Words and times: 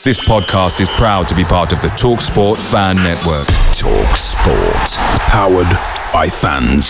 This 0.00 0.16
podcast 0.16 0.80
is 0.80 0.88
proud 0.96 1.28
to 1.28 1.36
be 1.36 1.44
part 1.44 1.76
of 1.76 1.84
the 1.84 1.92
Talk 1.92 2.24
Sport 2.24 2.56
Fan 2.56 2.96
Network. 3.04 3.44
Talk 3.76 4.16
Sport. 4.16 4.96
Powered 5.28 5.68
by 6.08 6.24
fans. 6.24 6.88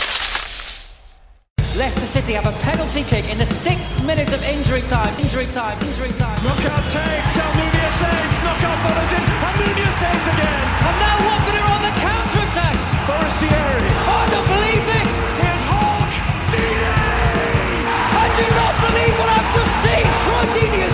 Leicester 1.75 2.07
City 2.07 2.39
have 2.39 2.47
a 2.47 2.55
penalty 2.63 3.03
kick 3.03 3.27
in 3.27 3.35
the 3.35 3.51
sixth 3.67 3.91
minute 4.07 4.31
of 4.31 4.39
injury 4.47 4.87
time. 4.87 5.11
Injury 5.19 5.51
time. 5.51 5.75
Injury 5.83 6.15
time. 6.23 6.39
Knockaert 6.47 6.87
takes. 6.87 7.35
Almunia 7.35 7.91
saves. 7.99 8.35
Knockaert 8.47 8.79
follows 8.79 9.11
in. 9.19 9.27
Almunia 9.43 9.91
saves 9.99 10.27
again. 10.31 10.63
And 10.87 10.97
now 11.03 11.17
Watford 11.27 11.59
are 11.59 11.67
on 11.67 11.83
the 11.83 11.95
counter 11.99 12.41
attack. 12.47 12.79
Forestieri. 13.11 13.91
Oh, 14.07 14.23
I 14.23 14.27
don't 14.31 14.49
believe 14.55 14.87
this. 14.87 15.11
Here's 15.43 15.65
Hogg. 15.67 16.15
Deeney. 16.55 16.95
I 16.95 18.27
do 18.39 18.47
not 18.55 18.75
believe 18.87 19.15
what 19.19 19.31
I've 19.35 19.51
just 19.51 19.75
seen. 19.83 20.07
Troy 20.23 20.47
Deeney 20.55 20.90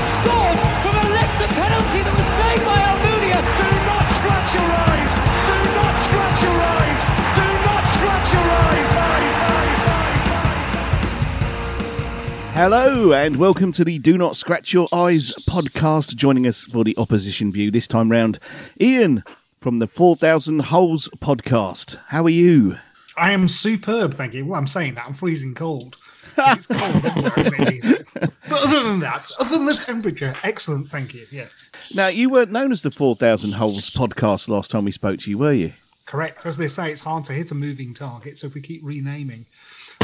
Hello 12.57 13.13
and 13.13 13.37
welcome 13.37 13.71
to 13.73 13.85
the 13.85 13.99
Do 13.99 14.17
Not 14.17 14.35
Scratch 14.35 14.73
Your 14.73 14.89
Eyes 14.91 15.33
podcast. 15.47 16.17
Joining 16.17 16.47
us 16.47 16.65
for 16.65 16.85
the 16.85 16.97
opposition 16.97 17.53
view 17.53 17.71
this 17.71 17.87
time 17.87 18.11
round, 18.11 18.39
Ian 18.81 19.23
from 19.61 19.79
the 19.79 19.87
4000 19.87 20.63
Holes 20.65 21.11
podcast. 21.19 21.99
How 22.09 22.25
are 22.25 22.31
you? 22.31 22.79
I 23.15 23.33
am 23.33 23.47
superb, 23.49 24.15
thank 24.15 24.33
you. 24.33 24.47
Well, 24.47 24.59
I'm 24.59 24.67
saying 24.67 24.95
that 24.95 25.05
I'm 25.07 25.13
freezing 25.13 25.55
cold. 25.55 25.97
It's 26.39 26.67
cold 26.67 27.05
everywhere, 27.05 27.73
isn't 27.73 28.23
it? 28.23 28.39
But 28.49 28.63
other 28.63 28.83
than 28.85 29.01
that, 29.01 29.31
other 29.39 29.59
than 29.59 29.67
the 29.67 29.75
temperature, 29.75 30.35
excellent, 30.43 30.89
thank 30.89 31.13
you. 31.13 31.27
Yes, 31.31 31.71
Now, 31.95 32.09
you 32.09 32.31
weren't 32.31 32.53
known 32.53 32.73
as 32.73 32.81
the 32.81 32.91
4000 32.91 33.53
Holes 33.53 33.91
podcast 33.91 34.49
last 34.49 34.71
time 34.71 34.85
we 34.87 34.93
spoke 34.93 35.21
to 35.21 35.31
you, 35.31 35.37
were 35.39 35.53
you? 35.53 35.75
correct. 36.07 36.47
As 36.47 36.57
they 36.57 36.69
say, 36.69 36.91
it's 36.93 37.01
hard 37.01 37.25
to 37.25 37.33
hit 37.33 37.51
a 37.51 37.55
moving 37.55 37.93
target, 37.93 38.39
so 38.39 38.47
if 38.47 38.55
we 38.55 38.61
keep 38.61 38.81
renaming, 38.85 39.45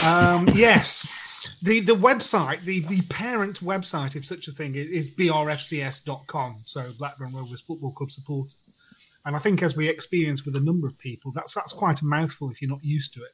um, 0.04 0.48
yes, 0.54 1.21
the 1.62 1.80
the 1.80 1.94
website, 1.94 2.60
the 2.62 2.80
the 2.80 3.02
parent 3.02 3.60
website, 3.60 4.16
if 4.16 4.24
such 4.24 4.48
a 4.48 4.52
thing, 4.52 4.74
is, 4.74 5.10
brfcs.com. 5.10 6.62
So 6.64 6.90
Blackburn 6.98 7.34
Rovers 7.34 7.60
Football 7.60 7.92
Club 7.92 8.10
supporters. 8.10 8.56
And 9.24 9.36
I 9.36 9.38
think, 9.38 9.62
as 9.62 9.76
we 9.76 9.88
experience 9.88 10.44
with 10.44 10.56
a 10.56 10.60
number 10.60 10.86
of 10.86 10.98
people, 10.98 11.32
that's 11.32 11.54
that's 11.54 11.72
quite 11.72 12.00
a 12.00 12.06
mouthful 12.06 12.50
if 12.50 12.60
you're 12.60 12.70
not 12.70 12.84
used 12.84 13.14
to 13.14 13.22
it. 13.22 13.32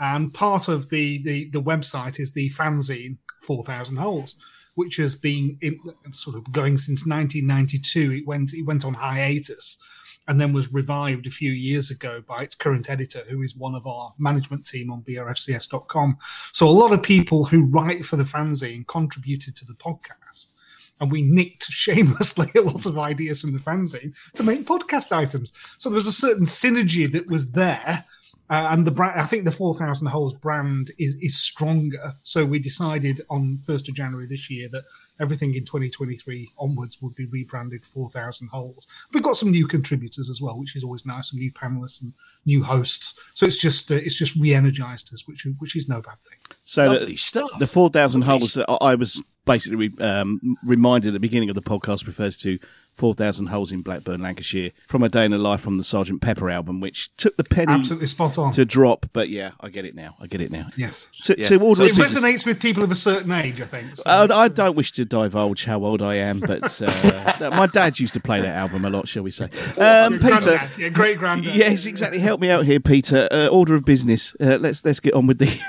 And 0.00 0.32
part 0.32 0.68
of 0.68 0.90
the 0.90 1.22
the, 1.22 1.50
the 1.50 1.62
website 1.62 2.20
is 2.20 2.32
the 2.32 2.50
fanzine 2.50 3.18
Four 3.42 3.64
Thousand 3.64 3.96
Holes, 3.96 4.36
which 4.74 4.96
has 4.96 5.14
been 5.14 5.58
in, 5.60 5.78
sort 6.12 6.36
of 6.36 6.52
going 6.52 6.76
since 6.76 7.06
1992. 7.06 8.12
It 8.12 8.26
went 8.26 8.52
it 8.52 8.62
went 8.62 8.84
on 8.84 8.94
hiatus, 8.94 9.78
and 10.28 10.40
then 10.40 10.52
was 10.52 10.72
revived 10.72 11.26
a 11.26 11.30
few 11.30 11.50
years 11.50 11.90
ago 11.90 12.22
by 12.26 12.42
its 12.42 12.54
current 12.54 12.88
editor, 12.88 13.24
who 13.28 13.42
is 13.42 13.56
one 13.56 13.74
of 13.74 13.86
our 13.86 14.14
management 14.18 14.66
team 14.66 14.92
on 14.92 15.02
brfcs.com. 15.02 16.18
So 16.52 16.68
a 16.68 16.70
lot 16.70 16.92
of 16.92 17.02
people 17.02 17.44
who 17.44 17.64
write 17.64 18.04
for 18.04 18.16
the 18.16 18.24
fanzine 18.24 18.86
contributed 18.86 19.56
to 19.56 19.64
the 19.64 19.74
podcast 19.74 20.48
and 21.00 21.10
we 21.10 21.22
nicked 21.22 21.64
shamelessly 21.70 22.50
a 22.56 22.60
lot 22.60 22.86
of 22.86 22.98
ideas 22.98 23.40
from 23.40 23.52
the 23.52 23.58
fanzine 23.58 24.14
to 24.34 24.42
make 24.42 24.66
podcast 24.66 25.16
items. 25.16 25.52
So 25.78 25.88
there 25.88 25.96
was 25.96 26.06
a 26.06 26.12
certain 26.12 26.44
synergy 26.44 27.10
that 27.10 27.28
was 27.28 27.52
there. 27.52 28.04
Uh, 28.50 28.68
and 28.70 28.86
the 28.86 28.90
brand, 28.90 29.20
I 29.20 29.26
think 29.26 29.44
the 29.44 29.52
4000 29.52 30.06
Holes 30.06 30.34
brand 30.34 30.90
is, 30.98 31.16
is 31.16 31.38
stronger. 31.38 32.14
So 32.22 32.46
we 32.46 32.58
decided 32.58 33.20
on 33.28 33.58
1st 33.66 33.90
of 33.90 33.94
January 33.94 34.26
this 34.26 34.48
year 34.48 34.68
that 34.70 34.84
everything 35.20 35.54
in 35.54 35.64
2023 35.64 36.50
onwards 36.58 37.00
would 37.00 37.14
be 37.14 37.26
rebranded 37.26 37.84
4000 37.84 38.48
Holes. 38.48 38.86
We've 39.12 39.22
got 39.22 39.36
some 39.36 39.50
new 39.50 39.66
contributors 39.66 40.30
as 40.30 40.40
well, 40.40 40.58
which 40.58 40.76
is 40.76 40.84
always 40.84 41.04
nice, 41.06 41.30
some 41.30 41.38
new 41.38 41.52
panelists 41.52 42.02
and 42.02 42.12
new 42.46 42.62
hosts. 42.62 43.18
So 43.34 43.46
it's 43.46 43.56
just 43.56 43.90
uh, 43.90 43.96
it's 43.96 44.14
just 44.14 44.36
re-energized 44.36 45.12
us, 45.12 45.26
which 45.26 45.46
which 45.58 45.76
is 45.76 45.88
no 45.88 46.00
bad 46.00 46.18
thing. 46.20 46.38
So 46.64 46.86
Lovely 46.86 47.06
the, 47.06 47.16
stuff. 47.16 47.50
the 47.58 47.66
4000 47.66 48.22
Holes 48.22 48.54
that 48.54 48.70
I 48.80 48.94
was 48.94 49.22
basically 49.44 49.92
um, 50.00 50.40
reminded 50.62 51.08
at 51.08 51.12
the 51.14 51.20
beginning 51.20 51.48
of 51.48 51.54
the 51.54 51.62
podcast 51.62 52.06
refers 52.06 52.36
to 52.38 52.58
4000 52.98 53.46
Holes 53.46 53.72
in 53.72 53.80
Blackburn, 53.82 54.20
Lancashire, 54.20 54.72
from 54.86 55.02
A 55.04 55.08
Day 55.08 55.24
in 55.24 55.30
the 55.30 55.38
Life 55.38 55.60
from 55.60 55.78
the 55.78 55.84
Sergeant 55.84 56.20
Pepper 56.20 56.50
album, 56.50 56.80
which 56.80 57.16
took 57.16 57.36
the 57.36 57.44
penny 57.44 57.72
Absolutely 57.72 58.08
spot 58.08 58.36
on. 58.36 58.50
to 58.52 58.64
drop. 58.64 59.06
But 59.12 59.28
yeah, 59.28 59.52
I 59.60 59.68
get 59.68 59.84
it 59.84 59.94
now. 59.94 60.16
I 60.20 60.26
get 60.26 60.40
it 60.40 60.50
now. 60.50 60.66
yes. 60.76 61.06
To, 61.24 61.36
Yeah. 61.38 61.48
to 61.48 61.60
order 61.60 61.76
So 61.76 61.84
it 61.84 61.94
ticket- 61.94 62.10
resonates 62.12 62.44
with 62.44 62.60
people 62.60 62.82
of 62.82 62.90
a 62.90 62.96
certain 62.96 63.30
age, 63.32 63.60
I 63.60 63.66
think. 63.66 63.96
So 63.96 64.02
Uh, 64.04 64.26
I 64.30 64.48
don't 64.48 64.76
wish 64.76 64.92
to 64.92 65.04
divulge 65.04 65.64
how 65.64 65.84
old 65.84 66.02
I 66.02 66.16
am, 66.16 66.40
but 66.40 66.82
uh, 66.82 67.50
my 67.56 67.66
dad 67.68 67.98
used 68.00 68.14
to 68.14 68.20
play 68.20 68.40
that 68.40 68.56
album 68.56 68.84
a 68.84 68.90
lot, 68.90 69.06
shall 69.08 69.22
we 69.22 69.30
say? 69.30 69.44
Um, 69.78 70.14
Peter, 70.18 70.18
granddad, 70.40 70.70
your 70.76 70.90
great 70.90 71.18
granddad. 71.18 71.54
yes, 71.54 71.86
exactly. 71.86 72.18
Help 72.18 72.40
me 72.40 72.50
out 72.50 72.64
here, 72.66 72.80
Peter. 72.80 73.28
Uh, 73.30 73.46
order 73.46 73.74
of 73.76 73.84
business. 73.84 74.34
Uh, 74.40 74.58
let's 74.60 74.84
let's 74.84 74.98
get 75.00 75.14
on 75.14 75.26
with 75.28 75.38
the 75.38 75.60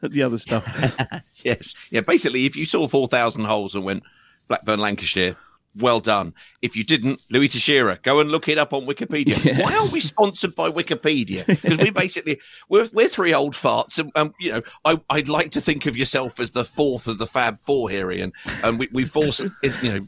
the 0.02 0.22
other 0.22 0.38
stuff. 0.38 0.64
Yes. 1.44 1.74
Yeah. 1.90 2.00
Basically, 2.00 2.46
if 2.46 2.56
you 2.56 2.64
saw 2.64 2.88
4,000 2.88 3.44
holes 3.44 3.74
and 3.74 3.84
went 3.84 4.02
Blackburn, 4.48 4.80
Lancashire, 4.80 5.36
well 5.76 6.00
done. 6.00 6.34
If 6.62 6.76
you 6.76 6.84
didn't, 6.84 7.22
Louis 7.30 7.48
Teixeira, 7.48 7.98
go 8.02 8.20
and 8.20 8.30
look 8.30 8.48
it 8.48 8.58
up 8.58 8.72
on 8.72 8.86
Wikipedia. 8.86 9.58
Why 9.62 9.74
are 9.74 9.90
we 9.92 10.00
sponsored 10.00 10.54
by 10.54 10.70
Wikipedia? 10.70 11.46
Because 11.46 11.78
we 11.78 11.90
basically, 11.90 12.40
we're, 12.68 12.88
we're 12.92 13.08
three 13.08 13.34
old 13.34 13.54
farts. 13.54 13.98
And, 13.98 14.10
um, 14.16 14.34
you 14.40 14.52
know, 14.52 14.62
I, 14.84 14.96
I'd 15.10 15.28
like 15.28 15.50
to 15.52 15.60
think 15.60 15.86
of 15.86 15.96
yourself 15.96 16.38
as 16.40 16.52
the 16.52 16.64
fourth 16.64 17.06
of 17.08 17.18
the 17.18 17.26
Fab 17.26 17.60
Four 17.60 17.90
here, 17.90 18.10
Ian. 18.10 18.32
And 18.62 18.78
we, 18.78 18.88
we 18.92 19.04
force, 19.04 19.40
you 19.40 19.50
know, 19.82 20.06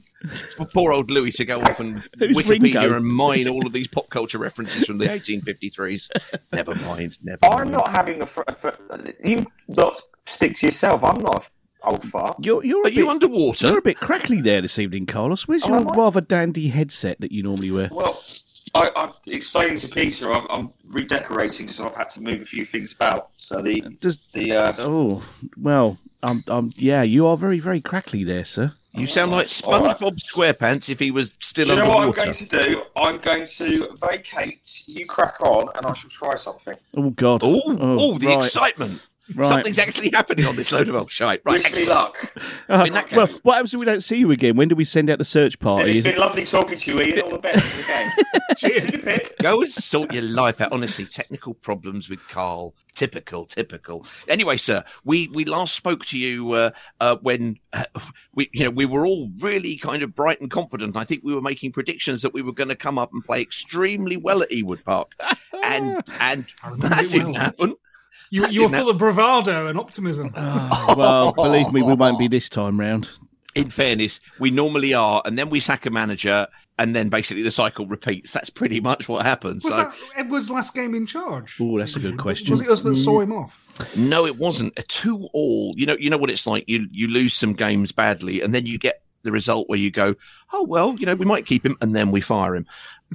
poor 0.72 0.92
old 0.92 1.10
Louis 1.10 1.32
to 1.32 1.44
go 1.44 1.60
off 1.62 1.78
and 1.80 1.98
Who's 2.18 2.36
Wikipedia 2.36 2.82
Ringo? 2.82 2.96
and 2.96 3.06
mine 3.06 3.48
all 3.48 3.66
of 3.66 3.72
these 3.72 3.88
pop 3.88 4.08
culture 4.10 4.38
references 4.38 4.86
from 4.86 4.98
the 4.98 5.06
1853s. 5.08 6.38
Never 6.52 6.74
mind. 6.76 7.18
Never 7.22 7.44
I'm 7.44 7.56
mind. 7.58 7.70
not 7.72 7.88
having 7.88 8.22
a. 8.22 8.26
Fr- 8.26 8.42
a 8.48 8.54
fr- 8.54 8.70
you 9.24 9.46
not 9.68 10.00
stick 10.26 10.56
to 10.56 10.66
yourself. 10.66 11.04
I'm 11.04 11.20
not 11.22 11.36
a 11.36 11.50
old 11.86 12.02
fart. 12.02 12.36
You're 12.40 12.64
you're 12.64 12.82
a 12.82 12.88
Are 12.88 12.90
you 12.90 13.08
underwater? 13.08 13.68
you're 13.68 13.78
a 13.78 13.82
bit 13.82 13.96
crackly 13.96 14.40
there 14.40 14.60
this 14.62 14.78
evening, 14.78 15.06
Carlos. 15.06 15.46
Where's 15.48 15.64
Oh, 15.64 15.68
your 15.68 15.76
am 15.78 15.88
rather 15.98 16.20
dandy 16.20 16.68
headset 16.68 17.20
that 17.20 17.32
you 17.32 17.42
normally 17.42 17.70
wear? 17.70 17.88
Well, 17.90 18.22
I, 18.74 18.90
I'm 18.94 19.12
explaining 19.26 19.78
to 19.78 19.88
Peter. 19.88 20.32
I'm, 20.32 20.46
I'm 20.50 20.72
redecorating, 20.84 21.68
so 21.68 21.86
I've 21.86 21.94
had 21.94 22.10
to 22.10 22.20
move 22.20 22.42
a 22.42 22.44
few 22.44 22.64
things 22.64 22.92
about. 22.92 23.30
So 23.36 23.62
the 23.62 23.80
Does 24.00 24.18
the 24.32 24.52
uh, 24.52 24.72
oh 24.78 25.22
well, 25.56 25.98
um, 26.22 26.44
um, 26.48 26.72
yeah, 26.76 27.02
you 27.02 27.26
are 27.26 27.36
very 27.36 27.58
very 27.58 27.80
crackly 27.80 28.24
there, 28.24 28.44
sir. 28.44 28.74
You 28.92 29.06
sound 29.06 29.30
like 29.30 29.48
All 29.64 29.82
right. 29.82 29.94
SpongeBob 29.94 30.18
SquarePants 30.22 30.88
if 30.88 30.98
he 30.98 31.10
was 31.10 31.34
still 31.40 31.66
do 31.66 31.74
you 31.74 31.78
know 31.82 31.88
what 31.90 32.04
I'm 32.04 32.12
going 32.12 32.32
to 32.32 32.46
do? 32.46 32.82
I'm 32.96 33.18
going 33.18 33.46
to 33.46 33.88
vacate. 34.00 34.84
You 34.86 35.04
crack 35.04 35.38
on, 35.42 35.68
and 35.76 35.84
I 35.84 35.92
shall 35.92 36.08
try 36.08 36.34
something. 36.34 36.76
Oh 36.96 37.10
God! 37.10 37.42
Oh, 37.44 37.60
oh, 37.66 37.76
oh, 38.00 38.18
the 38.18 38.28
right. 38.28 38.38
excitement! 38.38 39.06
Right. 39.34 39.46
Something's 39.46 39.78
actually 39.78 40.10
happening 40.12 40.46
on 40.46 40.54
this 40.56 40.70
load 40.70 40.88
of 40.88 40.94
old 40.94 41.10
shite. 41.10 41.40
Right, 41.44 41.54
Wish 41.62 41.72
me 41.72 41.84
luck. 41.84 42.32
Uh, 42.68 42.84
in 42.86 42.92
that 42.92 43.10
well, 43.12 43.26
case- 43.26 43.40
what 43.42 43.54
happens 43.54 43.74
if 43.74 43.80
we 43.80 43.86
don't 43.86 44.02
see 44.02 44.18
you 44.18 44.30
again? 44.30 44.56
When 44.56 44.68
do 44.68 44.76
we 44.76 44.84
send 44.84 45.10
out 45.10 45.18
the 45.18 45.24
search 45.24 45.58
party? 45.58 45.98
It's 45.98 46.06
been 46.06 46.18
lovely 46.18 46.44
talking 46.44 46.78
to 46.78 46.92
you, 46.92 47.00
Ian. 47.00 47.20
All 47.22 47.30
the 47.30 47.38
best 47.38 47.60
for. 47.60 48.26
Cheers, 48.56 48.96
Pip. 48.98 49.36
Go 49.40 49.60
and 49.62 49.70
sort 49.70 50.14
your 50.14 50.22
life 50.22 50.60
out. 50.60 50.72
Honestly, 50.72 51.04
technical 51.04 51.54
problems 51.54 52.08
with 52.08 52.26
Carl. 52.28 52.74
Typical, 52.94 53.44
typical. 53.44 54.06
Anyway, 54.28 54.56
sir, 54.56 54.82
we 55.04 55.28
we 55.34 55.44
last 55.44 55.74
spoke 55.74 56.04
to 56.06 56.18
you 56.18 56.52
uh, 56.52 56.70
uh, 57.00 57.16
when 57.20 57.58
uh, 57.72 57.84
we 58.34 58.48
you 58.52 58.64
know 58.64 58.70
we 58.70 58.84
were 58.86 59.06
all 59.06 59.30
really 59.40 59.76
kind 59.76 60.02
of 60.02 60.14
bright 60.14 60.40
and 60.40 60.50
confident. 60.50 60.96
I 60.96 61.04
think 61.04 61.22
we 61.24 61.34
were 61.34 61.42
making 61.42 61.72
predictions 61.72 62.22
that 62.22 62.32
we 62.32 62.42
were 62.42 62.52
going 62.52 62.68
to 62.68 62.76
come 62.76 62.98
up 62.98 63.12
and 63.12 63.22
play 63.24 63.42
extremely 63.42 64.16
well 64.16 64.42
at 64.42 64.50
Ewood 64.50 64.84
Park, 64.84 65.12
and 65.64 66.02
and 66.20 66.46
that 66.78 67.08
didn't 67.10 67.32
well. 67.32 67.42
happen. 67.42 67.74
You, 68.30 68.42
That 68.42 68.52
you 68.52 68.62
were 68.62 68.68
didn't 68.68 68.80
full 68.80 68.90
of 68.90 68.98
bravado 68.98 69.66
and 69.66 69.78
optimism. 69.78 70.32
Oh. 70.36 70.68
oh, 70.88 70.94
well, 70.96 71.32
believe 71.32 71.72
me, 71.72 71.82
we 71.82 71.94
won't 71.94 72.18
be 72.18 72.28
this 72.28 72.48
time 72.48 72.78
round. 72.78 73.08
in 73.56 73.70
fairness, 73.70 74.20
we 74.38 74.50
normally 74.50 74.92
are, 74.92 75.22
and 75.24 75.38
then 75.38 75.48
we 75.48 75.60
sack 75.60 75.86
a 75.86 75.90
manager, 75.90 76.46
and 76.78 76.94
then 76.94 77.08
basically 77.08 77.42
the 77.42 77.50
cycle 77.50 77.86
repeats. 77.86 78.32
That's 78.32 78.50
pretty 78.50 78.80
much 78.80 79.08
what 79.08 79.24
happens. 79.24 79.64
was 79.64 79.72
so, 79.72 79.78
that 79.78 79.94
Edward's 80.16 80.50
last 80.50 80.74
game 80.74 80.94
in 80.94 81.06
charge? 81.06 81.56
Oh, 81.60 81.78
that's 81.78 81.96
a 81.96 82.00
good 82.00 82.18
question. 82.18 82.50
Was 82.50 82.60
it 82.60 82.68
us 82.68 82.82
that 82.82 82.96
saw 82.96 83.20
mm. 83.20 83.24
him 83.24 83.32
off? 83.32 83.96
no, 83.96 84.26
it 84.26 84.36
wasn't 84.36 84.78
a 84.78 84.82
two 84.82 85.26
all. 85.32 85.72
You 85.76 85.86
know, 85.86 85.96
you 85.98 86.10
know 86.10 86.18
what 86.18 86.30
it's 86.30 86.46
like. 86.46 86.68
You 86.68 86.86
you 86.90 87.08
lose 87.08 87.34
some 87.34 87.54
games 87.54 87.92
badly, 87.92 88.42
and 88.42 88.54
then 88.54 88.66
you 88.66 88.78
get 88.78 89.02
the 89.22 89.32
result 89.32 89.68
where 89.68 89.78
you 89.78 89.90
go, 89.90 90.14
oh 90.52 90.64
well, 90.68 90.96
you 90.98 91.06
know, 91.06 91.14
we 91.14 91.24
might 91.24 91.46
keep 91.46 91.64
him, 91.64 91.76
and 91.80 91.94
then 91.94 92.10
we 92.10 92.20
fire 92.20 92.54
him. 92.54 92.66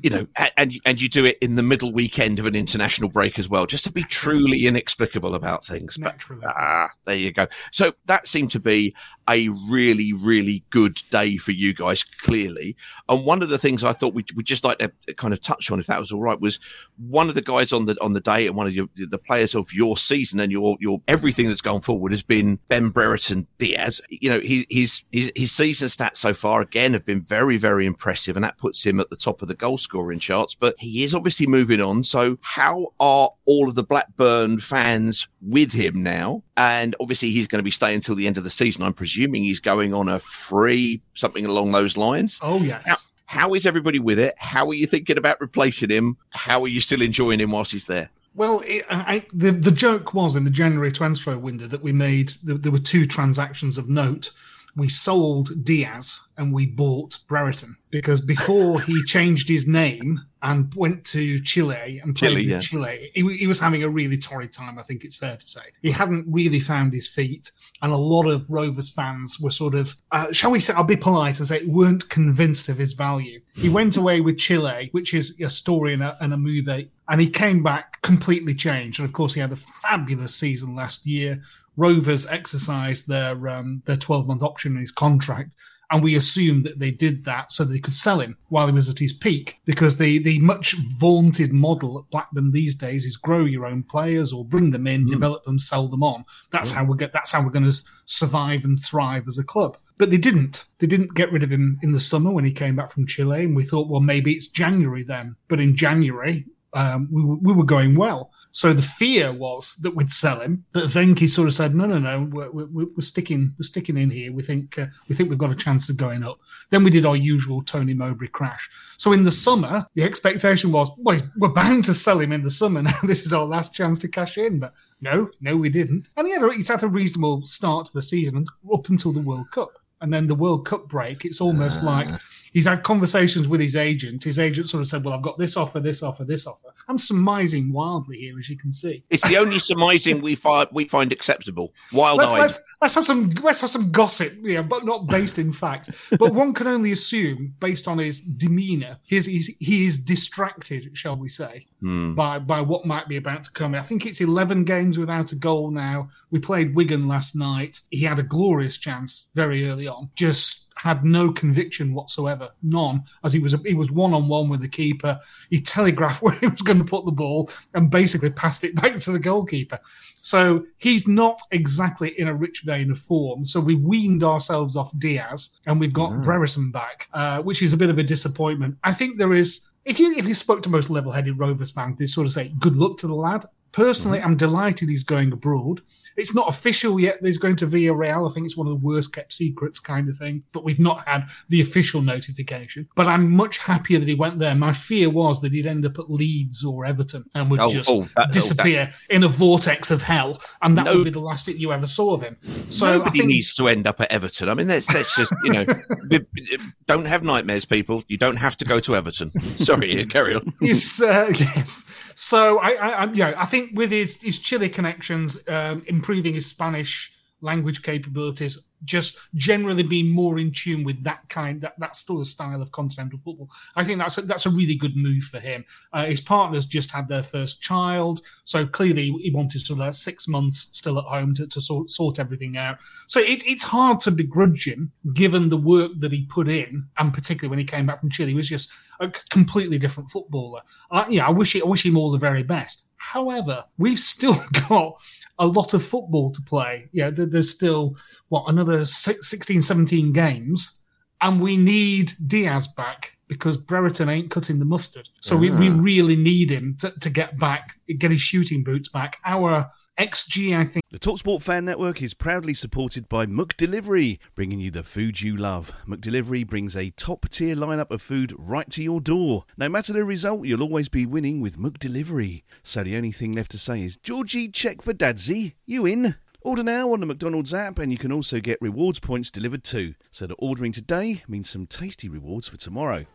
You 0.02 0.10
know, 0.10 0.28
and 0.56 0.74
and 0.86 1.02
you 1.02 1.10
do 1.10 1.26
it 1.26 1.38
in 1.42 1.56
the 1.56 1.64
middle 1.64 1.92
weekend 1.92 2.40
of 2.40 2.46
an 2.46 2.56
international 2.56 3.10
break 3.10 3.38
as 3.38 3.50
well, 3.50 3.66
just 3.66 3.84
to 3.86 3.92
be 3.92 4.04
truly 4.04 4.66
inexplicable 4.66 5.36
about 5.36 5.66
things. 5.66 5.98
But 5.98 6.24
Ah, 6.46 6.88
there 7.06 7.18
you 7.18 7.34
go. 7.34 7.48
So 7.74 7.92
that 8.06 8.26
seemed 8.26 8.52
to 8.52 8.60
be 8.60 8.96
a 9.30 9.50
really, 9.70 10.14
really 10.14 10.64
good 10.70 11.02
day 11.10 11.36
for 11.36 11.52
you 11.52 11.74
guys, 11.74 12.06
clearly. 12.06 12.76
And 13.10 13.26
one 13.26 13.44
of 13.44 13.50
the 13.50 13.58
things 13.58 13.84
I 13.84 13.92
thought 13.92 14.14
we 14.14 14.24
would 14.36 14.46
just 14.46 14.64
like 14.64 14.80
to 14.80 14.92
kind 15.16 15.34
of 15.34 15.42
touch 15.42 15.70
on, 15.72 15.80
if 15.80 15.88
that 15.88 16.00
was 16.00 16.12
all 16.12 16.22
right, 16.22 16.40
was 16.40 16.60
one 16.98 17.28
of 17.28 17.36
the 17.36 17.42
guys 17.42 17.74
on 17.74 17.84
the 17.86 17.98
on 18.02 18.14
the 18.14 18.22
day 18.22 18.48
and 18.48 18.56
one 18.56 18.68
of 18.68 18.74
your, 18.74 18.88
the 18.96 19.18
players 19.20 19.56
of 19.56 19.74
your 19.74 19.98
season 19.98 20.40
and 20.40 20.54
your 20.54 20.78
your 20.80 21.02
everything 21.10 21.50
that's 21.50 21.62
gone 21.62 21.82
forward 21.82 22.14
has 22.14 22.24
been 22.24 22.60
Ben 22.70 22.90
Brereton 22.90 23.46
Diaz. 23.58 24.00
You 24.10 24.30
know, 24.30 24.40
he, 24.40 24.66
his 24.70 25.04
his 25.12 25.34
his 25.36 25.52
season 25.52 25.90
stats 25.90 26.18
so 26.18 26.34
far 26.34 26.62
again 26.62 26.94
have 26.94 27.06
been 27.06 27.21
been 27.22 27.38
very, 27.38 27.58
very 27.58 27.86
impressive, 27.86 28.36
and 28.36 28.44
that 28.44 28.58
puts 28.58 28.84
him 28.84 29.00
at 29.00 29.10
the 29.10 29.16
top 29.16 29.42
of 29.42 29.48
the 29.48 29.54
goal 29.54 29.78
scoring 29.78 30.20
charts. 30.20 30.56
But 30.56 30.76
he 30.78 31.04
is 31.04 31.16
obviously 31.16 31.48
moving 31.48 31.82
on. 31.82 32.04
So, 32.04 32.38
how 32.42 32.94
are 33.00 33.30
all 33.46 33.70
of 33.70 33.76
the 33.76 33.84
Blackburn 33.84 34.60
fans 34.60 35.28
with 35.42 35.72
him 35.74 36.02
now? 36.02 36.44
And 36.58 36.96
obviously, 37.00 37.32
he's 37.32 37.48
going 37.48 37.60
to 37.60 37.64
be 37.64 37.72
staying 37.72 37.96
until 37.96 38.16
the 38.16 38.28
end 38.28 38.38
of 38.38 38.44
the 38.44 38.50
season. 38.50 38.84
I'm 38.84 38.94
presuming 38.94 39.44
he's 39.44 39.60
going 39.60 39.94
on 39.94 40.10
a 40.10 40.20
free, 40.20 41.02
something 41.14 41.46
along 41.46 41.72
those 41.72 41.98
lines. 41.98 42.40
Oh, 42.42 42.60
yes. 42.60 42.84
How, 42.86 42.96
how 43.26 43.54
is 43.54 43.66
everybody 43.66 44.00
with 44.00 44.20
it? 44.20 44.36
How 44.38 44.68
are 44.68 44.74
you 44.74 44.86
thinking 44.86 45.18
about 45.18 45.40
replacing 45.40 45.90
him? 45.90 46.18
How 46.32 46.62
are 46.62 46.68
you 46.68 46.82
still 46.82 47.02
enjoying 47.02 47.40
him 47.40 47.52
whilst 47.52 47.72
he's 47.72 47.86
there? 47.86 48.10
Well, 48.34 48.62
it, 48.66 48.86
I, 48.90 49.26
the 49.34 49.52
the 49.52 49.72
joke 49.72 50.14
was 50.14 50.38
in 50.38 50.46
the 50.46 50.50
January 50.50 50.92
transfer 50.92 51.38
window 51.38 51.68
that 51.68 51.84
we 51.84 51.92
made. 51.92 52.30
There, 52.44 52.58
there 52.58 52.72
were 52.72 52.78
two 52.78 53.06
transactions 53.06 53.78
of 53.78 53.90
note. 53.90 54.32
We 54.76 54.90
sold 54.90 55.64
Diaz 55.64 56.20
and 56.38 56.54
we 56.54 56.66
bought 56.66 57.20
Brereton 57.28 57.78
because 57.90 58.22
before 58.22 58.82
he 58.82 59.04
changed 59.06 59.48
his 59.48 59.68
name 59.68 60.20
and 60.44 60.74
went 60.76 61.06
to 61.06 61.40
Chile 61.42 62.00
and 62.04 62.16
played 62.16 62.30
Chile, 62.30 62.44
yeah. 62.44 62.60
Chile, 62.60 63.12
he, 63.14 63.38
he 63.38 63.48
was 63.48 63.60
having 63.60 63.84
a 63.84 63.90
really 63.90 64.18
torrid 64.18 64.52
time. 64.52 64.80
I 64.80 64.82
think 64.82 65.04
it's 65.04 65.16
fair 65.16 65.38
to 65.38 65.48
say 65.48 65.62
he 65.82 65.92
hadn't 65.92 66.26
really 66.28 66.60
found 66.60 66.94
his 66.94 67.08
feet, 67.08 67.52
and 67.82 67.92
a 67.92 67.98
lot 67.98 68.26
of 68.26 68.50
Rovers 68.50 68.90
fans 68.90 69.40
were 69.40 69.52
sort 69.52 69.76
of, 69.76 69.96
uh, 70.12 70.32
shall 70.32 70.52
we 70.52 70.60
say, 70.60 70.74
I'll 70.74 70.84
be 70.84 70.96
polite 70.96 71.38
and 71.38 71.48
say, 71.48 71.64
weren't 71.66 72.10
convinced 72.10 72.70
of 72.70 72.78
his 72.78 72.94
value. 72.94 73.42
He 73.56 73.70
went 73.70 73.98
away 73.98 74.22
with 74.22 74.38
Chile, 74.38 74.90
which 74.94 75.14
is 75.14 75.40
a 75.40 75.50
story 75.50 75.94
and 75.94 76.02
a, 76.02 76.18
and 76.22 76.34
a 76.34 76.38
movie, 76.38 76.90
and 77.08 77.22
he 77.22 77.30
came 77.30 77.62
back 77.62 78.02
completely 78.02 78.56
changed. 78.56 79.00
And 79.00 79.08
of 79.08 79.14
course, 79.14 79.34
he 79.34 79.42
had 79.42 79.52
a 79.52 79.58
fabulous 79.58 80.34
season 80.34 80.76
last 80.76 81.06
year. 81.06 81.42
Rovers 81.78 82.26
exercised 82.28 83.08
their 83.08 83.48
um, 83.48 83.82
their 83.86 83.98
12 83.98 84.28
month 84.28 84.44
option 84.44 84.74
in 84.74 84.80
his 84.80 84.92
contract, 84.92 85.56
and 85.92 86.02
we 86.02 86.16
assumed 86.16 86.66
that 86.66 86.80
they 86.80 86.92
did 86.92 87.26
that 87.26 87.52
so 87.52 87.64
they 87.64 87.80
could 87.80 87.94
sell 87.94 88.20
him 88.20 88.38
while 88.48 88.68
he 88.68 88.74
was 88.74 88.90
at 88.90 89.00
his 89.00 89.14
peak. 89.14 89.60
Because 89.66 89.98
the 89.98 90.20
the 90.20 90.40
much 90.40 90.74
vaunted 90.98 91.54
model 91.54 92.00
at 92.00 92.10
Blackburn 92.10 92.52
these 92.52 92.76
days 92.76 93.06
is 93.06 93.18
grow 93.18 93.46
your 93.46 93.66
own 93.66 93.84
players 93.84 94.32
or 94.32 94.46
bring 94.46 94.72
them 94.72 94.88
in, 94.88 95.08
develop 95.08 95.44
them, 95.44 95.60
sell 95.60 95.88
them 95.88 96.04
on. 96.04 96.26
That's 96.52 96.72
how 96.72 96.86
we 96.86 96.98
get. 96.98 97.14
That's 97.14 97.32
how 97.32 97.44
we're 97.44 97.52
going 97.52 97.70
to 97.70 97.84
survive 98.06 98.64
and 98.64 98.80
thrive 98.80 99.28
as 99.28 99.38
a 99.38 99.44
club. 99.44 99.78
But 99.98 100.10
they 100.12 100.18
didn't. 100.18 100.66
They 100.80 100.88
didn't 100.88 101.14
get 101.14 101.32
rid 101.32 101.44
of 101.44 101.52
him 101.52 101.78
in 101.84 101.92
the 101.92 102.00
summer 102.00 102.32
when 102.32 102.46
he 102.46 102.52
came 102.52 102.76
back 102.76 102.92
from 102.92 103.06
Chile, 103.06 103.44
and 103.44 103.56
we 103.56 103.64
thought, 103.64 103.90
well, 103.90 104.02
maybe 104.02 104.34
it's 104.34 104.48
January 104.48 105.04
then. 105.04 105.36
But 105.48 105.60
in 105.60 105.76
January, 105.76 106.46
um, 106.74 107.08
we, 107.12 107.24
we 107.24 107.54
were 107.54 107.66
going 107.66 107.96
well. 107.96 108.32
So 108.52 108.74
the 108.74 108.82
fear 108.82 109.32
was 109.32 109.76
that 109.82 109.96
we'd 109.96 110.12
sell 110.12 110.42
him. 110.42 110.66
But 110.74 110.86
Venky's 110.86 111.34
sort 111.34 111.48
of 111.48 111.54
said, 111.54 111.74
"No, 111.74 111.86
no, 111.86 112.00
no, 112.00 112.28
we're, 112.32 112.52
we're, 112.52 112.68
we're 112.68 113.02
sticking, 113.02 113.54
we're 113.58 113.64
sticking 113.64 113.98
in 113.98 114.10
here. 114.10 114.32
We 114.32 114.44
think, 114.44 114.78
uh, 114.78 114.88
we 115.08 115.16
think 115.16 115.30
we've 115.30 115.38
got 115.38 115.52
a 115.52 115.56
chance 115.56 115.90
of 115.90 115.98
going 115.98 116.24
up." 116.24 116.40
Then 116.70 116.84
we 116.84 116.90
did 116.90 117.06
our 117.06 117.16
usual 117.16 117.64
Tony 117.64 117.94
Mowbray 117.94 118.28
crash. 118.28 118.70
So 118.98 119.14
in 119.14 119.24
the 119.24 119.32
summer, 119.32 119.86
the 119.96 120.04
expectation 120.04 120.72
was, 120.72 120.90
"Well, 120.98 121.20
we're 121.38 121.50
bound 121.50 121.86
to 121.86 121.94
sell 121.94 122.20
him 122.20 122.32
in 122.32 122.44
the 122.44 122.52
summer. 122.52 122.82
Now 122.82 123.00
this 123.04 123.26
is 123.26 123.34
our 123.34 123.46
last 123.46 123.74
chance 123.74 124.00
to 124.00 124.08
cash 124.08 124.38
in." 124.38 124.60
But 124.60 124.74
no, 125.00 125.30
no, 125.40 125.56
we 125.56 125.70
didn't. 125.70 126.10
And 126.18 126.28
he 126.28 126.34
had 126.34 126.44
a, 126.44 126.54
he's 126.54 126.70
had 126.70 126.84
a 126.84 126.88
reasonable 126.88 127.46
start 127.46 127.88
to 127.88 127.94
the 127.94 128.02
season 128.02 128.46
up 128.72 128.90
until 128.90 129.14
the 129.14 129.22
World 129.22 129.52
Cup. 129.52 129.72
And 130.02 130.12
then 130.12 130.28
the 130.28 130.36
World 130.36 130.66
Cup 130.66 130.88
break, 130.88 131.26
it's 131.26 131.40
almost 131.40 131.84
like 131.84 132.10
he's 132.52 132.68
had 132.68 132.84
conversations 132.84 133.48
with 133.48 133.60
his 133.60 133.76
agent. 133.76 134.24
His 134.24 134.40
agent 134.40 134.70
sort 134.70 134.82
of 134.82 134.88
said, 134.88 135.04
Well, 135.04 135.14
I've 135.14 135.22
got 135.22 135.38
this 135.38 135.58
offer, 135.58 135.80
this 135.80 136.04
offer, 136.04 136.24
this 136.24 136.46
offer. 136.46 136.68
I'm 136.88 136.98
surmising 136.98 137.72
wildly 137.72 138.18
here, 138.18 138.38
as 138.38 138.50
you 138.50 138.58
can 138.58 138.72
see. 138.72 139.04
It's 139.10 139.28
the 139.28 139.38
only 139.38 139.60
surmising 139.60 140.22
we 140.22 140.36
find 140.36 140.68
we 140.72 140.86
find 140.86 141.12
acceptable. 141.12 141.74
Wild 141.92 142.20
Let's, 142.20 142.32
eyed. 142.32 142.40
let's, 142.40 142.64
let's 142.82 142.96
have 142.96 143.06
some 143.06 143.30
let's 143.42 143.62
have 143.62 143.70
some 143.70 143.92
gossip, 143.92 144.34
yeah, 144.42 144.62
but 144.62 144.86
not 144.86 145.08
based 145.08 145.40
in 145.40 145.52
fact. 145.52 145.90
But 146.20 146.34
one 146.34 146.54
can 146.54 146.68
only 146.68 146.92
assume, 146.92 147.56
based 147.60 147.88
on 147.88 147.98
his 147.98 148.22
demeanour, 148.22 148.98
his, 149.08 149.26
his 149.26 149.56
he 149.60 149.86
is 149.86 149.98
distracted, 149.98 150.92
shall 150.94 151.16
we 151.16 151.30
say, 151.30 151.68
hmm. 151.80 152.14
by 152.14 152.40
by 152.40 152.62
what 152.62 152.86
might 152.86 153.08
be 153.08 153.18
about 153.18 153.44
to 153.46 153.52
come. 153.52 153.76
I 153.76 153.82
think 153.82 154.06
it's 154.06 154.22
eleven 154.22 154.64
games 154.64 155.00
without 155.00 155.32
a 155.32 155.36
goal 155.36 155.72
now. 155.72 156.10
We 156.30 156.40
played 156.40 156.76
Wigan 156.76 157.08
last 157.08 157.36
night. 157.36 157.82
He 157.90 158.04
had 158.04 158.20
a 158.20 158.24
glorious 158.24 158.78
chance 158.78 159.30
very 159.36 159.68
early 159.68 159.88
on. 159.88 160.10
Just 160.16 160.71
had 160.82 161.06
no 161.06 161.32
conviction 161.32 161.94
whatsoever, 161.94 162.50
none. 162.64 163.04
As 163.24 163.34
he 163.34 163.40
was 163.40 163.56
he 163.64 163.76
was 163.76 163.92
one 163.92 164.16
on 164.16 164.28
one 164.28 164.50
with 164.50 164.62
the 164.62 164.68
keeper. 164.68 165.20
He 165.52 165.62
telegraphed 165.62 166.22
where 166.24 166.34
he 166.34 166.48
was 166.48 166.64
going 166.64 166.80
to 166.80 166.84
put 166.84 167.06
the 167.06 167.12
ball 167.12 167.52
and 167.76 167.92
basically 167.92 168.32
passed 168.32 168.64
it 168.64 168.74
back 168.82 168.98
to 168.98 169.12
the 169.12 169.20
goalkeeper. 169.20 169.80
So 170.22 170.66
he's 170.78 171.08
not 171.08 171.40
exactly 171.52 172.20
in 172.20 172.28
a 172.28 172.34
rich 172.34 172.64
vein 172.66 172.90
of 172.90 172.98
form. 172.98 173.46
So 173.46 173.60
we 173.60 173.76
weaned 173.76 174.24
ourselves 174.24 174.76
off 174.76 174.92
Diaz 174.98 175.60
and 175.68 175.80
we've 175.80 175.94
got 175.94 176.24
Brereton 176.24 176.72
back, 176.72 177.08
uh, 177.14 177.44
which 177.44 177.62
is 177.62 177.74
a 177.74 177.78
bit 177.78 177.92
of 177.92 178.00
a 178.00 178.04
disappointment. 178.04 178.78
I 178.84 178.94
think 178.94 179.18
there 179.18 179.34
is. 179.34 179.68
If 179.86 180.00
you 180.00 180.14
if 180.18 180.28
you 180.28 180.34
spoke 180.34 180.64
to 180.64 180.70
most 180.70 180.90
level-headed 180.90 181.40
Rovers 181.40 181.72
fans, 181.72 181.98
they 181.98 182.06
sort 182.08 182.26
of 182.26 182.34
say, 182.34 182.52
"Good 182.60 182.76
luck 182.76 182.98
to 182.98 183.08
the 183.08 183.16
lad." 183.16 183.46
Personally, 183.72 184.22
I'm 184.22 184.36
delighted 184.36 184.90
he's 184.90 185.04
going 185.04 185.32
abroad. 185.32 185.82
It's 186.18 186.34
not 186.36 186.48
official 186.50 187.00
yet 187.00 187.22
that 187.22 187.28
he's 187.28 187.38
going 187.38 187.56
to 187.58 187.68
be 187.68 187.88
a 187.88 187.94
Real. 187.94 188.28
I 188.30 188.34
think 188.34 188.46
it's 188.46 188.58
one 188.58 188.68
of 188.68 188.72
the 188.80 188.86
worst 188.86 189.14
kept 189.14 189.34
secrets 189.34 189.80
kind 189.80 190.10
of 190.10 190.16
thing. 190.18 190.44
But 190.54 190.64
we've 190.64 190.80
not 190.80 191.08
had 191.08 191.28
the 191.50 191.62
official 191.62 192.02
notification. 192.02 192.88
But 192.96 193.08
I'm 193.08 193.32
much 193.32 193.60
happier 193.60 194.00
that 194.00 194.08
he 194.08 194.16
went 194.16 194.40
there. 194.40 194.56
My 194.56 194.74
fear 194.74 195.10
was 195.10 195.42
that 195.42 195.52
he'd 195.52 195.68
end 195.68 195.86
up 195.86 195.98
at 196.00 196.10
Leeds 196.10 196.64
or 196.64 196.86
Everton 196.86 197.26
and 197.36 197.50
would 197.52 197.60
Oh, 197.60 197.72
just 197.72 197.90
oh, 197.90 198.08
that- 198.16 198.28
oh, 198.28 198.32
disappear 198.32 198.94
in 199.10 199.24
a 199.24 199.28
vortex 199.28 199.92
of 199.92 200.02
hell. 200.04 200.42
And 200.62 200.78
that 200.78 200.86
No. 200.86 200.96
would 200.98 201.04
be 201.06 201.10
the 201.10 201.20
last 201.20 201.46
that 201.46 201.58
you 201.60 201.72
ever 201.74 201.88
saw 201.88 202.14
of 202.14 202.22
him. 202.22 202.38
So 202.42 202.86
Nobody 203.00 203.20
think 203.20 203.30
needs 203.30 203.54
to 203.56 203.68
end 203.68 203.88
up 203.88 204.00
at 204.02 204.12
Everton. 204.12 204.50
I 204.50 204.54
mean, 204.54 204.68
that's 204.68 204.88
that's 204.92 205.16
just 205.16 205.34
you 205.44 205.52
know, 205.52 205.66
don't 206.88 207.06
have 207.06 207.24
nightmares, 207.24 207.66
people. 207.66 208.04
You 208.08 208.18
don't 208.18 208.38
have 208.38 208.58
to 208.58 208.66
go 208.66 208.80
to 208.82 208.96
Everton. 208.96 209.32
Sorry, 209.42 210.06
carry 210.06 210.36
on. 210.36 210.54
Yes, 210.62 211.02
uh, 211.02 211.28
yes. 211.38 211.90
So 212.16 212.60
I, 212.60 212.72
I, 212.72 212.90
I, 213.06 213.12
yeah, 213.14 213.34
I 213.38 213.46
think 213.46 213.72
with 213.74 213.92
his 213.92 214.16
his 214.22 214.40
Chile 214.40 214.70
connections, 214.70 215.38
um, 215.48 215.84
improving 216.02 216.34
his 216.34 216.48
Spanish 216.48 217.14
language 217.44 217.82
capabilities, 217.82 218.68
just 218.84 219.20
generally 219.36 219.84
being 219.84 220.10
more 220.10 220.40
in 220.40 220.52
tune 220.52 220.84
with 220.84 221.04
that 221.04 221.28
kind 221.30 221.68
that 221.78 221.96
sort 221.96 222.22
of 222.22 222.28
style 222.28 222.62
of 222.62 222.72
continental 222.72 223.20
football. 223.20 223.50
I 223.76 223.84
think 223.84 224.00
that's 224.00 224.18
a, 224.18 224.22
that's 224.24 224.48
a 224.48 224.50
really 224.50 224.76
good 224.76 224.96
move 224.96 225.24
for 225.26 225.40
him. 225.40 225.64
Uh, 225.94 226.06
his 226.06 226.22
partners 226.22 226.66
just 226.66 226.92
had 226.92 227.08
their 227.08 227.24
first 227.24 227.62
child, 227.62 228.22
so 228.44 228.66
clearly 228.66 229.12
he 229.22 229.32
wanted 229.32 229.62
sort 229.62 229.80
of 229.80 229.86
like 229.86 229.94
six 229.94 230.28
months 230.28 230.70
still 230.72 230.98
at 230.98 231.06
home 231.06 231.34
to, 231.36 231.48
to 231.48 231.62
sort 231.62 231.92
sort 231.92 232.20
everything 232.20 232.58
out. 232.58 232.78
So 233.08 233.20
it, 233.20 233.46
it's 233.46 233.64
hard 233.64 234.00
to 234.02 234.12
begrudge 234.12 234.68
him 234.68 234.92
given 235.14 235.50
the 235.50 235.58
work 235.58 235.92
that 236.00 236.12
he 236.12 236.26
put 236.26 236.48
in, 236.48 236.88
and 236.98 237.14
particularly 237.14 237.50
when 237.50 237.60
he 237.60 237.66
came 237.66 237.86
back 237.86 238.00
from 238.00 238.10
Chile, 238.10 238.32
he 238.32 238.36
was 238.36 238.50
just 238.50 238.72
a 239.00 239.12
completely 239.30 239.78
different 239.80 240.10
footballer. 240.12 240.62
I, 240.92 241.08
yeah, 241.10 241.28
I 241.28 241.32
wish 241.32 241.56
it, 241.56 241.64
I 241.64 241.68
wish 241.68 241.86
him 241.86 241.98
all 241.98 242.12
the 242.12 242.18
very 242.20 242.44
best. 242.44 242.88
However, 243.02 243.66
we've 243.80 244.00
still 244.00 244.44
got 244.70 245.02
a 245.40 245.48
lot 245.48 245.74
of 245.74 245.84
football 245.84 246.32
to 246.32 246.42
play. 246.42 246.90
Yeah, 246.92 247.10
there- 247.10 247.26
there's 247.26 247.50
still 247.50 247.96
what 248.30 248.46
another 248.48 248.86
six- 248.86 249.30
16, 249.30 249.62
17 249.62 250.12
games, 250.14 250.84
and 251.22 251.42
we 251.42 251.58
need 251.58 252.14
Diaz 252.26 252.68
back 252.68 253.18
because 253.28 253.56
Brereton 253.56 254.10
ain't 254.10 254.30
cutting 254.30 254.60
the 254.60 254.66
mustard. 254.66 255.08
So 255.22 255.38
we, 255.38 255.52
we 255.52 255.70
ah. 255.70 255.78
really 255.80 256.18
need 256.18 256.50
him 256.50 256.76
to, 256.82 256.92
to 257.00 257.10
get 257.10 257.40
back, 257.40 257.80
get 257.98 258.12
his 258.12 258.20
shooting 258.20 258.62
boots 258.64 258.90
back. 258.90 259.20
Our 259.24 259.72
XG, 260.02 260.58
I 260.58 260.64
think. 260.64 260.84
The 260.90 260.98
Talksport 260.98 261.44
Fan 261.44 261.64
Network 261.64 262.02
is 262.02 262.16
proudly 262.16 262.56
supported 262.56 263.08
by 263.08 263.28
McDelivery, 263.28 264.18
bringing 264.34 264.60
you 264.60 264.72
the 264.72 264.82
food 264.82 265.22
you 265.22 265.38
love. 265.38 265.78
McDelivery 265.88 266.46
brings 266.46 266.76
a 266.76 266.90
top 266.90 267.30
tier 267.30 267.56
lineup 267.56 267.92
of 267.92 268.02
food 268.02 268.34
right 268.36 268.68
to 268.72 268.82
your 268.82 269.00
door. 269.00 269.46
No 269.58 269.70
matter 269.70 269.94
the 269.94 270.04
result, 270.04 270.48
you'll 270.48 270.64
always 270.64 270.90
be 270.90 271.06
winning 271.06 271.40
with 271.40 271.60
McDelivery. 271.60 272.42
So 272.64 272.84
the 272.84 272.98
only 272.98 273.12
thing 273.12 273.34
left 273.34 273.52
to 273.52 273.60
say 273.60 273.84
is, 273.84 273.96
Georgie, 273.96 274.48
check 274.48 274.82
for 274.82 274.92
Dadsy. 274.92 275.54
You 275.68 275.86
in? 275.86 276.16
Order 276.42 276.64
now 276.64 276.92
on 276.92 277.02
the 277.02 277.06
McDonald's 277.06 277.54
app, 277.54 277.78
and 277.78 277.92
you 277.92 278.00
can 278.00 278.12
also 278.12 278.40
get 278.40 278.58
rewards 278.60 279.00
points 279.00 279.30
delivered 279.30 279.64
too. 279.64 279.94
So 280.10 280.26
that 280.26 280.36
ordering 280.40 280.72
today 280.72 281.22
means 281.28 281.52
some 281.52 281.68
tasty 281.68 282.10
rewards 282.10 282.48
for 282.48 282.58
tomorrow. 282.58 283.06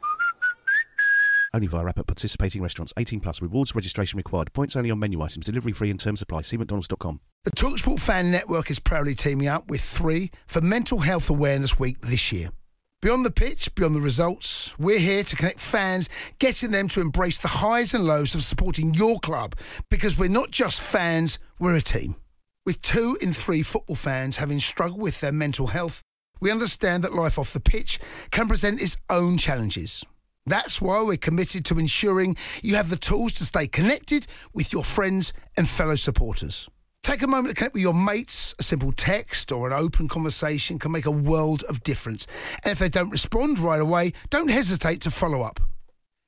Only 1.57 1.69
via 1.69 1.87
app 1.87 1.99
at 1.99 2.07
participating 2.07 2.61
restaurants. 2.61 2.93
18 2.99 3.21
plus. 3.21 3.41
Rewards 3.41 3.75
registration 3.75 4.19
required. 4.19 4.53
Points 4.53 4.77
only 4.77 4.91
on 4.91 4.99
menu 4.99 5.23
items. 5.23 5.47
Delivery 5.47 5.73
free 5.73 5.89
and 5.89 5.99
terms 5.99 6.21
apply. 6.21 6.43
See 6.43 6.59
mcdonalds.com. 6.59 7.19
The 7.45 7.51
Talksport 7.53 7.99
Fan 7.99 8.31
Network 8.31 8.71
is 8.71 8.79
proudly 8.79 9.15
teaming 9.15 9.49
up 9.49 9.71
with 9.71 9.81
three 9.81 10.31
for 10.47 10.61
Mental 10.61 10.99
Health 10.99 11.31
Awareness 11.31 11.79
Week 11.79 11.99
this 12.01 12.31
year. 12.31 12.51
Beyond 13.01 13.25
the 13.25 13.31
pitch, 13.31 13.75
beyond 13.75 13.95
the 13.95 14.03
results, 14.03 14.79
we're 14.79 14.99
here 14.99 15.25
to 15.25 15.35
connect 15.35 15.61
fans, 15.61 16.11
getting 16.39 16.73
them 16.73 16.89
to 16.89 17.01
embrace 17.01 17.39
the 17.39 17.49
highs 17.49 17.95
and 17.95 18.05
lows 18.05 18.35
of 18.35 18.43
supporting 18.43 18.93
your 18.93 19.19
club 19.19 19.55
because 19.91 20.19
we're 20.19 20.29
not 20.29 20.51
just 20.51 20.79
fans, 20.79 21.39
we're 21.59 21.77
a 21.77 21.81
team. 21.81 22.17
With 22.67 22.83
two 22.83 23.17
in 23.23 23.33
three 23.33 23.63
football 23.63 23.97
fans 23.97 24.37
having 24.37 24.61
struggled 24.61 25.01
with 25.01 25.23
their 25.23 25.33
mental 25.33 25.69
health, 25.69 26.03
we 26.39 26.51
understand 26.51 27.03
that 27.03 27.15
life 27.15 27.39
off 27.39 27.55
the 27.55 27.61
pitch 27.61 27.99
can 28.31 28.47
present 28.47 28.83
its 28.83 28.99
own 29.09 29.39
challenges. 29.39 30.05
That's 30.47 30.81
why 30.81 31.03
we're 31.03 31.17
committed 31.17 31.65
to 31.67 31.79
ensuring 31.79 32.37
you 32.63 32.77
have 32.77 32.89
the 32.91 32.97
tools 32.97 33.33
to 33.35 33.45
stay 33.45 33.67
connected 33.67 34.27
with 34.55 34.73
your 34.73 34.85
friends 34.85 35.33
and 35.57 35.69
fellow 35.69 35.97
supporters. 35.97 36.69
Take 37.03 37.23
a 37.23 37.27
moment 37.27 37.51
to 37.55 37.59
connect 37.59 37.75
with 37.75 37.83
your 37.83 37.95
mates. 37.95 38.55
A 38.59 38.63
simple 38.63 38.93
text 38.93 39.51
or 39.53 39.67
an 39.69 39.73
open 39.73 40.09
conversation 40.09 40.79
can 40.79 40.93
make 40.93 41.07
a 41.07 41.11
world 41.11 41.63
of 41.65 41.83
difference. 41.83 42.27
And 42.65 42.73
if 42.73 42.79
they 42.79 42.89
don't 42.89 43.11
respond 43.11 43.59
right 43.59 43.81
away, 43.81 44.13
don't 44.31 44.51
hesitate 44.51 45.01
to 45.03 45.11
follow 45.11 45.43
up. 45.43 45.61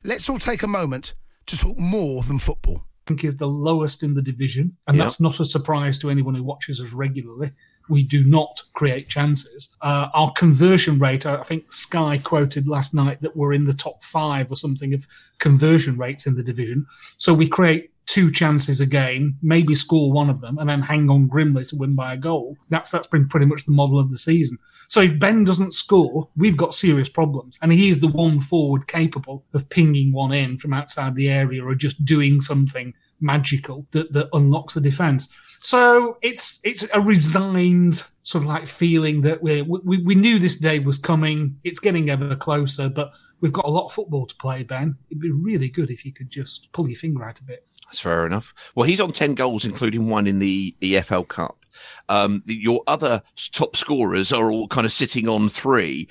Let's 0.04 0.28
all 0.28 0.38
take 0.38 0.62
a 0.62 0.68
moment 0.68 1.14
to 1.46 1.56
talk 1.56 1.78
more 1.78 2.22
than 2.22 2.38
football. 2.38 2.84
I 3.06 3.10
think 3.10 3.25
is 3.25 3.37
the 3.37 3.48
lowest 3.48 4.02
in 4.02 4.14
the 4.14 4.22
division, 4.22 4.76
and 4.87 4.96
Yeah. 4.96 5.04
that's 5.04 5.18
not 5.18 5.40
a 5.40 5.44
surprise 5.44 5.98
to 6.00 6.10
anyone 6.10 6.34
who 6.34 6.42
watches 6.44 6.80
us 6.80 6.92
regularly. 6.92 7.52
We 7.88 8.02
do 8.02 8.25
not 8.25 8.62
create 8.75 9.09
chances. 9.09 9.75
Uh, 9.80 10.09
our 10.14 10.33
conversion 10.33 10.99
rate, 10.99 11.26
I 11.26 11.42
think 11.42 11.73
Sky 11.73 12.18
quoted 12.18 12.68
last 12.68 12.95
night 12.95 13.21
that 13.21 13.37
we're 13.37 13.52
in 13.52 13.64
the 13.64 13.73
top 13.75 14.04
five 14.04 14.50
or 14.50 14.57
something 14.57 14.95
of 14.95 15.07
conversion 15.38 15.99
rates 15.99 16.26
in 16.26 16.37
the 16.37 16.42
division. 16.42 16.87
So 17.16 17.35
we 17.35 17.49
create 17.49 17.90
two 18.09 18.30
chances 18.30 18.80
a 18.80 18.87
game, 18.87 19.37
maybe 19.42 19.75
score 19.75 20.11
one 20.11 20.30
of 20.30 20.40
them, 20.40 20.57
and 20.59 20.68
then 20.68 20.80
hang 20.80 21.11
on 21.11 21.28
grimly 21.28 21.64
to 21.66 21.76
win 21.76 21.95
by 21.95 22.14
a 22.14 22.16
goal. 22.16 22.57
That's 22.71 22.90
that's 22.90 23.07
been 23.07 23.28
pretty 23.28 23.47
much 23.47 23.64
the 23.64 23.73
model 23.73 23.99
of 23.99 24.11
the 24.11 24.18
season. 24.18 24.59
So 24.88 25.02
if 25.02 25.18
Ben 25.18 25.45
doesn't 25.45 25.75
score, 25.75 26.28
we've 26.35 26.57
got 26.57 26.75
serious 26.75 27.11
problems. 27.11 27.59
And 27.61 27.71
he 27.71 27.90
is 27.90 28.00
the 28.00 28.09
one 28.09 28.40
forward 28.40 28.87
capable 28.87 29.45
of 29.52 29.68
pinging 29.68 30.12
one 30.12 30.33
in 30.33 30.57
from 30.57 30.73
outside 30.73 31.14
the 31.14 31.28
area 31.28 31.62
or 31.62 31.75
just 31.75 32.04
doing 32.07 32.40
something 32.40 32.95
magical 33.20 33.87
that, 33.90 34.12
that 34.12 34.28
unlocks 34.32 34.75
the 34.75 34.80
defence. 34.80 35.34
So 35.60 36.18
it's 36.22 36.60
it's 36.64 36.87
a 36.94 37.00
resigned 37.00 38.04
sort 38.22 38.44
of 38.44 38.48
like 38.48 38.66
feeling 38.66 39.22
that 39.22 39.42
we 39.42 39.62
we 39.62 39.98
we 40.02 40.14
knew 40.14 40.38
this 40.38 40.58
day 40.58 40.78
was 40.78 40.98
coming. 40.98 41.58
It's 41.64 41.80
getting 41.80 42.10
ever 42.10 42.37
closer, 42.37 42.88
but 42.88 43.12
we've 43.40 43.52
got 43.52 43.64
a 43.64 43.70
lot 43.70 43.87
of 43.87 43.92
football 43.92 44.26
to 44.26 44.34
play, 44.37 44.62
Ben. 44.62 44.96
It'd 45.10 45.20
be 45.20 45.30
really 45.30 45.68
good 45.68 45.90
if 45.90 46.04
you 46.04 46.12
could 46.12 46.30
just 46.30 46.70
pull 46.72 46.88
your 46.88 46.98
finger 46.98 47.25
out 47.25 47.40
a 47.40 47.44
bit. 47.44 47.66
That's 47.87 48.00
fair 48.00 48.26
enough. 48.26 48.72
Well, 48.75 48.87
he's 48.87 49.00
on 49.00 49.12
10 49.12 49.34
goals, 49.34 49.64
including 49.64 50.08
one 50.08 50.26
in 50.26 50.40
the 50.40 50.76
EFL 50.82 51.26
Cup. 51.26 51.64
Um, 52.08 52.42
your 52.47 52.82
other 52.87 53.23
top 53.52 53.76
scorers 53.76 54.32
are 54.32 54.50
all 54.50 54.68
kind 54.68 54.85
of 54.85 54.92
sitting 54.92 55.28
on 55.28 55.49
three. 55.49 56.08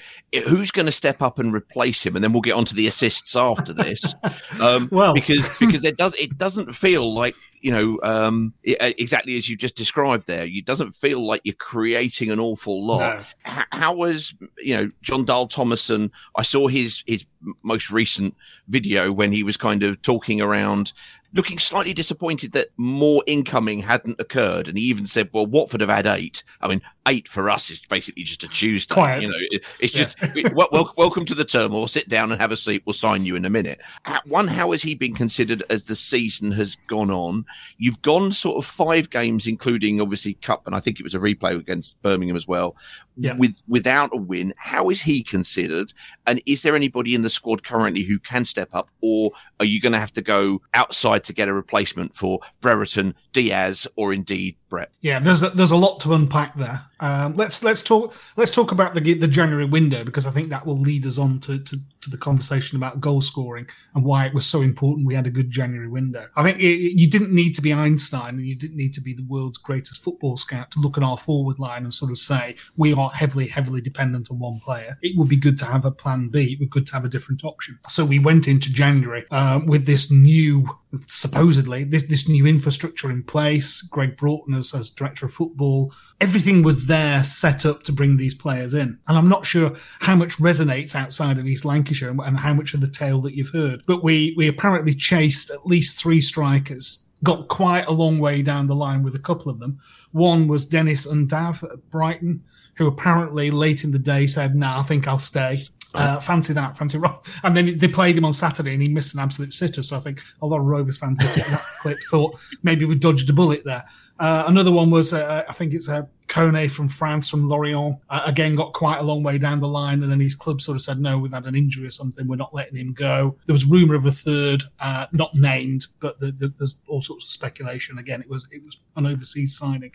Who's 0.47 0.71
going 0.71 0.85
to 0.85 0.91
step 0.91 1.21
up 1.21 1.39
and 1.39 1.53
replace 1.53 2.05
him? 2.05 2.15
And 2.15 2.23
then 2.23 2.31
we'll 2.33 2.41
get 2.41 2.53
onto 2.53 2.75
the 2.75 2.87
assists 2.87 3.35
after 3.35 3.73
this. 3.73 4.15
Um, 4.61 4.89
Well- 4.91 5.13
because, 5.13 5.47
because 5.59 5.85
it 5.85 5.97
does, 5.97 6.15
it 6.15 6.37
doesn't 6.37 6.73
feel 6.73 7.13
like, 7.13 7.35
you 7.61 7.71
know, 7.71 7.99
um, 8.03 8.53
exactly 8.63 9.35
as 9.37 9.49
you 9.49 9.57
just 9.57 9.75
described 9.75 10.27
there, 10.27 10.45
it 10.45 10.65
doesn't 10.65 10.93
feel 10.93 11.25
like 11.25 11.41
you're 11.43 11.55
creating 11.55 12.29
an 12.31 12.39
awful 12.39 12.85
lot. 12.85 13.17
No. 13.17 13.23
How, 13.43 13.63
how 13.71 13.95
was, 13.95 14.35
you 14.59 14.75
know, 14.75 14.91
Jon 15.01 15.25
Dahl 15.25 15.47
Tomasson? 15.47 16.11
I 16.35 16.43
saw 16.43 16.67
his, 16.67 17.03
his 17.07 17.25
most 17.63 17.91
recent 17.91 18.35
video 18.67 19.11
when 19.11 19.31
he 19.31 19.43
was 19.43 19.57
kind 19.57 19.81
of 19.83 20.01
talking 20.03 20.39
around 20.39 20.93
looking 21.33 21.59
slightly 21.59 21.93
disappointed 21.93 22.51
that 22.53 22.67
more 22.77 23.23
incoming 23.27 23.81
hadn't 23.81 24.19
occurred. 24.19 24.67
And 24.67 24.77
he 24.77 24.85
even 24.85 25.05
said, 25.05 25.29
well, 25.33 25.45
Watford 25.45 25.81
have 25.81 25.89
had 25.89 26.05
eight. 26.05 26.43
I 26.61 26.67
mean, 26.67 26.81
eight 27.07 27.27
for 27.27 27.49
us 27.49 27.69
is 27.71 27.79
basically 27.85 28.23
just 28.23 28.43
a 28.43 28.47
Tuesday. 28.47 28.93
Quiet. 28.93 29.21
You 29.23 29.29
know, 29.29 29.37
it- 29.39 29.63
it's 29.79 29.93
just, 29.93 30.17
well, 30.55 30.67
wel- 30.71 30.93
welcome 30.97 31.25
to 31.25 31.35
the 31.35 31.45
turmoil. 31.45 31.87
Sit 31.87 32.07
down 32.09 32.31
and 32.31 32.39
have 32.41 32.51
a 32.51 32.57
seat. 32.57 32.83
We'll 32.85 32.93
sign 32.93 33.25
you 33.25 33.35
in 33.35 33.45
a 33.45 33.49
minute. 33.49 33.79
How- 34.03 34.21
One, 34.25 34.47
how 34.47 34.71
has 34.71 34.81
he 34.81 34.93
been 34.95 35.13
considered 35.15 35.63
as 35.69 35.87
the 35.87 35.95
season 35.95 36.51
has 36.51 36.75
gone 36.87 37.09
on? 37.11 37.45
You've 37.77 38.01
gone 38.01 38.31
sort 38.31 38.57
of 38.57 38.65
five 38.69 39.09
games, 39.09 39.47
including 39.47 40.01
obviously 40.01 40.33
Cup, 40.35 40.65
and 40.67 40.75
I 40.75 40.79
think 40.79 40.99
it 40.99 41.03
was 41.03 41.15
a 41.15 41.19
replay 41.19 41.57
against 41.57 42.01
Birmingham 42.01 42.35
as 42.35 42.47
well, 42.47 42.75
Yeah. 43.15 43.33
with 43.37 43.61
without 43.67 44.09
a 44.13 44.17
win. 44.17 44.53
How 44.57 44.89
is 44.89 45.01
he 45.01 45.23
considered? 45.23 45.93
And 46.25 46.41
is 46.45 46.61
there 46.63 46.75
anybody 46.75 47.15
in 47.15 47.21
the 47.21 47.29
squad 47.29 47.63
currently 47.63 48.03
who 48.03 48.19
can 48.19 48.43
step 48.45 48.69
up, 48.73 48.89
or 49.01 49.31
are 49.59 49.65
you 49.65 49.79
going 49.81 49.93
to 49.93 49.99
have 49.99 50.13
to 50.13 50.21
go 50.21 50.61
outside 50.73 51.23
to 51.25 51.33
get 51.33 51.47
a 51.47 51.53
replacement 51.53 52.15
for 52.15 52.39
Brereton, 52.61 53.15
Diaz, 53.33 53.87
or 53.95 54.13
indeed 54.13 54.55
Brett? 54.69 54.91
Yeah, 55.01 55.19
there's 55.19 55.43
a, 55.43 55.49
there's 55.49 55.71
a 55.71 55.77
lot 55.77 55.99
to 56.01 56.13
unpack 56.13 56.57
there. 56.57 56.81
Um, 56.99 57.35
let's 57.35 57.63
let's 57.63 57.81
talk 57.81 58.15
let's 58.35 58.51
talk 58.51 58.71
about 58.71 58.95
the 58.95 59.13
the 59.13 59.27
January 59.27 59.65
window 59.65 60.03
because 60.03 60.25
I 60.25 60.31
think 60.31 60.49
that 60.49 60.65
will 60.65 60.79
lead 60.79 61.05
us 61.05 61.17
on 61.17 61.39
to, 61.41 61.59
to, 61.59 61.77
to 62.01 62.09
the 62.09 62.17
conversation 62.17 62.75
about 62.75 62.99
goal 62.99 63.21
scoring 63.21 63.67
and 63.93 64.03
why 64.03 64.25
it 64.25 64.33
was 64.33 64.45
so 64.45 64.61
important 64.61 65.07
we 65.07 65.13
had 65.13 65.27
a 65.27 65.31
good 65.31 65.51
January 65.51 65.87
window. 65.87 66.27
I 66.35 66.43
think 66.43 66.59
it, 66.59 66.99
you 66.99 67.09
didn't 67.09 67.33
need 67.33 67.53
to 67.55 67.61
be 67.61 67.71
Einstein 67.71 68.35
and 68.35 68.47
you 68.47 68.55
didn't 68.55 68.77
need 68.77 68.93
to 68.95 69.01
be 69.01 69.13
the 69.13 69.25
world's 69.27 69.57
greatest 69.57 70.03
football 70.03 70.37
scout 70.37 70.71
to 70.71 70.79
look 70.79 70.97
at 70.97 71.03
our 71.03 71.17
forward 71.17 71.59
line 71.59 71.83
and 71.83 71.93
sort 71.93 72.11
of 72.11 72.17
say 72.17 72.55
we 72.75 72.93
are 72.93 73.11
heavily 73.11 73.47
heavily 73.47 73.81
dependent 73.81 74.31
on 74.31 74.39
one 74.39 74.59
player. 74.59 74.97
It 75.01 75.17
would 75.17 75.29
be 75.29 75.37
good 75.37 75.57
to 75.59 75.65
have 75.65 75.85
a 75.85 75.91
plan 75.91 76.29
B. 76.29 76.53
It 76.53 76.59
would 76.59 76.65
be 76.65 76.79
good 76.79 76.87
to 76.87 76.93
have 76.93 77.05
a 77.05 77.09
different 77.09 77.43
option. 77.43 77.79
So 77.87 78.03
we 78.03 78.19
went 78.19 78.47
into 78.47 78.73
January 78.73 79.25
um, 79.31 79.67
with 79.67 79.85
this 79.85 80.11
new 80.11 80.67
supposedly 81.07 81.83
this, 81.83 82.03
this 82.03 82.27
new 82.27 82.45
infrastructure 82.47 83.11
in 83.11 83.23
place. 83.23 83.81
Gregg 83.81 84.17
Broughton 84.17 84.55
as, 84.57 84.73
as 84.73 84.89
director 84.89 85.25
of 85.25 85.33
football. 85.33 85.93
Everything 86.19 86.63
was 86.63 86.85
there 86.85 87.23
set 87.23 87.65
up 87.65 87.83
to 87.83 87.91
bring 87.91 88.17
these 88.17 88.33
players 88.33 88.73
in. 88.73 88.97
And 89.07 89.17
I'm 89.17 89.29
not 89.29 89.45
sure 89.45 89.73
how 89.99 90.15
much 90.15 90.37
resonates 90.37 90.95
outside 90.95 91.37
of 91.37 91.47
East 91.47 91.65
Lancashire 91.65 92.09
and, 92.09 92.19
and 92.19 92.37
how 92.37 92.53
much 92.53 92.73
of 92.73 92.81
the 92.81 92.87
tale 92.87 93.21
that 93.21 93.35
you've 93.35 93.49
heard. 93.49 93.83
But 93.85 94.03
we, 94.03 94.33
we 94.35 94.47
apparently 94.47 94.93
chased 94.93 95.49
at 95.49 95.65
least 95.65 95.97
three 95.97 96.21
strikers. 96.21 97.07
Got 97.23 97.47
quite 97.47 97.87
a 97.87 97.91
long 97.91 98.19
way 98.19 98.41
down 98.41 98.67
the 98.67 98.75
line 98.75 99.03
with 99.03 99.15
a 99.15 99.19
couple 99.19 99.51
of 99.51 99.59
them. 99.59 99.79
One 100.11 100.47
was 100.47 100.67
Deniz 100.67 101.07
Undav 101.07 101.63
at 101.63 101.89
Brighton, 101.89 102.43
who 102.75 102.85
apparently 102.85 103.49
late 103.49 103.83
in 103.83 103.91
the 103.91 103.97
day 103.97 104.27
said, 104.27 104.55
"Nah, 104.55 104.79
I 104.79 104.83
think 104.83 105.07
I'll 105.07 105.17
stay." 105.17 105.67
Uh, 105.97 106.19
fancy 106.19 106.53
that, 106.53 106.77
fancy 106.77 106.97
rock. 106.97 107.25
And 107.43 107.55
then 107.55 107.77
they 107.77 107.87
played 107.87 108.17
him 108.17 108.25
on 108.25 108.33
Saturday 108.33 108.73
and 108.73 108.81
he 108.81 108.87
missed 108.87 109.13
an 109.13 109.19
absolute 109.19 109.53
sitter. 109.53 109.83
So 109.83 109.97
I 109.97 109.99
think 109.99 110.21
a 110.41 110.45
lot 110.45 110.59
of 110.59 110.65
Rovers 110.65 110.97
fans 110.97 111.17
that 111.17 111.61
clip 111.81 111.97
thought 112.09 112.39
maybe 112.63 112.85
we 112.85 112.95
dodged 112.95 113.29
a 113.29 113.33
bullet 113.33 113.63
there. 113.63 113.83
Uh, 114.19 114.43
another 114.47 114.71
one 114.71 114.89
was, 114.89 115.13
uh, 115.13 115.43
I 115.47 115.53
think 115.53 115.73
it's 115.73 115.89
uh, 115.89 116.03
Kone 116.37 116.69
from 116.69 116.87
France, 116.87 117.29
from 117.29 117.49
Lorient. 117.49 117.97
Uh, 118.09 118.21
again, 118.25 118.55
got 118.55 118.73
quite 118.73 118.99
a 118.99 119.03
long 119.03 119.23
way 119.23 119.39
down 119.39 119.59
the 119.59 119.67
line. 119.67 120.03
And 120.03 120.11
then 120.11 120.19
his 120.19 120.35
club 120.35 120.61
sort 120.61 120.75
of 120.75 120.83
said, 120.83 120.99
no, 120.99 121.17
we've 121.17 121.33
had 121.33 121.45
an 121.45 121.55
injury 121.55 121.87
or 121.87 121.91
something. 121.91 122.27
We're 122.27 122.35
not 122.35 122.53
letting 122.53 122.77
him 122.77 122.93
go. 122.93 123.35
There 123.47 123.53
was 123.53 123.65
rumour 123.65 123.95
of 123.95 124.05
a 124.05 124.11
third, 124.11 124.63
uh, 124.79 125.07
not 125.11 125.33
named, 125.33 125.87
but 125.99 126.19
the, 126.19 126.31
the, 126.31 126.49
there's 126.49 126.75
all 126.87 127.01
sorts 127.01 127.25
of 127.25 127.31
speculation. 127.31 127.97
Again, 127.97 128.21
it 128.21 128.29
was, 128.29 128.47
it 128.51 128.63
was 128.63 128.77
an 128.95 129.07
overseas 129.07 129.57
signing. 129.57 129.91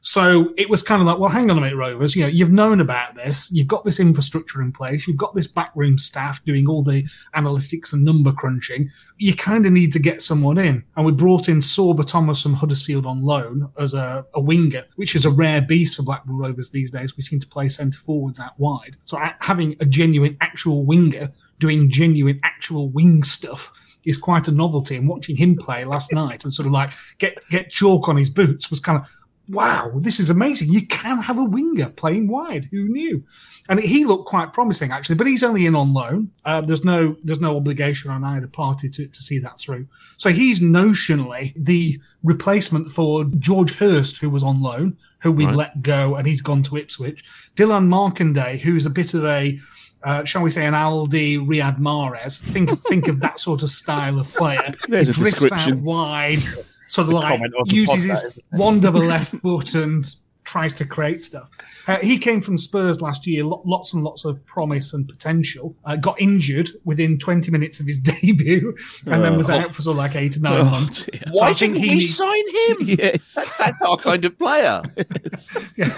So 0.00 0.52
it 0.56 0.68
was 0.68 0.82
kind 0.82 1.00
of 1.00 1.06
like, 1.06 1.18
well, 1.18 1.30
hang 1.30 1.50
on 1.50 1.58
a 1.58 1.60
minute, 1.60 1.76
Rovers. 1.76 2.16
You 2.16 2.24
know, 2.24 2.28
you've 2.28 2.52
known 2.52 2.80
about 2.80 3.14
this. 3.14 3.50
You've 3.52 3.68
got 3.68 3.84
this 3.84 4.00
infrastructure 4.00 4.60
in 4.60 4.72
place. 4.72 5.06
You've 5.06 5.16
got 5.16 5.34
this 5.34 5.46
backroom 5.46 5.96
staff 5.98 6.44
doing 6.44 6.68
all 6.68 6.82
the 6.82 7.08
analytics 7.36 7.92
and 7.92 8.04
number 8.04 8.32
crunching. 8.32 8.90
You 9.18 9.34
kind 9.34 9.64
of 9.64 9.72
need 9.72 9.92
to 9.92 9.98
get 9.98 10.22
someone 10.22 10.58
in. 10.58 10.84
And 10.96 11.06
we 11.06 11.12
brought 11.12 11.48
in 11.48 11.58
Sorba 11.58 12.06
Thomas 12.06 12.42
from 12.42 12.54
Huddersfield 12.54 13.06
on 13.06 13.22
loan 13.22 13.70
as 13.78 13.94
a, 13.94 14.26
a 14.34 14.40
winger, 14.40 14.84
which 14.96 15.14
is 15.14 15.24
a 15.24 15.30
rare 15.30 15.62
beast 15.62 15.83
for 15.92 16.04
Blackburn 16.04 16.38
Rovers 16.38 16.70
these 16.70 16.92
days. 16.92 17.16
We 17.16 17.24
seem 17.24 17.40
to 17.40 17.46
play 17.48 17.68
centre 17.68 17.98
forwards 17.98 18.38
out 18.38 18.58
wide. 18.58 18.96
So 19.04 19.18
having 19.40 19.74
a 19.80 19.84
genuine 19.84 20.36
actual 20.40 20.84
winger 20.84 21.30
doing 21.58 21.90
genuine 21.90 22.38
actual 22.44 22.88
wing 22.90 23.24
stuff 23.24 23.72
is 24.04 24.16
quite 24.16 24.46
a 24.46 24.52
novelty. 24.52 24.94
And 24.96 25.08
watching 25.08 25.34
him 25.34 25.56
play 25.56 25.84
last 25.84 26.12
night 26.22 26.44
and 26.44 26.54
sort 26.54 26.66
of 26.66 26.72
like 26.72 26.90
get 27.18 27.38
get 27.50 27.70
chalk 27.70 28.08
on 28.08 28.16
his 28.16 28.30
boots 28.30 28.70
was 28.70 28.78
kind 28.78 29.00
of 29.00 29.10
wow, 29.48 29.92
this 29.96 30.18
is 30.18 30.30
amazing. 30.30 30.70
You 30.70 30.86
can 30.86 31.20
have 31.20 31.38
a 31.38 31.44
winger 31.44 31.90
playing 31.90 32.28
wide. 32.28 32.66
Who 32.70 32.84
knew? 32.88 33.22
And 33.68 33.80
he 33.80 34.04
looked 34.04 34.26
quite 34.26 34.52
promising 34.52 34.90
actually, 34.90 35.16
but 35.16 35.26
he's 35.26 35.42
only 35.42 35.66
in 35.66 35.74
on 35.74 35.92
loan. 35.92 36.30
Uh, 36.44 36.60
there's 36.60 36.84
no 36.84 37.16
there's 37.24 37.40
no 37.40 37.56
obligation 37.56 38.10
on 38.10 38.24
either 38.24 38.46
party 38.46 38.88
to, 38.90 39.06
to 39.06 39.22
see 39.22 39.38
that 39.38 39.58
through. 39.58 39.86
So 40.16 40.30
he's 40.30 40.60
notionally 40.60 41.52
the 41.56 42.00
replacement 42.22 42.90
for 42.90 43.24
George 43.38 43.76
Hirst, 43.76 44.18
who 44.18 44.30
was 44.30 44.42
on 44.42 44.62
loan, 44.62 44.96
who 45.24 45.32
we 45.32 45.46
Right. 45.46 45.56
let 45.56 45.82
go, 45.82 46.14
and 46.14 46.26
he's 46.28 46.40
gone 46.42 46.62
to 46.64 46.76
Ipswich. 46.76 47.24
Dilan 47.56 47.86
Markanday, 47.88 48.60
who's 48.60 48.86
a 48.86 48.90
bit 48.90 49.14
of 49.14 49.24
a 49.24 49.58
uh, 50.04 50.22
shall 50.22 50.42
we 50.42 50.50
say, 50.50 50.66
an 50.66 50.74
Aldi 50.74 51.38
Riyad 51.46 51.78
Mahrez. 51.80 52.38
Think 52.38 52.68
think 52.82 53.08
of 53.08 53.20
that 53.20 53.38
sort 53.40 53.62
of 53.62 53.70
style 53.70 54.20
of 54.20 54.32
player. 54.34 54.70
There's 54.88 55.08
He 55.08 55.12
a 55.12 55.16
drifts 55.30 55.50
out 55.50 55.78
wide, 55.78 56.42
sort 56.88 57.04
of 57.04 57.06
The 57.06 57.14
like 57.14 57.28
comment 57.38 57.54
on 57.58 57.66
the 57.68 57.74
uses 57.74 57.94
podcast, 57.94 57.98
his 58.10 58.18
isn't 58.24 58.36
it? 58.36 58.44
wand 58.52 58.84
of 58.84 58.94
a 58.96 58.98
left 58.98 59.34
foot 59.36 59.74
and 59.74 60.04
tries 60.44 60.74
to 60.76 60.84
create 60.84 61.22
stuff. 61.22 61.48
Uh, 61.88 61.98
he 62.00 62.18
came 62.18 62.40
from 62.40 62.58
Spurs 62.58 63.00
last 63.00 63.26
year, 63.26 63.44
lo- 63.44 63.62
lots 63.64 63.92
and 63.94 64.04
lots 64.04 64.24
of 64.24 64.44
promise 64.46 64.92
and 64.92 65.08
potential. 65.08 65.74
Uh, 65.84 65.96
got 65.96 66.20
injured 66.20 66.68
within 66.84 67.18
20 67.18 67.50
minutes 67.50 67.80
of 67.80 67.86
his 67.86 67.98
debut, 68.10 68.76
and 69.06 69.24
then 69.24 69.36
was 69.36 69.48
Oh. 69.50 69.54
out 69.54 69.74
for 69.74 69.82
sort 69.82 69.94
of 69.94 69.98
like 69.98 70.16
eight 70.16 70.36
or 70.36 70.40
nine 70.40 70.60
Oh, 70.60 70.64
months. 70.64 71.04
dear. 71.04 71.20
So 71.32 71.40
Why 71.40 71.48
I 71.48 71.52
think 71.54 71.74
didn't 71.74 71.88
he 71.88 71.94
we 71.96 72.00
sign 72.02 72.44
him? 72.68 72.76
Yes. 72.98 73.34
That's, 73.34 73.56
that's 73.56 73.82
our 73.82 73.96
kind 73.96 74.24
of 74.24 74.38
player. 74.38 74.82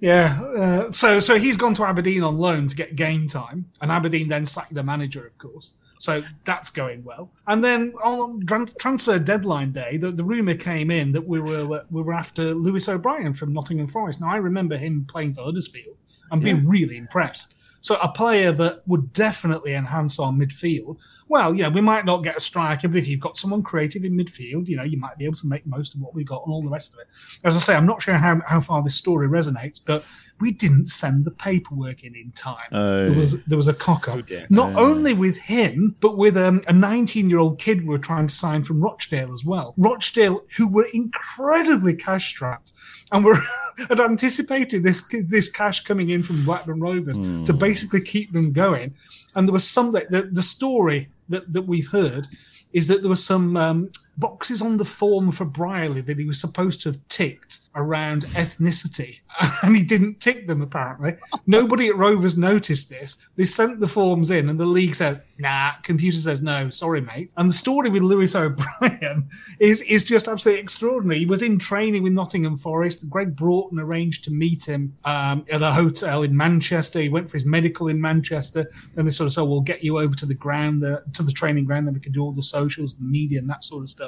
Yeah, 0.00 0.40
uh, 0.42 0.92
so 0.92 1.18
so 1.18 1.36
he's 1.40 1.56
gone 1.56 1.74
to 1.74 1.84
Aberdeen 1.84 2.22
on 2.22 2.38
loan 2.38 2.68
to 2.68 2.76
get 2.76 2.94
game 2.94 3.26
time, 3.26 3.64
and 3.80 3.90
Aberdeen 3.90 4.28
then 4.28 4.46
sacked 4.46 4.72
the 4.72 4.84
manager, 4.84 5.26
of 5.26 5.36
course. 5.38 5.72
So 5.98 6.22
that's 6.44 6.70
going 6.70 7.02
well. 7.04 7.30
And 7.46 7.62
then 7.62 7.92
on 8.04 8.46
transfer 8.46 9.18
deadline 9.18 9.72
day, 9.72 9.96
the, 9.96 10.12
the 10.12 10.24
rumor 10.24 10.54
came 10.54 10.90
in 10.90 11.12
that 11.12 11.26
we 11.26 11.40
were 11.40 11.74
uh, 11.74 11.84
we 11.90 12.02
were 12.02 12.14
after 12.14 12.54
Lewis 12.54 12.88
O'Brien 12.88 13.34
from 13.34 13.52
Nottingham 13.52 13.88
Forest. 13.88 14.20
Now 14.20 14.30
I 14.30 14.36
remember 14.36 14.76
him 14.76 15.04
playing 15.08 15.34
for 15.34 15.42
Huddersfield 15.42 15.96
and 16.30 16.42
being 16.42 16.66
really 16.68 16.96
impressed. 16.96 17.54
So 17.80 17.96
a 17.96 18.08
player 18.08 18.52
that 18.52 18.82
would 18.86 19.12
definitely 19.12 19.74
enhance 19.74 20.18
our 20.18 20.32
midfield. 20.32 20.96
Well, 21.28 21.54
yeah, 21.54 21.68
we 21.68 21.80
might 21.80 22.04
not 22.04 22.24
get 22.24 22.36
a 22.36 22.40
striker, 22.40 22.88
but 22.88 22.96
if 22.96 23.06
you've 23.06 23.20
got 23.20 23.36
someone 23.36 23.62
creative 23.62 24.04
in 24.04 24.14
midfield, 24.14 24.66
you 24.68 24.76
know, 24.76 24.82
you 24.82 24.98
might 24.98 25.18
be 25.18 25.24
able 25.26 25.36
to 25.36 25.46
make 25.46 25.66
most 25.66 25.94
of 25.94 26.00
what 26.00 26.14
we've 26.14 26.26
got 26.26 26.42
and 26.46 26.52
all 26.52 26.62
the 26.62 26.70
rest 26.70 26.94
of 26.94 27.00
it. 27.00 27.06
As 27.44 27.54
I 27.54 27.58
say, 27.58 27.74
I'm 27.76 27.86
not 27.86 28.00
sure 28.02 28.14
how, 28.14 28.40
how 28.46 28.60
far 28.60 28.82
this 28.82 28.94
story 28.94 29.28
resonates, 29.28 29.78
but 29.84 30.04
we 30.40 30.52
didn't 30.52 30.86
send 30.86 31.24
the 31.24 31.30
paperwork 31.32 32.04
in 32.04 32.14
in 32.14 32.30
time. 32.32 32.68
Oh. 32.72 33.10
There 33.10 33.18
was 33.18 33.36
there 33.44 33.56
was 33.58 33.68
a 33.68 33.74
cock 33.74 34.08
up. 34.08 34.28
yeah. 34.30 34.46
Not 34.50 34.74
Oh. 34.76 34.84
only 34.86 35.12
with 35.12 35.36
him, 35.36 35.96
but 36.00 36.16
with 36.16 36.36
um, 36.36 36.62
a 36.68 36.72
19 36.72 37.28
year 37.28 37.38
old 37.40 37.58
kid 37.60 37.82
we 37.82 37.88
were 37.88 37.98
trying 37.98 38.26
to 38.28 38.34
sign 38.34 38.62
from 38.64 38.80
Rochdale 38.80 39.32
as 39.32 39.44
well. 39.44 39.74
Rochdale, 39.76 40.44
who 40.56 40.66
were 40.68 40.86
incredibly 40.94 41.94
cash 41.94 42.28
strapped 42.28 42.72
and 43.12 43.24
were 43.24 43.36
had 43.88 44.00
anticipated 44.00 44.82
this 44.82 45.02
this 45.26 45.50
cash 45.50 45.82
coming 45.84 46.10
in 46.10 46.22
from 46.22 46.44
Blackburn 46.44 46.80
Rovers 46.80 47.18
to 47.46 47.52
basically 47.52 48.00
keep 48.00 48.32
them 48.32 48.52
going. 48.52 48.94
And 49.34 49.46
there 49.48 49.52
was 49.52 49.68
something 49.68 50.04
the, 50.10 50.22
the 50.22 50.42
story 50.42 51.08
that, 51.28 51.52
that 51.52 51.62
we've 51.62 51.88
heard 51.88 52.28
is 52.72 52.86
that 52.88 53.02
there 53.02 53.08
were 53.08 53.16
some 53.16 53.56
um, 53.56 53.90
boxes 54.18 54.60
on 54.60 54.76
the 54.76 54.84
form 54.84 55.32
for 55.32 55.44
Brierley 55.44 56.00
that 56.02 56.18
he 56.18 56.24
was 56.24 56.40
supposed 56.40 56.82
to 56.82 56.90
have 56.90 57.08
ticked 57.08 57.60
around 57.74 58.24
ethnicity, 58.28 59.20
and 59.62 59.76
he 59.76 59.82
didn't 59.82 60.20
tick 60.20 60.46
them 60.46 60.60
apparently. 60.60 61.16
Nobody 61.46 61.88
at 61.88 61.96
Rovers 61.96 62.36
noticed 62.36 62.90
this. 62.90 63.24
They 63.36 63.44
sent 63.44 63.80
the 63.80 63.86
forms 63.86 64.30
in, 64.30 64.48
and 64.48 64.58
the 64.58 64.66
league 64.66 64.94
said, 64.94 65.22
"Nah." 65.38 65.72
Computer 65.82 66.18
says 66.18 66.42
no. 66.42 66.70
Sorry, 66.70 67.00
mate. 67.00 67.32
And 67.36 67.48
the 67.48 67.54
story 67.54 67.88
with 67.88 68.02
Lewis 68.02 68.34
O'Brien 68.36 69.28
is 69.60 69.80
is 69.82 70.04
just 70.04 70.28
absolutely 70.28 70.60
extraordinary. 70.60 71.20
He 71.20 71.26
was 71.26 71.42
in 71.42 71.58
training 71.58 72.02
with 72.02 72.12
Nottingham 72.12 72.56
Forest. 72.56 73.08
Gregg 73.08 73.36
Broughton 73.36 73.78
arranged 73.78 74.24
to 74.24 74.32
meet 74.32 74.68
him 74.68 74.94
um, 75.04 75.46
at 75.50 75.62
a 75.62 75.72
hotel 75.72 76.22
in 76.22 76.36
Manchester. 76.36 77.00
He 77.00 77.08
went 77.08 77.30
for 77.30 77.36
his 77.36 77.46
medical 77.46 77.88
in 77.88 78.00
Manchester, 78.00 78.70
and 78.96 79.06
they 79.06 79.12
sort 79.12 79.28
of 79.28 79.32
said, 79.32 79.42
"We'll 79.42 79.60
get 79.60 79.84
you 79.84 79.98
over 79.98 80.14
to 80.16 80.26
the 80.26 80.34
ground, 80.34 80.82
the, 80.82 81.04
to 81.14 81.22
the 81.22 81.32
training 81.32 81.64
ground, 81.64 81.86
then 81.86 81.94
we 81.94 82.00
can 82.00 82.12
do 82.12 82.22
all 82.22 82.32
the 82.32 82.42
socials, 82.42 82.96
the 82.96 83.04
media, 83.04 83.38
and 83.38 83.48
that 83.48 83.62
sort 83.62 83.82
of 83.82 83.88
stuff." 83.88 84.07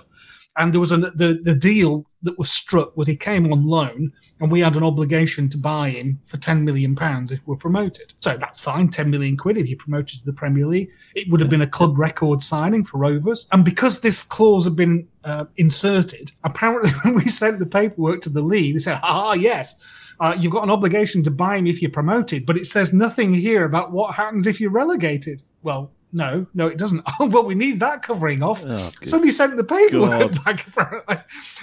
And 0.57 0.73
there 0.73 0.81
was 0.81 0.93
a 0.93 0.97
the 0.97 1.41
the 1.43 1.55
deal 1.55 2.05
that 2.23 2.39
was 2.39 2.51
struck 2.51 2.97
was 2.97 3.07
he 3.07 3.17
came 3.17 3.53
on 3.53 3.65
loan, 3.67 4.13
and 4.41 4.51
we 4.51 4.61
had 4.61 4.77
an 4.77 4.83
obligation 4.83 5.49
to 5.51 5.59
buy 5.59 5.91
him 5.91 6.21
for 6.25 6.39
ten 6.39 6.65
million 6.65 6.97
pounds 6.97 7.31
if 7.31 7.41
we're 7.47 7.57
promoted. 7.57 8.13
So 8.19 8.37
that's 8.37 8.59
fine, 8.59 8.89
ten 8.89 9.11
million 9.11 9.37
quid 9.37 9.57
if 9.59 9.69
you're 9.69 9.79
promoted 9.79 10.19
to 10.19 10.25
the 10.25 10.33
Premier 10.33 10.67
League. 10.67 10.91
It 11.15 11.31
would 11.31 11.41
have 11.41 11.51
been 11.51 11.63
a 11.63 11.67
club 11.69 11.99
record 11.99 12.43
signing 12.43 12.85
for 12.85 12.99
Rovers, 12.99 13.47
and 13.53 13.65
because 13.65 14.01
this 14.01 14.25
clause 14.25 14.65
had 14.65 14.75
been 14.75 15.07
uh, 15.25 15.45
inserted, 15.57 16.33
apparently 16.43 16.91
when 17.05 17.15
we 17.15 17.29
sent 17.29 17.61
the 17.61 17.67
paperwork 17.67 18.21
to 18.23 18.31
the 18.31 18.43
league, 18.43 18.75
they 18.75 18.81
said, 18.81 19.01
"Ah, 19.03 19.35
yes." 19.35 19.81
Uh, 20.19 20.37
you've 20.39 20.53
got 20.53 20.63
an 20.63 20.71
obligation 20.71 21.23
to 21.23 21.31
buy 21.31 21.57
him 21.57 21.67
if 21.67 21.81
you're 21.81 21.91
promoted, 21.91 22.45
but 22.45 22.59
it 22.59 22.67
says 22.67 22.93
nothing 22.93 23.33
here 23.33 23.65
about 23.65 23.91
what 23.91 24.15
happens 24.15 24.47
if 24.47 24.61
you're 24.61 24.71
relegated. 24.71 25.43
Well, 25.63 25.93
no, 26.13 26.47
no, 26.55 26.67
it 26.67 26.77
doesn't. 26.77 27.03
Oh, 27.19 27.27
well, 27.31 27.45
we 27.45 27.55
need 27.55 27.81
that 27.81 28.03
covering 28.03 28.43
off. 28.43 28.63
so 29.03 29.19
they 29.19 29.31
sent 29.31 29.57
the 29.57 29.65
paperwork 29.65 30.33
God. 30.33 30.45
back, 30.45 30.67
apparently. 30.67 31.17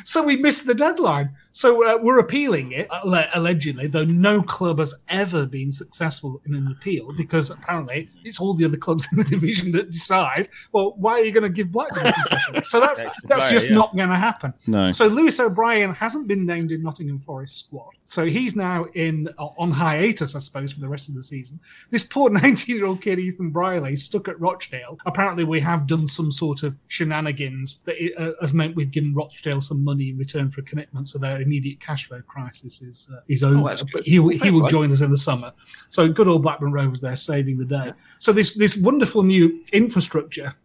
So 0.03 0.23
we 0.23 0.37
missed 0.37 0.65
the 0.65 0.73
deadline. 0.73 1.31
So 1.51 1.83
uh, 1.85 1.97
we're 2.01 2.19
appealing 2.19 2.71
it, 2.71 2.87
allegedly, 3.33 3.87
though 3.87 4.05
no 4.05 4.43
club 4.43 4.79
has 4.79 5.03
ever 5.09 5.45
been 5.45 5.71
successful 5.71 6.39
in 6.45 6.53
an 6.53 6.67
appeal 6.67 7.11
because 7.17 7.49
apparently 7.49 8.09
it's 8.23 8.39
all 8.39 8.53
the 8.53 8.63
other 8.63 8.77
clubs 8.77 9.07
in 9.11 9.17
the 9.17 9.23
division 9.29 9.71
that 9.71 9.91
decide, 9.91 10.49
well, 10.71 10.93
why 10.97 11.13
are 11.13 11.23
you 11.23 11.31
going 11.31 11.43
to 11.43 11.49
give 11.49 11.71
Blackburn 11.71 12.13
concession? 12.13 12.63
So 12.63 12.79
that's, 12.79 13.01
that's 13.23 13.49
just 13.49 13.69
yeah. 13.69 13.75
not 13.75 13.95
going 13.95 14.09
to 14.09 14.15
happen. 14.15 14.53
No. 14.67 14.91
So 14.91 15.07
Lewis 15.07 15.39
O'Brien 15.39 15.93
hasn't 15.93 16.27
been 16.27 16.45
named 16.45 16.71
in 16.71 16.83
Nottingham 16.83 17.19
Forest 17.19 17.57
squad. 17.57 17.96
So 18.07 18.25
he's 18.25 18.55
now 18.55 18.85
in 18.93 19.27
on 19.37 19.69
hiatus, 19.69 20.33
I 20.33 20.39
suppose, 20.39 20.71
for 20.71 20.79
the 20.79 20.87
rest 20.87 21.09
of 21.09 21.15
the 21.15 21.21
season. 21.21 21.59
This 21.91 22.03
poor 22.03 22.29
19-year-old 22.31 23.01
kid, 23.01 23.19
Ethan 23.19 23.51
Brierley, 23.51 23.97
stuck 23.97 24.29
at 24.29 24.39
Rochdale. 24.39 24.97
Apparently, 25.05 25.43
we 25.43 25.59
have 25.59 25.87
done 25.87 26.07
some 26.07 26.31
sort 26.31 26.63
of 26.63 26.75
shenanigans 26.87 27.83
that 27.83 27.97
uh, 28.17 28.31
has 28.39 28.53
meant 28.53 28.75
we've 28.75 28.91
given 28.91 29.13
Rochdale 29.13 29.61
some 29.61 29.83
money 29.83 30.09
in 30.09 30.17
return 30.17 30.49
for 30.49 30.61
a 30.61 30.63
commitment, 30.63 31.09
so 31.09 31.19
their 31.19 31.41
immediate 31.41 31.81
cash 31.81 32.07
flow 32.07 32.21
crisis 32.21 32.81
is 32.81 33.09
uh, 33.13 33.19
is 33.27 33.43
over. 33.43 33.61
that's 33.61 33.83
good. 33.83 34.05
he 34.05 34.19
will, 34.19 34.37
he 34.37 34.51
will 34.51 34.67
join 34.69 34.91
us 34.91 35.01
in 35.01 35.11
the 35.11 35.17
summer. 35.17 35.51
So 35.89 36.07
good 36.07 36.29
old 36.29 36.43
Blackburn 36.43 36.71
Rovers 36.71 37.01
there 37.01 37.15
saving 37.17 37.57
the 37.57 37.65
day. 37.65 37.91
So 38.19 38.31
this 38.31 38.55
this 38.55 38.77
wonderful 38.77 39.23
new 39.23 39.63
infrastructure 39.73 40.55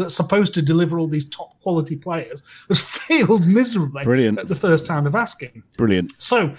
that's 0.00 0.14
supposed 0.14 0.54
to 0.54 0.62
deliver 0.62 0.98
all 0.98 1.06
these 1.06 1.28
top 1.28 1.60
quality 1.60 1.96
players 1.96 2.42
has 2.68 2.80
failed 3.10 3.46
miserably 3.46 4.04
Brilliant. 4.04 4.38
at 4.38 4.48
the 4.48 4.54
first 4.54 4.86
time 4.86 5.06
of 5.06 5.14
asking. 5.14 5.62
Brilliant. 5.76 6.12
So 6.18 6.54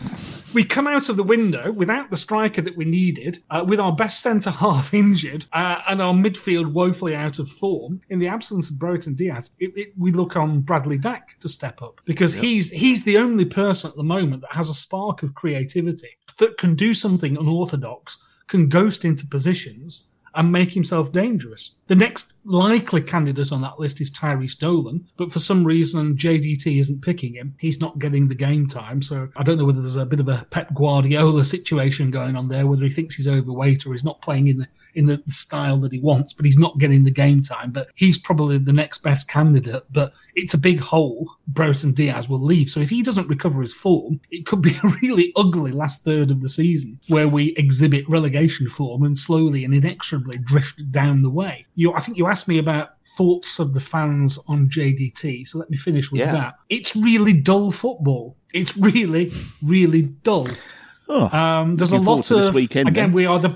we 0.53 0.63
come 0.63 0.87
out 0.87 1.09
of 1.09 1.17
the 1.17 1.23
window 1.23 1.71
without 1.71 2.09
the 2.09 2.17
striker 2.17 2.61
that 2.61 2.77
we 2.77 2.85
needed, 2.85 3.39
uh, 3.49 3.63
with 3.67 3.79
our 3.79 3.93
best 3.93 4.21
centre 4.21 4.51
half 4.65 4.93
injured, 4.93 5.45
uh, 5.53 5.81
and 5.87 6.01
our 6.01 6.13
midfield 6.13 6.71
woefully 6.71 7.15
out 7.15 7.39
of 7.39 7.49
form. 7.49 8.01
In 8.09 8.19
the 8.19 8.27
absence 8.27 8.69
of 8.69 8.79
Brereton 8.79 9.15
Diaz, 9.15 9.51
it, 9.59 9.71
it, 9.75 9.93
we 9.97 10.11
look 10.11 10.35
on 10.35 10.61
Bradley 10.61 10.97
Dack 10.97 11.39
to 11.39 11.49
step 11.49 11.81
up 11.81 12.01
because 12.05 12.33
he's 12.33 12.71
he's 12.71 13.03
the 13.03 13.17
only 13.17 13.45
person 13.45 13.89
at 13.89 13.97
the 13.97 14.03
moment 14.03 14.41
that 14.41 14.53
has 14.53 14.69
a 14.69 14.73
spark 14.73 15.23
of 15.23 15.35
creativity 15.35 16.17
that 16.37 16.57
can 16.57 16.75
do 16.75 16.93
something 16.93 17.37
unorthodox, 17.37 18.23
can 18.47 18.69
ghost 18.69 19.05
into 19.05 19.27
positions. 19.27 20.07
And 20.33 20.49
make 20.49 20.71
himself 20.71 21.11
dangerous. 21.11 21.75
The 21.87 21.95
next 21.95 22.35
likely 22.43 23.01
candidate 23.01 23.51
on 23.51 23.61
that 23.61 23.79
list 23.79 24.01
is 24.01 24.11
Tyrhys 24.11 24.57
Dolan, 24.57 25.07
but 25.17 25.31
for 25.31 25.39
some 25.39 25.63
reason 25.63 26.15
JDT 26.15 26.79
isn't 26.79 27.01
picking 27.01 27.35
him. 27.35 27.55
He's 27.59 27.79
not 27.79 27.99
getting 27.99 28.27
the 28.27 28.35
game 28.35 28.67
time, 28.67 29.01
so 29.01 29.29
I 29.35 29.43
don't 29.43 29.57
know 29.57 29.65
whether 29.65 29.81
there's 29.81 29.95
a 29.95 30.05
bit 30.05 30.19
of 30.19 30.27
a 30.27 30.45
Pep 30.49 30.73
Guardiola 30.73 31.43
situation 31.43 32.11
going 32.11 32.35
on 32.35 32.47
there, 32.47 32.67
whether 32.67 32.83
he 32.83 32.89
thinks 32.89 33.15
he's 33.15 33.27
overweight 33.27 33.85
or 33.85 33.93
he's 33.93 34.03
not 34.03 34.21
playing 34.21 34.47
in 34.47 34.57
the 34.59 34.67
in 34.93 35.05
the 35.05 35.23
style 35.27 35.77
that 35.77 35.93
he 35.93 35.99
wants, 35.99 36.33
but 36.33 36.45
he's 36.45 36.57
not 36.57 36.77
getting 36.77 37.03
the 37.03 37.11
game 37.11 37.41
time. 37.41 37.71
But 37.71 37.89
he's 37.95 38.17
probably 38.17 38.57
the 38.57 38.73
next 38.73 38.99
best 38.99 39.29
candidate. 39.29 39.83
But 39.91 40.13
it's 40.35 40.53
a 40.53 40.57
big 40.57 40.79
hole. 40.79 41.31
Brereton 41.47 41.93
Diaz 41.93 42.27
will 42.27 42.43
leave, 42.43 42.69
so 42.69 42.79
if 42.79 42.89
he 42.89 43.01
doesn't 43.01 43.27
recover 43.27 43.61
his 43.61 43.73
form, 43.73 44.19
it 44.31 44.45
could 44.45 44.61
be 44.61 44.75
a 44.83 44.87
really 45.01 45.31
ugly 45.35 45.71
last 45.71 46.03
third 46.03 46.31
of 46.31 46.41
the 46.41 46.49
season 46.49 46.99
where 47.09 47.27
we 47.27 47.53
exhibit 47.55 48.07
relegation 48.09 48.69
form 48.69 49.03
and 49.03 49.17
slowly 49.17 49.63
and 49.63 49.73
inexorably 49.73 50.37
drift 50.37 50.91
down 50.91 51.21
the 51.21 51.29
way. 51.29 51.65
You, 51.75 51.93
I 51.93 51.99
think 51.99 52.17
you 52.17 52.27
asked 52.31 52.47
me 52.47 52.57
about 52.57 52.89
thoughts 53.17 53.59
of 53.59 53.73
the 53.73 53.79
fans 53.79 54.39
on 54.47 54.69
JDT, 54.69 55.45
so 55.47 55.59
let 55.59 55.69
me 55.69 55.77
finish 55.77 56.11
with 56.11 56.21
Yeah. 56.21 56.31
that. 56.31 56.53
It's 56.69 56.95
really 56.95 57.33
dull 57.33 57.71
football. 57.71 58.37
It's 58.53 58.75
really, 58.77 59.31
really 59.63 60.03
dull. 60.23 60.47
Oh, 61.09 61.27
Um, 61.37 61.75
there's 61.75 61.91
a 61.91 61.97
lot 61.99 62.31
of 62.31 62.53
weekend, 62.53 62.87
again. 62.89 63.07
then. 63.07 63.13
We 63.13 63.25
are 63.25 63.39
the 63.39 63.53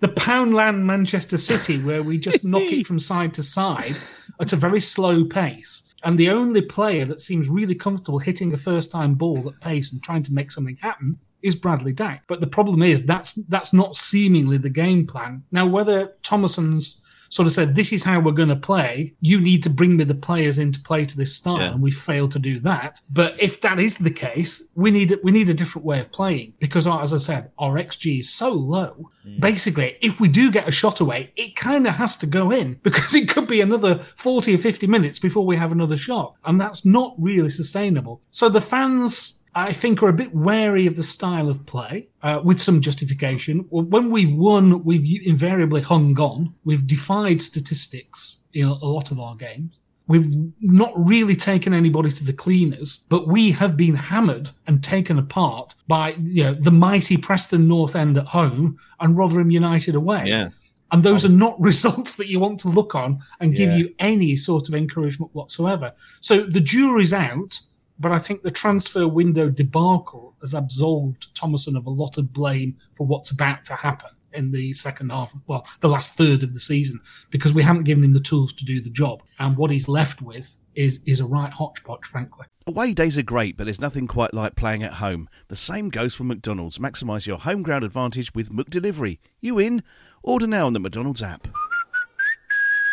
the 0.00 0.08
Poundland 0.08 0.84
Manchester 0.84 1.36
City, 1.36 1.76
where 1.78 2.02
we 2.02 2.18
just 2.18 2.42
knock 2.42 2.62
it 2.72 2.86
from 2.88 2.98
side 2.98 3.34
to 3.34 3.42
side 3.42 3.96
at 4.40 4.50
a 4.54 4.56
very 4.56 4.80
slow 4.80 5.24
pace. 5.26 5.92
And 6.04 6.16
the 6.18 6.30
only 6.30 6.62
player 6.62 7.04
that 7.04 7.20
seems 7.20 7.50
really 7.50 7.74
comfortable 7.74 8.18
hitting 8.18 8.50
a 8.54 8.56
first 8.56 8.90
time 8.90 9.12
ball 9.14 9.46
at 9.50 9.60
pace 9.60 9.92
and 9.92 10.02
trying 10.02 10.22
to 10.22 10.32
make 10.32 10.50
something 10.52 10.78
happen 10.80 11.18
is 11.42 11.54
Bradley 11.54 11.92
Dack. 11.92 12.22
But 12.28 12.40
the 12.40 12.46
problem 12.46 12.82
is 12.82 13.04
that's 13.04 13.32
that's 13.54 13.72
not 13.74 13.94
seemingly 13.94 14.56
the 14.58 14.70
game 14.70 15.06
plan. 15.06 15.42
Now, 15.52 15.66
whether 15.66 15.98
Tomasson's 16.22 17.02
sort 17.30 17.46
of 17.46 17.52
said, 17.54 17.74
This 17.74 17.92
is 17.92 18.04
how 18.04 18.20
we're 18.20 18.32
going 18.32 18.48
to 18.50 18.56
play, 18.56 19.14
you 19.20 19.40
need 19.40 19.62
to 19.62 19.70
bring 19.70 19.96
me 19.96 20.04
the 20.04 20.14
players 20.14 20.58
into 20.58 20.78
play 20.82 21.04
to 21.06 21.16
this 21.16 21.34
style, 21.34 21.58
Yeah. 21.58 21.72
and 21.72 21.80
we 21.80 21.90
failed 21.90 22.32
to 22.32 22.38
do 22.38 22.58
that. 22.60 23.00
But 23.10 23.40
if 23.40 23.60
that 23.62 23.78
is 23.80 23.96
the 23.98 24.10
case, 24.10 24.68
we 24.74 24.90
need 24.90 25.18
we 25.24 25.30
need 25.32 25.48
a 25.48 25.54
different 25.54 25.86
way 25.86 26.00
of 26.00 26.12
playing 26.12 26.52
because, 26.58 26.86
uh, 26.86 26.98
as 27.00 27.14
I 27.14 27.16
said, 27.16 27.50
our 27.58 27.74
XG 27.76 28.18
is 28.18 28.28
so 28.30 28.50
low. 28.52 29.10
Basically, 29.38 29.96
if 30.00 30.18
we 30.18 30.28
do 30.28 30.50
get 30.50 30.66
a 30.66 30.72
shot 30.72 31.00
away, 31.00 31.30
it 31.36 31.54
kind 31.54 31.86
of 31.86 31.94
has 31.94 32.16
to 32.18 32.26
go 32.26 32.50
in 32.50 32.74
because 32.82 33.14
it 33.14 33.28
could 33.28 33.46
be 33.46 33.60
another 33.60 34.00
40 34.16 34.54
or 34.54 34.58
50 34.58 34.86
minutes 34.86 35.18
before 35.18 35.46
we 35.46 35.56
have 35.56 35.72
another 35.72 35.96
shot. 35.96 36.34
And 36.44 36.60
that's 36.60 36.84
not 36.84 37.14
really 37.18 37.50
sustainable. 37.50 38.22
So 38.30 38.48
the 38.48 38.60
fans, 38.60 39.39
I 39.54 39.72
think, 39.72 40.02
are 40.02 40.08
a 40.08 40.12
bit 40.12 40.34
wary 40.34 40.86
of 40.86 40.96
the 40.96 41.02
style 41.02 41.48
of 41.48 41.66
play 41.66 42.08
uh, 42.22 42.40
with 42.44 42.60
some 42.60 42.80
justification. 42.80 43.66
When 43.70 44.10
we've 44.10 44.32
won, 44.32 44.84
we've 44.84 45.26
invariably 45.26 45.80
hung 45.80 46.18
on. 46.20 46.54
We've 46.64 46.86
defied 46.86 47.42
statistics 47.42 48.40
in 48.52 48.66
a 48.68 48.74
lot 48.74 49.10
of 49.10 49.18
our 49.18 49.34
games. 49.36 49.78
We've 50.06 50.32
not 50.60 50.92
really 50.96 51.36
taken 51.36 51.72
anybody 51.72 52.10
to 52.10 52.24
the 52.24 52.32
cleaners, 52.32 53.04
but 53.08 53.28
we 53.28 53.52
have 53.52 53.76
been 53.76 53.94
hammered 53.94 54.50
and 54.66 54.82
taken 54.82 55.18
apart 55.18 55.74
by 55.86 56.14
you 56.22 56.42
know 56.44 56.54
the 56.54 56.72
mighty 56.72 57.16
Preston 57.16 57.68
North 57.68 57.94
End 57.94 58.18
at 58.18 58.26
home 58.26 58.76
and 58.98 59.16
Rotherham 59.16 59.50
United 59.52 59.94
away. 59.94 60.24
Yeah. 60.26 60.48
And 60.92 61.04
those 61.04 61.24
are 61.24 61.28
not 61.28 61.60
results 61.70 62.16
that 62.16 62.26
you 62.26 62.40
want 62.40 62.58
to 62.60 62.68
look 62.68 62.96
on 62.96 63.20
and 63.38 63.54
give 63.54 63.70
Yeah. 63.70 63.76
you 63.76 63.94
any 64.00 64.34
sort 64.34 64.68
of 64.68 64.74
encouragement 64.74 65.32
whatsoever. 65.32 65.92
So 66.20 66.42
the 66.42 66.60
jury's 66.60 67.12
out, 67.12 67.60
but 68.00 68.12
I 68.12 68.18
think 68.18 68.42
the 68.42 68.50
transfer 68.50 69.06
window 69.06 69.50
debacle 69.50 70.34
has 70.40 70.54
absolved 70.54 71.34
Tomasson 71.34 71.76
of 71.76 71.86
a 71.86 71.90
lot 71.90 72.16
of 72.16 72.32
blame 72.32 72.76
for 72.92 73.06
what's 73.06 73.30
about 73.30 73.64
to 73.66 73.74
happen 73.74 74.10
in 74.32 74.52
the 74.52 74.72
second 74.72 75.10
half, 75.10 75.34
well, 75.46 75.66
the 75.80 75.88
last 75.88 76.14
third 76.14 76.42
of 76.42 76.54
the 76.54 76.60
season, 76.60 77.00
because 77.30 77.52
we 77.52 77.62
haven't 77.62 77.84
given 77.84 78.04
him 78.04 78.12
the 78.12 78.20
tools 78.20 78.52
to 78.54 78.64
do 78.64 78.80
the 78.80 78.90
job. 78.90 79.22
And 79.38 79.56
what 79.56 79.70
he's 79.70 79.88
left 79.88 80.22
with 80.22 80.56
is 80.74 81.00
is 81.04 81.20
a 81.20 81.26
right 81.26 81.52
hodgepodge, 81.52 82.06
frankly. 82.06 82.46
Away 82.66 82.94
days 82.94 83.18
are 83.18 83.22
great, 83.22 83.56
but 83.56 83.64
there's 83.64 83.80
nothing 83.80 84.06
quite 84.06 84.32
like 84.32 84.54
playing 84.54 84.82
at 84.82 84.94
home. 84.94 85.28
The 85.48 85.56
same 85.56 85.90
goes 85.90 86.14
for 86.14 86.24
McDonald's. 86.24 86.78
Maximise 86.78 87.26
your 87.26 87.38
home 87.38 87.62
ground 87.62 87.84
advantage 87.84 88.32
with 88.34 88.50
McDelivery. 88.50 89.18
You 89.40 89.58
in? 89.58 89.82
Order 90.22 90.46
now 90.46 90.66
on 90.66 90.72
the 90.72 90.80
McDonald's 90.80 91.22
app. 91.22 91.48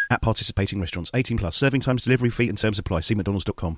At 0.10 0.22
participating 0.22 0.80
restaurants, 0.80 1.12
18 1.13 1.38
plus. 1.38 1.56
Serving 1.56 1.82
times, 1.82 2.04
delivery 2.04 2.30
fee, 2.30 2.50
and 2.50 2.58
terms 2.58 2.80
apply. 2.80 3.02
See 3.02 3.13
McDonald's.com. 3.13 3.78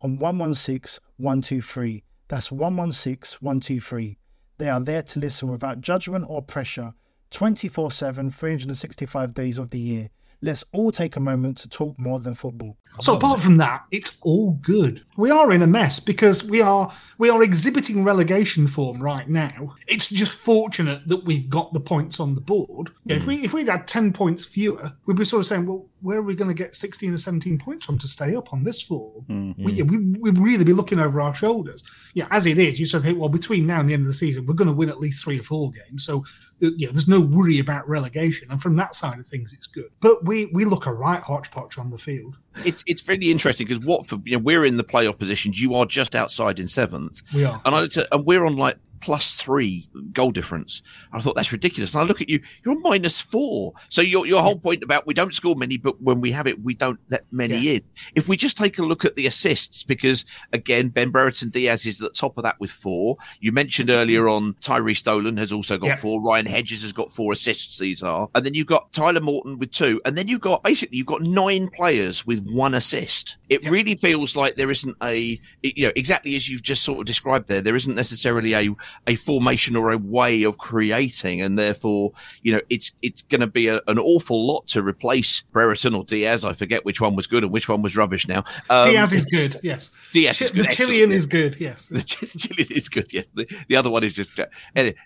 on 0.00 0.18
116 0.18 1.02
123. 1.16 2.04
That's 2.28 2.52
116 2.52 3.38
123. 3.40 4.18
They 4.58 4.68
are 4.68 4.80
there 4.80 5.02
to 5.02 5.20
listen 5.20 5.48
without 5.50 5.80
judgment 5.80 6.26
or 6.28 6.42
pressure 6.42 6.94
24 7.30 7.92
7, 7.92 8.30
365 8.30 9.34
days 9.34 9.58
of 9.58 9.70
the 9.70 9.78
year. 9.78 10.08
Let's 10.40 10.64
all 10.72 10.92
take 10.92 11.16
a 11.16 11.20
moment 11.20 11.58
to 11.58 11.68
talk 11.68 11.98
more 11.98 12.20
than 12.20 12.34
football. 12.34 12.76
So 13.00 13.16
apart 13.16 13.40
from 13.40 13.58
that, 13.58 13.84
it's 13.90 14.18
all 14.22 14.52
good. 14.60 15.04
We 15.16 15.30
are 15.30 15.52
in 15.52 15.62
a 15.62 15.66
mess 15.66 16.00
because 16.00 16.42
we 16.42 16.60
are 16.60 16.92
we 17.18 17.28
are 17.30 17.42
exhibiting 17.42 18.02
relegation 18.02 18.66
form 18.66 19.00
right 19.00 19.28
now. 19.28 19.76
It's 19.86 20.08
just 20.08 20.36
fortunate 20.36 21.06
that 21.06 21.24
we've 21.24 21.48
got 21.48 21.72
the 21.72 21.80
points 21.80 22.18
on 22.18 22.34
the 22.34 22.40
board. 22.40 22.90
Yeah, 23.04 23.16
If 23.16 23.26
we 23.26 23.44
if 23.44 23.52
we'd 23.52 23.68
had 23.68 23.86
ten 23.86 24.12
points 24.12 24.44
fewer, 24.44 24.92
we'd 25.06 25.16
be 25.16 25.24
sort 25.24 25.40
of 25.40 25.46
saying, 25.46 25.66
well, 25.66 25.86
where 26.00 26.18
are 26.18 26.22
we 26.22 26.34
going 26.34 26.54
to 26.54 26.60
get 26.62 26.74
sixteen 26.74 27.14
or 27.14 27.18
seventeen 27.18 27.58
points 27.58 27.86
from 27.86 27.98
to 27.98 28.08
stay 28.08 28.34
up 28.34 28.52
on 28.52 28.64
this 28.64 28.82
form? 28.82 29.24
Mm-hmm. 29.28 29.64
We, 29.64 29.82
we 29.82 29.96
we'd 30.18 30.38
really 30.38 30.64
be 30.64 30.72
looking 30.72 30.98
over 30.98 31.20
our 31.20 31.34
shoulders. 31.34 31.84
Yeah, 32.14 32.26
as 32.30 32.46
it 32.46 32.58
is, 32.58 32.80
you 32.80 32.86
sort 32.86 33.02
of 33.02 33.06
think, 33.06 33.18
well, 33.18 33.28
between 33.28 33.66
now 33.66 33.80
and 33.80 33.88
the 33.88 33.94
end 33.94 34.02
of 34.02 34.08
the 34.08 34.12
season, 34.12 34.46
we're 34.46 34.54
going 34.54 34.68
to 34.68 34.74
win 34.74 34.88
at 34.88 34.98
least 34.98 35.22
three 35.22 35.38
or 35.38 35.44
four 35.44 35.70
games. 35.70 36.04
So 36.04 36.24
th- 36.60 36.74
yeah, 36.76 36.88
there's 36.92 37.08
no 37.08 37.20
worry 37.20 37.58
about 37.58 37.88
relegation, 37.88 38.48
and 38.50 38.60
from 38.62 38.76
that 38.76 38.94
side 38.94 39.18
of 39.18 39.26
things, 39.26 39.52
it's 39.52 39.66
good. 39.66 39.90
But 40.00 40.24
we 40.24 40.46
we 40.46 40.64
look 40.64 40.86
a 40.86 40.92
right 40.92 41.20
hodgepodge 41.22 41.78
on 41.78 41.90
the 41.90 41.98
field. 41.98 42.36
It's 42.64 42.82
it's 42.86 43.06
really 43.08 43.30
interesting 43.30 43.66
because 43.66 43.84
Watford, 43.84 44.22
you 44.24 44.32
know, 44.36 44.42
we're 44.42 44.64
in 44.64 44.76
the 44.76 44.84
playoff 44.84 45.18
positions. 45.18 45.60
You 45.60 45.74
are 45.74 45.86
just 45.86 46.14
outside 46.14 46.58
in 46.58 46.68
seventh, 46.68 47.22
We 47.34 47.44
are. 47.44 47.60
and 47.64 47.74
I 47.74 47.80
looked 47.80 47.96
at, 47.96 48.06
and 48.12 48.24
we're 48.26 48.44
on 48.44 48.56
like 48.56 48.76
plus 49.00 49.34
three 49.34 49.88
goal 50.12 50.30
difference. 50.30 50.82
I 51.12 51.20
thought 51.20 51.36
that's 51.36 51.52
ridiculous. 51.52 51.94
And 51.94 52.02
I 52.02 52.04
look 52.06 52.20
at 52.20 52.28
you, 52.28 52.40
you're 52.64 52.78
minus 52.80 53.20
four. 53.20 53.72
So 53.88 54.02
your 54.02 54.26
your 54.26 54.42
whole 54.42 54.58
point 54.58 54.82
about 54.82 55.06
we 55.06 55.14
don't 55.14 55.34
score 55.34 55.56
many, 55.56 55.78
but 55.78 56.00
when 56.02 56.20
we 56.20 56.30
have 56.32 56.46
it, 56.46 56.62
we 56.62 56.74
don't 56.74 57.00
let 57.10 57.24
many 57.30 57.74
in. 57.76 57.82
If 58.14 58.28
we 58.28 58.36
just 58.36 58.56
take 58.58 58.78
a 58.78 58.84
look 58.84 59.04
at 59.04 59.16
the 59.16 59.26
assists, 59.26 59.84
because 59.84 60.24
again, 60.52 60.88
Ben 60.88 61.10
Brereton 61.10 61.50
Diaz 61.50 61.86
is 61.86 62.00
at 62.02 62.08
the 62.12 62.14
top 62.14 62.36
of 62.38 62.44
that 62.44 62.58
with 62.60 62.70
four. 62.70 63.16
You 63.40 63.52
mentioned 63.52 63.90
earlier 63.90 64.28
on 64.28 64.54
Tyrhys 64.54 65.02
Dolan 65.02 65.36
has 65.36 65.52
also 65.52 65.78
got 65.78 65.86
Yeah. 65.88 65.94
four. 65.96 66.22
Ryan 66.22 66.46
Hedges 66.46 66.82
has 66.82 66.92
got 66.92 67.12
four 67.12 67.32
assists. 67.32 67.78
These 67.78 68.02
are, 68.02 68.28
and 68.34 68.44
then 68.44 68.54
you've 68.54 68.66
got 68.66 68.92
Tyler 68.92 69.20
Morton 69.20 69.58
with 69.58 69.70
two, 69.70 70.00
and 70.04 70.16
then 70.16 70.28
you've 70.28 70.40
got 70.40 70.62
basically 70.62 70.98
you've 70.98 71.06
got 71.06 71.22
nine 71.22 71.68
players 71.74 72.26
with 72.26 72.46
one 72.48 72.74
assist. 72.74 73.38
It 73.48 73.68
really 73.70 73.94
feels 73.94 74.36
like 74.36 74.56
there 74.56 74.70
isn't 74.70 74.96
a 75.02 75.40
you 75.62 75.86
know 75.86 75.92
exactly 75.96 76.36
as 76.36 76.48
you've 76.48 76.62
just 76.62 76.84
sort 76.84 76.98
of 77.00 77.04
described 77.06 77.48
there. 77.48 77.60
There 77.60 77.76
isn't 77.76 77.94
necessarily 77.94 78.52
a 78.54 78.68
a 79.06 79.14
formation 79.14 79.76
or 79.76 79.90
a 79.92 79.98
way 79.98 80.42
of 80.44 80.58
creating, 80.58 81.40
and 81.42 81.58
therefore 81.58 82.12
you 82.42 82.52
know 82.52 82.60
it's 82.70 82.92
it's 83.02 83.22
going 83.22 83.40
to 83.40 83.46
be 83.46 83.68
a, 83.68 83.80
an 83.88 83.98
awful 83.98 84.46
lot 84.46 84.66
to 84.68 84.82
replace 84.82 85.42
Brereton 85.52 85.94
or 85.94 86.04
Diaz. 86.04 86.44
I 86.44 86.52
forget 86.52 86.84
which 86.84 87.00
one 87.00 87.14
was 87.16 87.26
good 87.26 87.42
and 87.42 87.52
which 87.52 87.68
one 87.68 87.82
was 87.82 87.96
rubbish 87.96 88.26
now. 88.28 88.44
Um, 88.70 88.90
Diaz 88.90 89.12
is 89.12 89.24
good, 89.24 89.56
yes. 89.62 89.90
Diaz 90.12 90.40
is 90.40 90.50
good. 90.50 90.66
The 90.66 90.72
Chilean 90.74 91.12
is 91.12 91.26
good, 91.26 91.60
yes. 91.60 91.86
The 91.86 92.00
Chilean 92.06 92.68
is 92.70 92.88
good. 92.88 93.12
Yes, 93.12 93.26
the, 93.28 93.46
the 93.68 93.76
other 93.76 93.90
one 93.90 94.04
is 94.04 94.14
just 94.14 94.38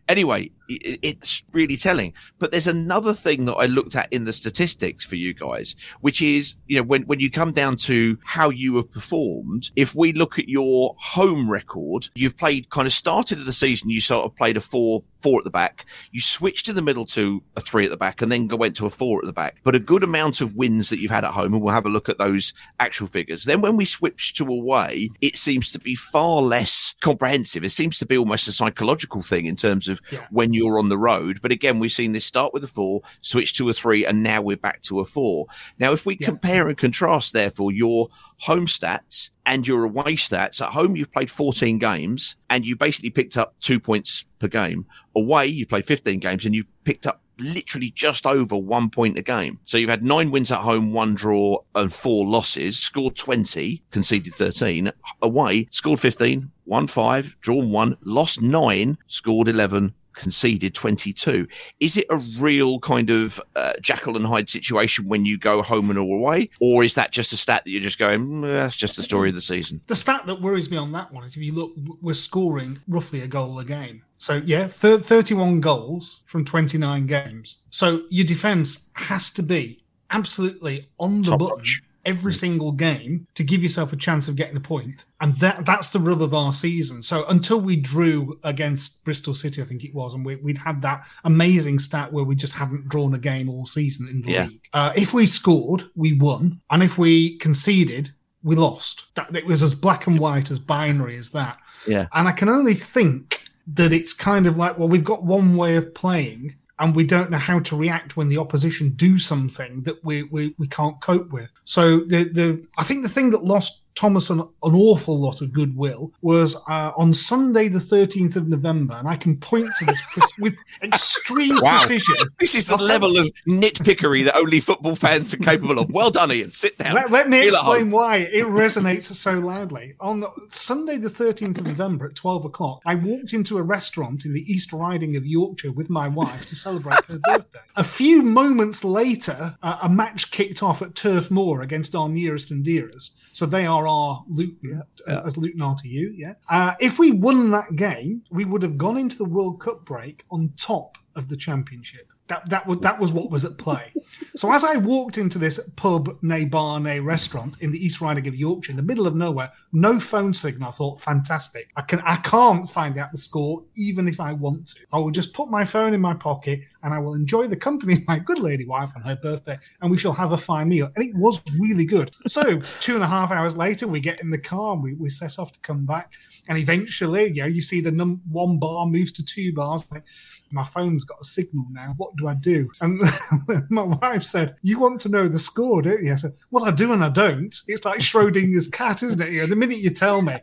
anyway. 0.08 0.50
i- 0.70 0.98
It's 1.02 1.42
really 1.52 1.76
telling. 1.76 2.12
But 2.38 2.50
there's 2.50 2.66
another 2.66 3.12
thing 3.12 3.44
that 3.46 3.54
I 3.54 3.66
looked 3.66 3.96
at 3.96 4.12
in 4.12 4.24
the 4.24 4.32
statistics 4.32 5.04
for 5.04 5.16
you 5.16 5.34
guys, 5.34 5.74
which 6.00 6.20
is 6.22 6.56
you 6.66 6.76
know 6.76 6.82
when 6.82 7.02
when 7.02 7.20
you 7.20 7.30
come 7.30 7.52
down 7.52 7.76
to 7.76 8.18
how 8.24 8.50
you 8.50 8.76
have 8.76 8.90
performed. 8.90 9.70
If 9.76 9.94
we 9.94 10.12
look 10.12 10.38
at 10.38 10.48
your 10.48 10.94
home 10.98 11.50
record, 11.50 12.08
you've 12.14 12.36
played 12.36 12.70
kind 12.70 12.86
of 12.86 12.92
started 12.92 13.38
at 13.38 13.46
the 13.46 13.52
season. 13.52 13.71
You 13.84 14.00
sort 14.00 14.24
of 14.24 14.36
played 14.36 14.56
a 14.56 14.60
four 14.60 15.02
four 15.20 15.38
at 15.38 15.44
the 15.44 15.50
back. 15.50 15.86
You 16.10 16.20
switched 16.20 16.68
in 16.68 16.74
the 16.74 16.82
middle 16.82 17.04
to 17.06 17.44
a 17.56 17.60
three 17.60 17.84
at 17.84 17.90
the 17.92 17.96
back, 17.96 18.20
and 18.22 18.32
then 18.32 18.48
go- 18.48 18.56
went 18.56 18.74
to 18.78 18.86
a 18.86 18.90
four 18.90 19.20
at 19.20 19.24
the 19.24 19.32
back. 19.32 19.58
But 19.62 19.76
a 19.76 19.78
good 19.78 20.02
amount 20.02 20.40
of 20.40 20.56
wins 20.56 20.88
that 20.90 20.98
you've 20.98 21.12
had 21.12 21.24
at 21.24 21.30
home, 21.32 21.54
and 21.54 21.62
we'll 21.62 21.72
have 21.72 21.86
a 21.86 21.90
look 21.90 22.08
at 22.08 22.18
those 22.18 22.52
actual 22.80 23.06
figures. 23.06 23.44
Then 23.44 23.60
when 23.60 23.76
we 23.76 23.84
switch 23.84 24.34
to 24.34 24.44
away, 24.48 25.10
it 25.20 25.36
seems 25.36 25.70
to 25.72 25.78
be 25.78 25.94
far 25.94 26.42
less 26.42 26.96
comprehensive. 27.00 27.62
It 27.62 27.70
seems 27.70 28.00
to 28.00 28.06
be 28.06 28.18
almost 28.18 28.48
a 28.48 28.52
psychological 28.52 29.22
thing 29.22 29.46
in 29.46 29.54
terms 29.54 29.86
of 29.86 30.00
Yeah. 30.10 30.26
when 30.32 30.52
you're 30.52 30.78
on 30.78 30.88
the 30.88 30.98
road. 30.98 31.38
But 31.40 31.52
again, 31.52 31.78
we've 31.78 31.92
seen 31.92 32.10
this 32.10 32.26
start 32.26 32.52
with 32.52 32.64
a 32.64 32.68
four, 32.68 33.02
switch 33.20 33.54
to 33.58 33.68
a 33.68 33.72
three, 33.72 34.04
and 34.04 34.24
now 34.24 34.42
we're 34.42 34.56
back 34.56 34.82
to 34.82 34.98
a 34.98 35.04
four. 35.04 35.46
Now, 35.78 35.92
if 35.92 36.04
we 36.04 36.16
Yeah. 36.18 36.26
compare 36.26 36.68
and 36.68 36.76
contrast, 36.76 37.32
therefore, 37.32 37.70
your 37.70 38.08
home 38.42 38.66
stats 38.66 39.30
and 39.46 39.66
your 39.66 39.84
away 39.84 40.14
stats, 40.14 40.60
at 40.60 40.70
home 40.70 40.96
you've 40.96 41.12
played 41.12 41.30
14 41.30 41.78
games 41.78 42.36
and 42.50 42.66
you 42.66 42.76
basically 42.76 43.10
picked 43.10 43.36
up 43.36 43.54
two 43.60 43.78
points 43.78 44.24
per 44.38 44.48
game. 44.48 44.84
Away, 45.14 45.46
you 45.46 45.66
played 45.66 45.86
15 45.86 46.18
games 46.18 46.44
and 46.44 46.54
you 46.54 46.64
picked 46.84 47.06
up 47.06 47.20
literally 47.38 47.90
just 47.90 48.26
over 48.26 48.56
one 48.56 48.90
point 48.90 49.18
a 49.18 49.22
game. 49.22 49.58
So 49.64 49.78
you've 49.78 49.90
had 49.90 50.04
nine 50.04 50.30
wins 50.30 50.50
at 50.50 50.58
home, 50.58 50.92
one 50.92 51.14
draw, 51.14 51.58
and 51.74 51.92
four 51.92 52.26
losses, 52.26 52.78
scored 52.78 53.16
20, 53.16 53.82
conceded 53.90 54.34
13. 54.34 54.90
Away, 55.22 55.68
scored 55.70 56.00
15, 56.00 56.50
won 56.66 56.86
five, 56.86 57.36
drawn 57.40 57.70
one, 57.70 57.96
lost 58.02 58.42
nine, 58.42 58.98
scored 59.06 59.48
11, 59.48 59.94
conceded 60.14 60.74
22. 60.74 61.46
Is 61.80 61.96
it 61.96 62.06
a 62.10 62.16
real 62.38 62.78
kind 62.80 63.10
of 63.10 63.40
uh, 63.56 63.72
Jekyll 63.80 64.16
and 64.16 64.26
Hyde 64.26 64.48
situation 64.48 65.08
when 65.08 65.24
you 65.24 65.38
go 65.38 65.62
home 65.62 65.90
and 65.90 65.98
away? 65.98 66.48
Or 66.60 66.84
is 66.84 66.94
that 66.94 67.10
just 67.10 67.32
a 67.32 67.36
stat 67.36 67.64
that 67.64 67.70
you're 67.70 67.82
just 67.82 67.98
going, 67.98 68.26
"Mm, 68.26 68.42
that's 68.42 68.76
just 68.76 68.96
the 68.96 69.02
story 69.02 69.28
of 69.28 69.34
the 69.34 69.40
season? 69.40 69.80
The 69.86 69.96
stat 69.96 70.26
that 70.26 70.40
worries 70.40 70.70
me 70.70 70.76
on 70.76 70.92
that 70.92 71.12
one 71.12 71.24
is 71.24 71.36
if 71.36 71.42
you 71.42 71.52
look, 71.52 71.72
we're 72.00 72.14
scoring 72.14 72.80
roughly 72.88 73.20
a 73.20 73.26
goal 73.26 73.58
a 73.58 73.64
game. 73.64 74.02
So 74.18 74.40
yeah, 74.44 74.68
thir- 74.68 75.00
31 75.00 75.60
goals 75.60 76.22
from 76.26 76.44
29 76.44 77.06
games. 77.06 77.58
So 77.70 78.02
your 78.08 78.24
defence 78.24 78.88
has 78.94 79.32
to 79.32 79.42
be 79.42 79.82
absolutely 80.10 80.88
on 81.00 81.22
the 81.22 81.30
Top 81.30 81.40
button 81.40 81.58
notch. 81.58 81.82
Every 82.04 82.34
single 82.34 82.72
game 82.72 83.26
to 83.34 83.44
give 83.44 83.62
yourself 83.62 83.92
a 83.92 83.96
chance 83.96 84.26
of 84.28 84.34
getting 84.36 84.56
a 84.56 84.60
point. 84.60 85.04
And 85.20 85.36
that 85.38 85.64
that's 85.64 85.88
the 85.88 86.00
rub 86.00 86.20
of 86.22 86.34
our 86.34 86.52
season. 86.52 87.02
So 87.02 87.24
until 87.26 87.60
we 87.60 87.76
drew 87.76 88.38
against 88.44 89.04
Bristol 89.04 89.34
City, 89.34 89.62
I 89.62 89.64
think 89.64 89.84
it 89.84 89.94
was, 89.94 90.14
and 90.14 90.24
we, 90.24 90.36
we'd 90.36 90.58
had 90.58 90.82
that 90.82 91.06
amazing 91.24 91.78
stat 91.78 92.12
where 92.12 92.24
we 92.24 92.34
just 92.34 92.52
hadn't 92.52 92.88
drawn 92.88 93.14
a 93.14 93.18
game 93.18 93.48
all 93.48 93.66
season 93.66 94.08
in 94.08 94.22
the 94.22 94.32
Yeah. 94.32 94.46
league. 94.46 94.68
Uh, 94.72 94.92
if 94.96 95.14
we 95.14 95.26
scored, 95.26 95.84
we 95.94 96.12
won, 96.14 96.60
and 96.70 96.82
if 96.82 96.98
we 96.98 97.38
conceded, 97.38 98.10
we 98.42 98.56
lost. 98.56 99.06
That 99.14 99.36
it 99.36 99.46
was 99.46 99.62
as 99.62 99.74
black 99.74 100.08
and 100.08 100.18
white, 100.18 100.50
as 100.50 100.58
binary 100.58 101.16
as 101.16 101.30
that. 101.30 101.58
Yeah. 101.86 102.06
And 102.12 102.26
I 102.26 102.32
can 102.32 102.48
only 102.48 102.74
think 102.74 103.42
that 103.74 103.92
it's 103.92 104.12
kind 104.12 104.48
of 104.48 104.56
like, 104.56 104.76
well, 104.76 104.88
we've 104.88 105.04
got 105.04 105.22
one 105.22 105.56
way 105.56 105.76
of 105.76 105.94
playing, 105.94 106.56
and 106.82 106.96
we 106.96 107.04
don't 107.04 107.30
know 107.30 107.38
how 107.38 107.60
to 107.60 107.76
react 107.76 108.16
when 108.16 108.28
the 108.28 108.38
opposition 108.38 108.90
do 108.90 109.16
something 109.16 109.82
that 109.82 110.04
we 110.04 110.24
we, 110.24 110.54
we 110.58 110.66
can't 110.66 111.00
cope 111.00 111.32
with. 111.32 111.52
So 111.64 112.00
the 112.00 112.24
the 112.24 112.68
I 112.76 112.82
think 112.82 113.02
the 113.02 113.08
thing 113.08 113.30
that 113.30 113.44
lost 113.44 113.82
Thomas 113.94 114.30
an, 114.30 114.40
an 114.40 114.74
awful 114.74 115.18
lot 115.18 115.40
of 115.40 115.52
goodwill 115.52 116.12
was 116.22 116.56
uh, 116.68 116.92
on 116.96 117.12
Sunday 117.14 117.68
the 117.68 117.78
13th 117.78 118.36
of 118.36 118.48
November, 118.48 118.94
and 118.94 119.06
I 119.08 119.16
can 119.16 119.36
point 119.36 119.68
to 119.78 119.84
this 119.84 120.32
with 120.40 120.54
extreme 120.82 121.56
Wow. 121.62 121.78
precision. 121.78 122.14
This 122.38 122.54
is 122.54 122.66
the 122.68 122.76
level 122.76 123.18
of 123.18 123.28
nitpickery 123.46 124.24
that 124.24 124.36
only 124.36 124.60
football 124.60 124.96
fans 124.96 125.32
are 125.34 125.38
capable 125.38 125.78
of. 125.78 125.90
Well 125.90 126.10
done, 126.10 126.32
Ian. 126.32 126.50
Sit 126.50 126.78
down. 126.78 126.94
Let, 126.94 127.10
let 127.10 127.28
me 127.28 127.42
Feel 127.42 127.54
explain 127.54 127.90
why 127.90 128.16
it 128.18 128.44
resonates 128.46 129.14
so 129.14 129.38
loudly. 129.38 129.94
On 130.00 130.20
the, 130.20 130.30
Sunday, 130.50 130.96
the 130.96 131.08
13th 131.08 131.58
of 131.58 131.66
November 131.66 132.06
at 132.06 132.14
12 132.14 132.44
o'clock, 132.46 132.82
I 132.86 132.94
walked 132.94 133.32
into 133.32 133.58
a 133.58 133.62
restaurant 133.62 134.24
in 134.24 134.32
the 134.32 134.40
East 134.50 134.72
Riding 134.72 135.16
of 135.16 135.26
Yorkshire 135.26 135.72
with 135.72 135.90
my 135.90 136.08
wife 136.08 136.46
to 136.46 136.56
celebrate 136.56 137.04
her 137.04 137.18
birthday. 137.18 137.60
A 137.76 137.84
few 137.84 138.22
moments 138.22 138.84
later, 138.84 139.56
uh, 139.62 139.78
a 139.82 139.88
match 139.88 140.30
kicked 140.30 140.62
off 140.62 140.82
at 140.82 140.94
Turf 140.94 141.30
Moor 141.30 141.62
against 141.62 141.94
our 141.94 142.08
nearest 142.08 142.50
and 142.50 142.64
dearest. 142.64 143.16
So 143.32 143.46
they 143.46 143.64
are 143.64 143.86
our 143.86 144.24
Luton, 144.28 144.82
uh, 145.08 145.22
as 145.24 145.38
Luton 145.38 145.62
are 145.62 145.74
to 145.76 145.88
you, 145.88 146.12
yeah. 146.14 146.34
Uh, 146.50 146.74
if 146.78 146.98
we 146.98 147.10
won 147.10 147.50
that 147.52 147.76
game, 147.76 148.22
we 148.30 148.44
would 148.44 148.62
have 148.62 148.76
gone 148.76 148.98
into 148.98 149.16
the 149.16 149.24
World 149.24 149.58
Cup 149.58 149.86
break 149.86 150.24
on 150.30 150.52
top 150.58 150.98
of 151.16 151.28
the 151.28 151.36
championship. 151.36 152.11
That 152.32 152.48
that 152.48 152.66
was 152.66 152.78
that 152.78 152.98
was 152.98 153.12
what 153.12 153.30
was 153.30 153.44
at 153.44 153.58
play. 153.58 153.92
So 154.36 154.50
as 154.52 154.64
I 154.64 154.76
walked 154.76 155.18
into 155.18 155.38
this 155.38 155.60
pub, 155.76 156.16
nay 156.22 156.46
bar, 156.46 156.80
nay 156.80 156.98
restaurant 156.98 157.60
in 157.60 157.70
the 157.70 157.84
East 157.84 158.00
Riding 158.00 158.26
of 158.26 158.34
Yorkshire, 158.34 158.72
in 158.72 158.76
the 158.78 158.82
middle 158.82 159.06
of 159.06 159.14
nowhere, 159.14 159.52
no 159.72 160.00
phone 160.00 160.32
signal. 160.32 160.70
I 160.70 160.72
thought, 160.72 160.98
fantastic. 160.98 161.70
I 161.76 161.82
can 161.82 162.00
I 162.06 162.16
can't 162.16 162.66
find 162.70 162.96
out 162.96 163.12
the 163.12 163.18
score 163.18 163.62
even 163.74 164.08
if 164.08 164.18
I 164.18 164.32
want 164.32 164.68
to. 164.68 164.80
I 164.94 164.98
will 164.98 165.10
just 165.10 165.34
put 165.34 165.50
my 165.50 165.66
phone 165.66 165.92
in 165.92 166.00
my 166.00 166.14
pocket 166.14 166.60
and 166.82 166.94
I 166.94 167.00
will 167.00 167.12
enjoy 167.12 167.48
the 167.48 167.56
company 167.56 167.92
of 167.94 168.06
my 168.08 168.18
good 168.18 168.38
lady 168.38 168.64
wife 168.64 168.92
on 168.96 169.02
her 169.02 169.16
birthday, 169.16 169.58
and 169.82 169.90
we 169.90 169.98
shall 169.98 170.14
have 170.14 170.32
a 170.32 170.38
fine 170.38 170.70
meal. 170.70 170.90
And 170.96 171.04
it 171.04 171.14
was 171.14 171.42
really 171.60 171.84
good. 171.84 172.12
So 172.26 172.60
two 172.80 172.94
and 172.94 173.04
a 173.04 173.08
half 173.08 173.30
hours 173.30 173.58
later, 173.58 173.86
we 173.86 174.00
get 174.00 174.22
in 174.22 174.30
the 174.30 174.38
car 174.38 174.72
and 174.72 174.82
we, 174.82 174.94
we 174.94 175.10
set 175.10 175.38
off 175.38 175.52
to 175.52 175.60
come 175.60 175.84
back. 175.84 176.14
And 176.48 176.58
eventually, 176.58 177.32
you 177.32 177.42
know, 177.42 177.48
you 177.48 177.62
see 177.62 177.80
the 177.80 177.92
num- 177.92 178.20
one 178.28 178.58
bar 178.58 178.86
moves 178.86 179.12
to 179.12 179.24
two 179.24 179.52
bars. 179.52 179.86
Like, 179.90 180.04
my 180.50 180.64
phone's 180.64 181.04
got 181.04 181.20
a 181.20 181.24
signal 181.24 181.66
now. 181.70 181.94
What 181.96 182.16
do 182.16 182.26
I 182.26 182.34
do? 182.34 182.68
And 182.80 183.00
my 183.70 183.82
wife 183.82 184.24
said, 184.24 184.56
"You 184.62 184.80
want 184.80 185.00
to 185.02 185.08
know 185.08 185.28
the 185.28 185.38
score, 185.38 185.82
don't 185.82 186.02
you?" 186.02 186.12
I 186.12 186.16
said, 186.16 186.34
"Well, 186.50 186.64
I 186.64 186.72
do 186.72 186.92
and 186.92 187.04
I 187.04 187.10
don't. 187.10 187.54
It's 187.68 187.84
like 187.84 188.00
Schrodinger's 188.00 188.68
cat, 188.68 189.02
isn't 189.02 189.20
it? 189.20 189.32
You 189.32 189.42
know, 189.42 189.46
the 189.46 189.56
minute 189.56 189.78
you 189.78 189.90
tell 189.90 190.20
me." 190.20 190.38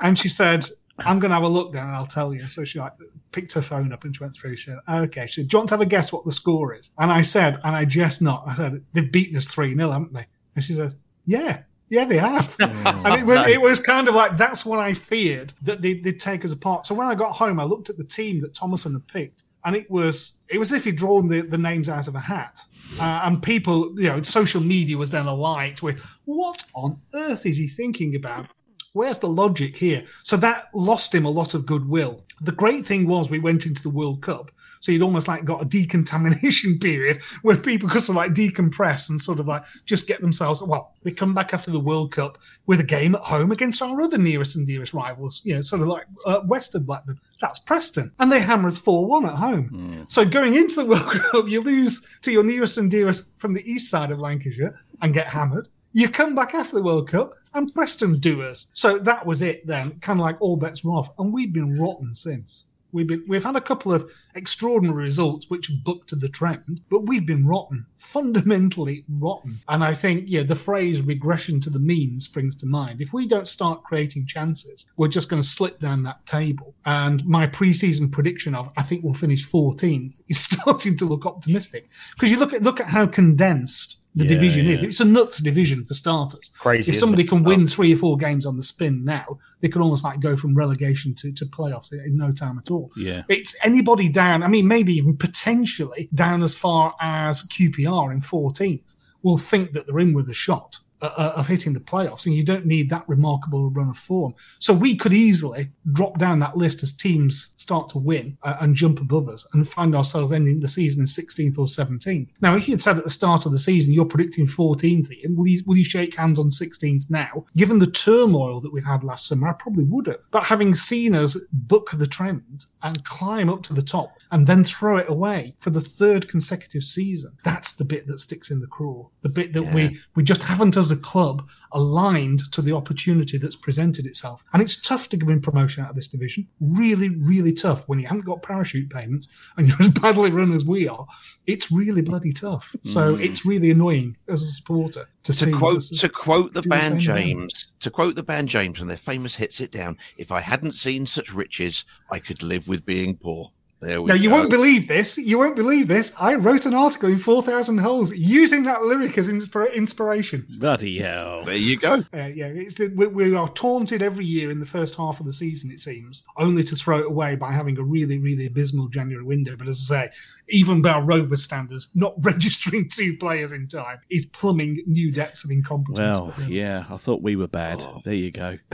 And 0.00 0.18
she 0.18 0.28
said, 0.28 0.66
"I'm 0.98 1.18
going 1.18 1.30
to 1.30 1.36
have 1.36 1.42
a 1.42 1.48
look 1.48 1.72
then, 1.72 1.86
and 1.86 1.96
I'll 1.96 2.06
tell 2.06 2.34
you." 2.34 2.40
So 2.40 2.64
she 2.64 2.78
like 2.78 2.92
picked 3.32 3.54
her 3.54 3.62
phone 3.62 3.92
up 3.92 4.04
and 4.04 4.14
she 4.14 4.22
went 4.22 4.36
through. 4.36 4.56
She 4.56 4.70
said, 4.70 4.78
"Okay." 4.88 5.26
She 5.26 5.40
said, 5.40 5.48
"Do 5.48 5.54
you 5.54 5.58
want 5.60 5.68
to 5.70 5.74
have 5.74 5.80
a 5.80 5.86
guess 5.86 6.12
what 6.12 6.26
the 6.26 6.32
score 6.32 6.74
is?" 6.74 6.90
And 6.98 7.10
I 7.10 7.22
said, 7.22 7.58
and 7.64 7.74
I 7.74 7.86
jest 7.86 8.20
not. 8.20 8.44
I 8.46 8.56
said, 8.56 8.84
"They've 8.92 9.10
beaten 9.10 9.36
us 9.38 9.46
three 9.46 9.74
0 9.74 9.90
haven't 9.90 10.12
they?" 10.12 10.26
And 10.54 10.62
she 10.62 10.74
said, 10.74 10.96
"Yeah." 11.24 11.62
Yeah, 11.90 12.04
they 12.04 12.18
have. 12.18 12.56
and 12.60 13.18
it 13.18 13.26
was, 13.26 13.46
it 13.48 13.60
was 13.60 13.80
kind 13.80 14.08
of 14.08 14.14
like 14.14 14.36
that's 14.36 14.64
what 14.64 14.78
I 14.78 14.94
feared 14.94 15.52
that 15.62 15.82
they'd, 15.82 16.02
they'd 16.02 16.20
take 16.20 16.44
us 16.44 16.52
apart. 16.52 16.86
So 16.86 16.94
when 16.94 17.08
I 17.08 17.16
got 17.16 17.32
home, 17.32 17.58
I 17.58 17.64
looked 17.64 17.90
at 17.90 17.98
the 17.98 18.04
team 18.04 18.40
that 18.42 18.54
Tomasson 18.54 18.92
had 18.92 19.06
picked, 19.08 19.42
and 19.64 19.74
it 19.74 19.90
was 19.90 20.38
it 20.48 20.58
was 20.58 20.72
as 20.72 20.78
if 20.78 20.84
he'd 20.84 20.96
drawn 20.96 21.28
the, 21.28 21.40
the 21.40 21.58
names 21.58 21.88
out 21.88 22.06
of 22.06 22.14
a 22.14 22.20
hat. 22.20 22.60
Uh, 23.00 23.20
and 23.24 23.42
people, 23.42 23.92
you 24.00 24.08
know, 24.08 24.22
social 24.22 24.60
media 24.60 24.96
was 24.96 25.10
then 25.10 25.26
alight 25.26 25.82
with 25.82 26.00
what 26.24 26.62
on 26.74 27.00
earth 27.14 27.44
is 27.44 27.56
he 27.56 27.66
thinking 27.66 28.14
about? 28.14 28.46
Where's 28.92 29.18
the 29.18 29.28
logic 29.28 29.76
here? 29.76 30.04
So 30.22 30.36
that 30.38 30.66
lost 30.74 31.14
him 31.14 31.24
a 31.24 31.30
lot 31.30 31.54
of 31.54 31.66
goodwill. 31.66 32.24
The 32.40 32.52
great 32.52 32.84
thing 32.84 33.06
was 33.06 33.30
we 33.30 33.38
went 33.38 33.66
into 33.66 33.82
the 33.82 33.90
World 33.90 34.22
Cup. 34.22 34.50
So 34.80 34.92
you'd 34.92 35.02
almost 35.02 35.28
like 35.28 35.44
got 35.44 35.62
a 35.62 35.66
decontamination 35.66 36.78
period 36.80 37.22
where 37.42 37.56
people 37.56 37.88
could 37.88 38.02
sort 38.02 38.16
of 38.16 38.16
like 38.16 38.32
decompress 38.32 39.10
and 39.10 39.20
sort 39.20 39.38
of 39.38 39.46
like 39.46 39.64
just 39.84 40.06
get 40.06 40.20
themselves. 40.20 40.62
Well, 40.62 40.94
they 41.02 41.10
come 41.10 41.34
back 41.34 41.54
after 41.54 41.70
the 41.70 41.78
World 41.78 42.12
Cup 42.12 42.38
with 42.66 42.80
a 42.80 42.84
game 42.84 43.14
at 43.14 43.20
home 43.22 43.52
against 43.52 43.82
our 43.82 44.00
other 44.00 44.18
nearest 44.18 44.56
and 44.56 44.66
dearest 44.66 44.94
rivals. 44.94 45.42
You 45.44 45.56
know, 45.56 45.60
sort 45.60 45.82
of 45.82 45.88
like 45.88 46.06
uh, 46.26 46.40
Western 46.40 46.82
Blackburn. 46.82 47.20
That's 47.40 47.58
Preston, 47.60 48.10
and 48.18 48.32
they 48.32 48.40
hammer 48.40 48.68
us 48.68 48.78
four 48.78 49.06
one 49.06 49.26
at 49.26 49.34
home. 49.36 50.06
So 50.08 50.24
going 50.24 50.54
into 50.56 50.76
the 50.76 50.84
World 50.86 51.02
Cup, 51.02 51.48
you 51.48 51.60
lose 51.60 52.06
to 52.22 52.32
your 52.32 52.42
nearest 52.42 52.78
and 52.78 52.90
dearest 52.90 53.24
from 53.38 53.54
the 53.54 53.70
east 53.70 53.90
side 53.90 54.10
of 54.10 54.18
Lancashire 54.18 54.80
and 55.02 55.14
get 55.14 55.28
hammered. 55.28 55.68
You 55.92 56.08
come 56.08 56.34
back 56.34 56.54
after 56.54 56.76
the 56.76 56.82
World 56.82 57.08
Cup 57.08 57.34
and 57.52 57.72
Preston 57.74 58.18
do 58.18 58.42
us. 58.42 58.68
So 58.74 58.98
that 58.98 59.26
was 59.26 59.42
it 59.42 59.66
then, 59.66 59.98
kind 60.00 60.20
of 60.20 60.24
like 60.24 60.40
all 60.40 60.56
bets 60.56 60.84
were 60.84 60.92
off, 60.92 61.10
and 61.18 61.32
we've 61.32 61.52
been 61.52 61.74
rotten 61.74 62.14
since. 62.14 62.64
We've 62.92 63.06
been 63.06 63.24
we've 63.28 63.44
had 63.44 63.56
a 63.56 63.60
couple 63.60 63.92
of 63.92 64.10
extraordinary 64.34 65.04
results 65.04 65.48
which 65.48 65.70
bucked 65.84 66.18
the 66.18 66.28
trend, 66.28 66.80
but 66.90 67.06
we've 67.06 67.26
been 67.26 67.46
rotten, 67.46 67.86
fundamentally 67.96 69.04
rotten. 69.08 69.60
And 69.68 69.84
I 69.84 69.94
think 69.94 70.24
yeah, 70.26 70.42
the 70.42 70.56
phrase 70.56 71.02
regression 71.02 71.60
to 71.60 71.70
the 71.70 71.78
mean 71.78 72.20
springs 72.20 72.56
to 72.56 72.66
mind. 72.66 73.00
If 73.00 73.12
we 73.12 73.26
don't 73.26 73.48
start 73.48 73.84
creating 73.84 74.26
chances, 74.26 74.86
we're 74.96 75.08
just 75.08 75.28
going 75.28 75.42
to 75.42 75.48
slip 75.48 75.78
down 75.80 76.02
that 76.04 76.24
table. 76.26 76.74
And 76.84 77.24
my 77.26 77.46
preseason 77.46 78.10
prediction 78.10 78.54
of 78.54 78.70
I 78.76 78.82
think 78.82 79.04
we'll 79.04 79.14
finish 79.14 79.48
14th 79.48 80.20
is 80.28 80.40
starting 80.40 80.96
to 80.96 81.04
look 81.04 81.26
optimistic 81.26 81.90
because 82.14 82.30
you 82.30 82.38
look 82.38 82.52
at 82.52 82.62
look 82.62 82.80
at 82.80 82.88
how 82.88 83.06
condensed 83.06 83.99
the 84.14 84.24
Yeah, 84.24 84.30
division 84.30 84.66
is. 84.66 84.82
It's 84.82 85.00
a 85.00 85.04
nuts 85.04 85.38
division 85.40 85.84
for 85.84 85.94
starters. 85.94 86.50
Crazy, 86.58 86.90
If 86.90 86.98
somebody 86.98 87.22
can 87.24 87.38
Oh. 87.40 87.42
win 87.50 87.66
three 87.66 87.92
or 87.94 87.96
four 87.96 88.16
games 88.16 88.44
on 88.44 88.56
the 88.56 88.62
spin 88.62 89.04
now, 89.04 89.38
they 89.60 89.68
could 89.68 89.82
almost 89.82 90.02
like 90.02 90.20
go 90.20 90.36
from 90.36 90.54
relegation 90.56 91.14
to, 91.14 91.30
to 91.32 91.46
playoffs 91.46 91.92
in 91.92 92.16
no 92.16 92.32
time 92.32 92.58
at 92.58 92.70
all. 92.70 92.90
Yeah. 92.96 93.22
It's 93.28 93.54
anybody 93.62 94.08
down, 94.08 94.42
I 94.42 94.48
mean, 94.48 94.66
maybe 94.66 94.92
even 94.94 95.16
potentially 95.16 96.08
down 96.14 96.42
as 96.42 96.54
far 96.54 96.94
as 97.00 97.42
QPR 97.42 98.12
in 98.12 98.20
14th 98.20 98.96
will 99.22 99.38
think 99.38 99.72
that 99.72 99.86
they're 99.86 99.98
in 100.00 100.12
with 100.14 100.28
a 100.28 100.34
shot 100.34 100.80
uh, 101.02 101.32
of 101.36 101.46
hitting 101.46 101.72
the 101.72 101.80
playoffs, 101.80 102.26
and 102.26 102.34
you 102.34 102.44
don't 102.44 102.66
need 102.66 102.90
that 102.90 103.08
remarkable 103.08 103.70
run 103.70 103.88
of 103.88 103.96
form. 103.96 104.34
So 104.58 104.72
we 104.72 104.96
could 104.96 105.12
easily 105.12 105.70
drop 105.92 106.18
down 106.18 106.38
that 106.40 106.56
list 106.56 106.82
as 106.82 106.96
teams 106.96 107.54
start 107.56 107.88
to 107.90 107.98
win 107.98 108.36
uh, 108.42 108.56
and 108.60 108.74
jump 108.74 109.00
above 109.00 109.28
us 109.28 109.46
and 109.52 109.68
find 109.68 109.94
ourselves 109.94 110.32
ending 110.32 110.60
the 110.60 110.68
season 110.68 111.00
in 111.00 111.06
16th 111.06 111.58
or 111.58 111.66
17th. 111.66 112.34
Now, 112.40 112.54
if 112.54 112.68
you 112.68 112.74
had 112.74 112.80
said 112.80 112.98
at 112.98 113.04
the 113.04 113.10
start 113.10 113.46
of 113.46 113.52
the 113.52 113.58
season 113.58 113.92
you're 113.92 114.04
predicting 114.04 114.46
14th, 114.46 115.10
Ian, 115.10 115.36
will 115.36 115.46
you, 115.46 115.62
will 115.66 115.76
you 115.76 115.84
shake 115.84 116.16
hands 116.16 116.38
on 116.38 116.48
16th 116.48 117.10
now? 117.10 117.44
Given 117.56 117.78
the 117.78 117.90
turmoil 117.90 118.60
that 118.60 118.72
we've 118.72 118.84
had 118.84 119.04
last 119.04 119.28
summer, 119.28 119.48
I 119.48 119.52
probably 119.52 119.84
would 119.84 120.06
have. 120.06 120.26
But 120.30 120.46
having 120.46 120.74
seen 120.74 121.14
us 121.14 121.38
buck 121.52 121.90
the 121.92 122.06
trend 122.06 122.66
and 122.82 123.04
climb 123.04 123.48
up 123.50 123.62
to 123.64 123.74
the 123.74 123.82
top 123.82 124.12
and 124.30 124.46
then 124.46 124.62
throw 124.64 124.96
it 124.96 125.08
away 125.08 125.54
for 125.58 125.70
the 125.70 125.80
third 125.80 126.28
consecutive 126.28 126.84
season, 126.84 127.32
that's 127.44 127.74
the 127.76 127.84
bit 127.84 128.06
that 128.06 128.18
sticks 128.20 128.50
in 128.50 128.60
the 128.60 128.66
craw. 128.66 129.08
The 129.22 129.28
bit 129.28 129.52
that 129.54 129.74
we, 129.74 129.98
we 130.14 130.22
just 130.22 130.42
haven't, 130.42 130.76
as 130.76 130.90
a 130.90 130.96
club, 130.96 131.48
aligned 131.72 132.50
to 132.52 132.62
the 132.62 132.72
opportunity 132.72 133.38
that's 133.38 133.56
presented 133.56 134.06
itself. 134.06 134.44
And 134.52 134.62
it's 134.62 134.80
tough 134.80 135.08
to 135.10 135.16
win 135.24 135.40
promotion 135.40 135.84
out 135.84 135.90
of 135.90 135.96
this 135.96 136.08
division. 136.08 136.46
Really, 136.60 137.08
really 137.08 137.52
tough 137.52 137.88
when 137.88 137.98
you 137.98 138.06
haven't 138.06 138.24
got 138.24 138.42
parachute 138.42 138.90
payments 138.90 139.28
and 139.56 139.68
you're 139.68 139.76
as 139.80 139.88
badly 139.88 140.30
run 140.30 140.52
as 140.52 140.64
we 140.64 140.88
are. 140.88 141.06
It's 141.46 141.70
really 141.72 142.02
bloody 142.02 142.32
tough. 142.32 142.74
So 142.84 143.00
Mm. 143.14 143.24
it's 143.24 143.44
really 143.46 143.70
annoying 143.70 144.16
as 144.28 144.42
a 144.42 144.50
supporter 144.52 145.06
to, 145.24 145.32
to 145.32 145.32
see 145.32 145.50
quote 145.52 145.80
to 145.82 146.08
quote 146.08 146.52
the 146.52 146.62
band 146.62 146.94
thing. 146.94 147.00
James 147.00 147.72
to 147.80 147.90
quote 147.90 148.14
the 148.14 148.22
band 148.22 148.48
James 148.48 148.80
and 148.80 148.88
their 148.90 148.96
famous 148.96 149.36
hit 149.36 149.52
"Sit 149.52 149.70
Down." 149.72 149.96
If 150.16 150.30
I 150.30 150.40
hadn't 150.40 150.72
seen 150.72 151.06
such 151.06 151.32
riches, 151.32 151.84
I 152.10 152.18
could 152.18 152.42
live 152.42 152.68
with 152.68 152.84
being 152.84 153.16
poor. 153.16 153.52
There 153.80 154.02
we 154.02 154.08
Now, 154.08 154.14
you 154.14 154.28
go. 154.28 154.34
won't 154.36 154.50
believe 154.50 154.88
this. 154.88 155.16
You 155.16 155.38
won't 155.38 155.56
believe 155.56 155.88
this. 155.88 156.12
I 156.20 156.34
wrote 156.34 156.66
an 156.66 156.74
article 156.74 157.08
in 157.08 157.16
4,000 157.18 157.78
Holes 157.78 158.14
using 158.14 158.64
that 158.64 158.82
lyric 158.82 159.16
as 159.16 159.30
inspira- 159.30 159.74
inspiration. 159.74 160.46
Bloody 160.58 160.98
hell. 160.98 161.40
There 161.44 161.56
you 161.56 161.78
go. 161.78 162.04
Uh, 162.12 162.26
yeah, 162.26 162.48
it's, 162.48 162.78
we, 162.78 163.06
we 163.06 163.34
are 163.34 163.48
taunted 163.48 164.02
every 164.02 164.26
year 164.26 164.50
in 164.50 164.60
the 164.60 164.66
first 164.66 164.96
half 164.96 165.18
of 165.18 165.24
the 165.24 165.32
season, 165.32 165.70
it 165.70 165.80
seems, 165.80 166.24
only 166.36 166.62
to 166.64 166.76
throw 166.76 166.98
it 166.98 167.06
away 167.06 167.36
by 167.36 167.52
having 167.52 167.78
a 167.78 167.82
really, 167.82 168.18
really 168.18 168.46
abysmal 168.46 168.88
January 168.88 169.24
window. 169.24 169.56
But 169.56 169.68
as 169.68 169.90
I 169.90 170.08
say, 170.08 170.12
even 170.50 170.82
by 170.82 170.98
Rover 170.98 171.36
standards, 171.36 171.88
not 171.94 172.14
registering 172.24 172.88
two 172.88 173.16
players 173.16 173.52
in 173.52 173.68
time 173.68 174.00
is 174.10 174.26
plumbing 174.26 174.82
new 174.86 175.10
depths 175.10 175.44
of 175.44 175.50
incompetence. 175.50 175.98
Well, 175.98 176.34
yeah, 176.48 176.84
I 176.90 176.96
thought 176.96 177.22
we 177.22 177.36
were 177.36 177.46
bad. 177.48 177.80
Oh. 177.80 178.00
There 178.04 178.14
you 178.14 178.30
go. 178.30 178.58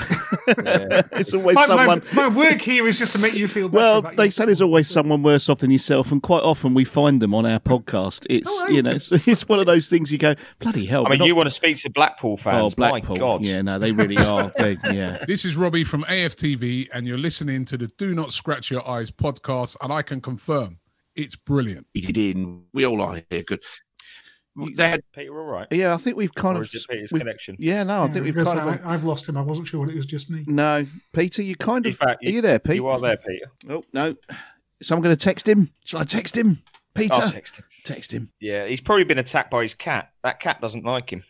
it's 0.49 1.33
always 1.35 1.55
my, 1.55 1.67
my- 1.67 1.77
someone. 1.77 2.03
my 2.15 2.29
work 2.29 2.61
here 2.61 2.87
is 2.87 2.99
just 2.99 3.13
to 3.13 3.19
make 3.19 3.35
you 3.35 3.49
feel 3.49 3.69
better. 3.69 3.77
Well, 3.79 3.99
about 3.99 4.17
they 4.17 4.31
say 4.31 4.45
there's 4.47 4.63
always 4.63 4.89
someone 4.89 5.23
worse 5.23 5.49
off 5.49 5.61
than 5.61 5.71
yourself, 5.71 6.13
and 6.13 6.23
quite 6.23 6.43
often 6.43 6.75
we 6.75 6.85
find 6.85 7.21
them 7.21 7.35
on 7.35 7.47
our 7.47 7.61
podcast. 7.61 8.27
It's 8.31 8.51
Oh, 8.51 8.69
you 8.69 8.83
know, 8.83 8.91
it's, 8.91 9.11
it's 9.29 9.49
one 9.49 9.61
of 9.61 9.67
those 9.67 9.89
things 9.89 10.11
you 10.13 10.19
go, 10.19 10.35
bloody 10.59 10.87
hell. 10.87 11.07
I 11.07 11.11
mean, 11.11 11.19
not- 11.21 11.27
you 11.29 11.35
want 11.37 11.47
to 11.49 11.51
speak 11.51 11.79
to 11.79 11.91
Blackpool 11.91 12.37
fans? 12.37 12.73
Oh, 12.73 12.77
Blackpool. 12.77 13.17
My 13.17 13.21
God. 13.21 13.43
Yeah, 13.43 13.63
no, 13.63 13.79
they 13.79 13.93
really 13.93 14.17
are. 14.17 14.53
They, 14.57 14.77
yeah. 14.85 15.25
This 15.27 15.45
is 15.45 15.57
Robbie 15.57 15.85
from 15.85 16.05
AFTV, 16.05 16.89
and 16.95 17.07
you're 17.07 17.19
listening 17.19 17.65
to 17.67 17.77
the 17.77 17.89
Do 17.99 18.15
Not 18.15 18.33
Scratch 18.33 18.71
Your 18.71 18.89
Eyes 18.89 19.11
podcast, 19.11 19.77
and 19.83 19.93
I 19.93 20.03
can 20.03 20.21
confirm 20.21 20.79
it's 21.17 21.37
brilliant. 21.37 21.87
It 21.95 22.17
in. 22.17 22.65
We 22.73 22.85
all 22.87 23.01
are 23.03 23.21
here. 23.31 23.43
Good. 23.43 23.63
They 24.75 24.89
had 24.89 25.03
Peter, 25.15 25.39
all 25.39 25.45
right. 25.47 25.67
Yeah, 25.71 25.93
I 25.93 25.99
think 25.99 26.17
we've 26.17 26.35
kind 26.35 26.57
Or 26.57 26.63
of. 26.63 26.67
is 26.67 26.87
Peter's 26.89 27.13
we've- 27.13 27.21
connection? 27.21 27.57
Yeah, 27.59 27.83
no, 27.83 27.93
I 28.03 28.07
Yeah, 28.07 28.13
think 28.13 28.25
we've 28.25 28.35
because 28.35 28.55
kind 28.55 28.81
of. 28.81 28.87
I, 28.87 28.95
I've 28.95 29.05
lost 29.05 29.29
him. 29.29 29.37
I 29.37 29.43
wasn't 29.43 29.69
sure 29.69 29.81
what 29.81 29.91
it 29.91 29.97
was 29.97 30.07
just 30.07 30.31
me. 30.31 30.45
No, 30.47 30.87
Peter, 31.13 31.43
you 31.43 31.57
kind 31.57 31.85
In 31.85 31.93
of. 31.93 31.99
fact, 31.99 32.25
are 32.25 32.31
you 32.31 32.41
there, 32.41 32.59
Peter? 32.59 32.77
You 32.77 32.87
are 32.87 32.99
there, 32.99 33.19
Peter. 33.19 33.51
Oh 33.69 33.85
no. 33.93 34.15
So 34.81 34.95
I'm 34.97 35.03
going 35.03 35.15
to 35.15 35.23
text 35.23 35.47
him. 35.47 35.71
Shall 35.85 36.01
I 36.01 36.05
text 36.05 36.35
him, 36.37 36.59
Peter? 36.95 37.13
I'll 37.15 37.31
text 37.31 37.57
him. 37.57 37.65
Text 37.85 38.13
him. 38.13 38.31
Yeah, 38.41 38.67
he's 38.67 38.81
probably 38.81 39.05
been 39.05 39.19
attacked 39.19 39.51
by 39.51 39.63
his 39.63 39.75
cat. 39.75 40.11
That 40.25 40.41
cat 40.41 40.61
doesn't 40.63 40.85
like 40.85 41.11
him. 41.11 41.23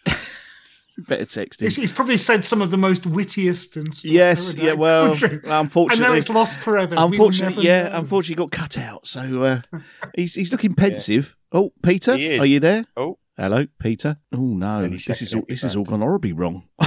Better 0.99 1.27
text 1.27 1.61
him. 1.61 1.67
He's, 1.67 1.77
he's 1.77 1.93
probably 1.93 2.17
said 2.17 2.45
some 2.45 2.63
of 2.63 2.71
the 2.71 2.79
most 2.79 3.07
wittiest 3.07 3.77
and 3.77 4.05
Yes, 4.05 4.55
yeah, 4.55 4.73
well, 4.73 5.13
unfortunately, 5.13 5.51
and 5.51 5.61
unfortunately, 5.61 6.07
now 6.07 6.13
it's 6.15 6.29
lost 6.29 6.59
forever. 6.59 6.95
Unfortunately, 6.97 7.65
yeah, 7.65 7.89
know. 7.89 7.99
unfortunately, 7.99 8.43
got 8.43 8.51
cut 8.51 8.79
out. 8.79 9.07
So 9.07 9.43
uh, 9.43 9.79
he's 10.15 10.35
he's 10.35 10.53
looking 10.53 10.75
pensive. 10.75 11.37
Oh, 11.53 11.73
Peter, 11.83 12.13
are 12.13 12.47
you 12.47 12.61
there? 12.61 12.87
Oh, 12.97 13.19
Hello, 13.39 13.67
Peter. 13.79 14.17
Oh 14.33 14.39
no, 14.39 14.89
this 14.89 15.21
is 15.21 15.35
all, 15.35 15.43
this 15.47 15.61
has 15.61 15.73
back. 15.73 15.79
all 15.79 15.85
gone 15.85 16.01
horribly 16.01 16.33
wrong. 16.33 16.69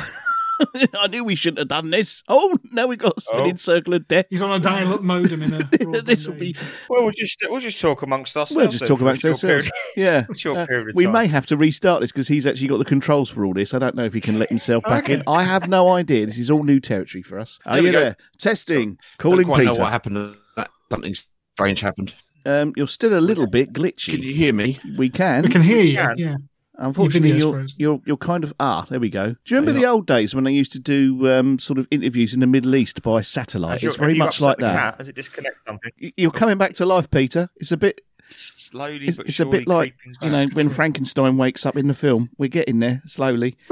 I 1.00 1.08
knew 1.08 1.24
we 1.24 1.36
shouldn't 1.36 1.60
have 1.60 1.68
done 1.68 1.90
this. 1.90 2.24
Oh, 2.28 2.58
now 2.72 2.88
we've 2.88 2.98
got 3.00 3.18
a 3.18 3.22
spinning 3.22 3.54
Oh. 3.54 3.58
circle 3.58 3.94
of 3.94 4.08
death. 4.08 4.26
He's 4.30 4.42
on 4.42 4.52
a 4.52 4.60
dial-up 4.60 5.02
modem 5.02 5.42
in 5.42 5.54
a. 5.54 5.64
this 6.04 6.28
will 6.28 6.36
be. 6.36 6.56
well, 6.90 7.04
we'll 7.04 7.12
just 7.12 7.38
we'll 7.50 7.60
just 7.60 7.80
talk 7.80 8.02
amongst 8.02 8.36
ourselves. 8.36 8.56
We'll 8.56 8.68
just 8.68 8.86
talk 8.86 9.00
for 9.00 9.06
a 9.06 9.08
about 9.10 9.20
short 9.20 9.34
ourselves. 9.34 9.70
period- 9.70 9.72
Yeah, 9.96 10.26
short 10.36 10.58
Uh, 10.58 10.66
we 10.94 11.08
may 11.08 11.28
have 11.28 11.46
to 11.48 11.58
restart 11.58 12.02
this 12.02 12.12
because 12.12 12.28
he's 12.28 12.46
actually 12.46 12.68
got 12.68 12.78
the 12.78 12.86
controls 12.86 13.30
for 13.30 13.46
all 13.46 13.54
this. 13.54 13.74
I 13.74 13.80
don't 13.80 13.96
know 13.96 14.06
if 14.06 14.14
he 14.14 14.22
can 14.22 14.40
let 14.40 14.50
himself 14.50 14.84
back 14.84 15.06
Okay. 15.06 15.16
in. 15.16 15.24
I 15.28 15.44
have 15.44 15.68
no 15.70 15.90
idea. 15.90 16.26
This 16.26 16.38
is 16.38 16.50
all 16.52 16.64
new 16.64 16.80
territory 16.80 17.22
for 17.22 17.40
us. 17.40 17.60
Are 17.66 17.76
There 17.78 17.86
you 17.86 17.92
there? 17.92 18.18
Testing. 18.38 18.86
don't 18.90 19.00
Calling 19.18 19.46
quite 19.46 19.60
Peter. 19.60 19.74
know 19.74 19.80
what 19.80 19.92
happened. 19.92 20.36
That 20.56 20.70
something 20.92 21.14
strange 21.56 21.82
happened. 21.82 22.14
Um, 22.46 22.74
you're 22.78 22.88
still 22.88 23.18
a 23.18 23.20
little 23.20 23.48
bit 23.48 23.74
glitchy. 23.74 24.12
Can 24.14 24.24
you 24.24 24.34
hear 24.34 24.54
me? 24.54 24.78
We 24.98 25.10
can. 25.10 25.44
We 25.44 25.50
can 25.50 25.62
hear 25.62 25.84
you. 25.84 26.00
Yeah. 26.18 26.36
Unfortunately, 26.82 27.38
you're, 27.38 27.68
you're 27.78 28.02
you're 28.06 28.18
kind 28.18 28.44
of 28.44 28.54
ah. 28.60 28.86
There 28.90 29.00
we 29.00 29.10
go. 29.10 29.28
Do 29.28 29.38
you 29.46 29.60
remember 29.60 29.78
the 29.80 29.86
old 29.86 30.08
days 30.08 30.34
when 30.34 30.48
I 30.48 30.50
used 30.50 30.72
to 30.72 30.80
do 30.80 31.30
um, 31.30 31.60
sort 31.60 31.78
of 31.78 31.88
interviews 31.92 32.34
in 32.34 32.40
the 32.40 32.48
Middle 32.48 32.74
East 32.76 33.02
by 33.02 33.22
satellite? 33.22 33.84
It's 33.84 33.98
very 33.98 34.14
much 34.16 34.40
like 34.40 34.58
that. 34.60 34.80
cat? 34.80 34.96
Has 34.98 35.10
it 35.10 35.16
disconnect 35.16 35.58
something? 35.68 35.92
You're 36.16 36.32
coming 36.32 36.58
back 36.58 36.74
to 36.76 36.86
life, 36.86 37.12
Peter. 37.12 37.50
It's 37.58 37.72
a 37.72 37.78
bit. 37.78 38.02
Slowly, 38.32 39.06
It's, 39.08 39.18
but 39.18 39.28
it's 39.28 39.40
a 39.40 39.46
bit 39.46 39.68
like 39.68 39.96
you 40.22 40.30
know 40.32 40.48
when 40.54 40.70
Frankenstein 40.70 41.36
wakes 41.38 41.66
up 41.66 41.76
in 41.76 41.88
the 41.88 41.94
film. 41.94 42.30
We're 42.38 42.48
getting 42.48 42.80
there 42.80 43.02
slowly. 43.08 43.58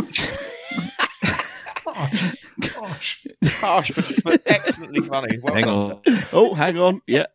Gosh. 1.86 2.36
Gosh. 2.60 3.26
harsh, 3.44 3.92
but, 4.24 4.24
but 4.24 4.42
excellently 4.46 5.08
funny. 5.08 5.38
Well 5.42 5.54
Hang 5.56 5.66
on. 5.68 6.02
sir. 6.06 6.28
Oh, 6.34 6.54
hang 6.54 6.78
on. 6.78 7.02
Yeah, 7.08 7.26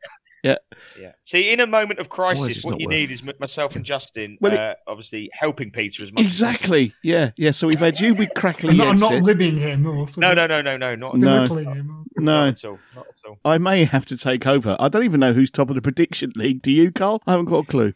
yeah. 0.42 0.56
Yeah. 1.00 1.12
See, 1.24 1.50
in 1.50 1.60
a 1.60 1.66
moment 1.66 2.00
of 2.00 2.08
crisis, 2.08 2.64
what 2.64 2.80
you 2.80 2.86
working? 2.86 2.88
need 3.00 3.10
is 3.10 3.22
m- 3.26 3.32
myself 3.38 3.76
and 3.76 3.84
Justin, 3.84 4.38
Well, 4.40 4.52
it- 4.52 4.58
uh, 4.60 4.74
obviously 4.86 5.30
helping 5.32 5.70
Peter 5.70 6.02
as 6.02 6.12
much. 6.12 6.20
as 6.20 6.26
Exactly. 6.26 6.94
Yeah, 7.02 7.30
yeah. 7.36 7.50
So 7.52 7.68
we've 7.68 7.78
had 7.78 8.00
you 8.00 8.14
with 8.14 8.30
crackly 8.34 8.70
I'm 8.70 8.76
not, 8.98 8.98
not 8.98 9.24
ribbing 9.24 9.56
him 9.56 9.86
or 9.86 10.04
possible. 10.04 10.20
No, 10.28 10.34
no, 10.34 10.46
no, 10.46 10.60
no, 10.62 10.76
no, 10.76 10.94
not, 10.94 11.16
No. 11.16 11.46
belittling 11.46 11.74
him. 11.74 11.90
Or... 11.90 12.22
No, 12.22 12.44
not 12.46 12.48
at 12.58 12.64
all. 12.64 12.78
Not 12.94 13.06
at 13.06 13.28
all. 13.28 13.38
I 13.44 13.58
may 13.58 13.84
have 13.84 14.04
to 14.06 14.16
take 14.16 14.46
over. 14.46 14.76
I 14.78 14.88
don't 14.88 15.04
even 15.04 15.20
know 15.20 15.32
who's 15.32 15.50
top 15.50 15.68
of 15.70 15.74
the 15.76 15.82
prediction 15.82 16.32
league. 16.36 16.62
Do 16.62 16.70
you, 16.72 16.90
Carl? 16.90 17.22
I 17.26 17.32
haven't 17.32 17.46
got 17.46 17.58
a 17.58 17.66
clue. 17.66 17.92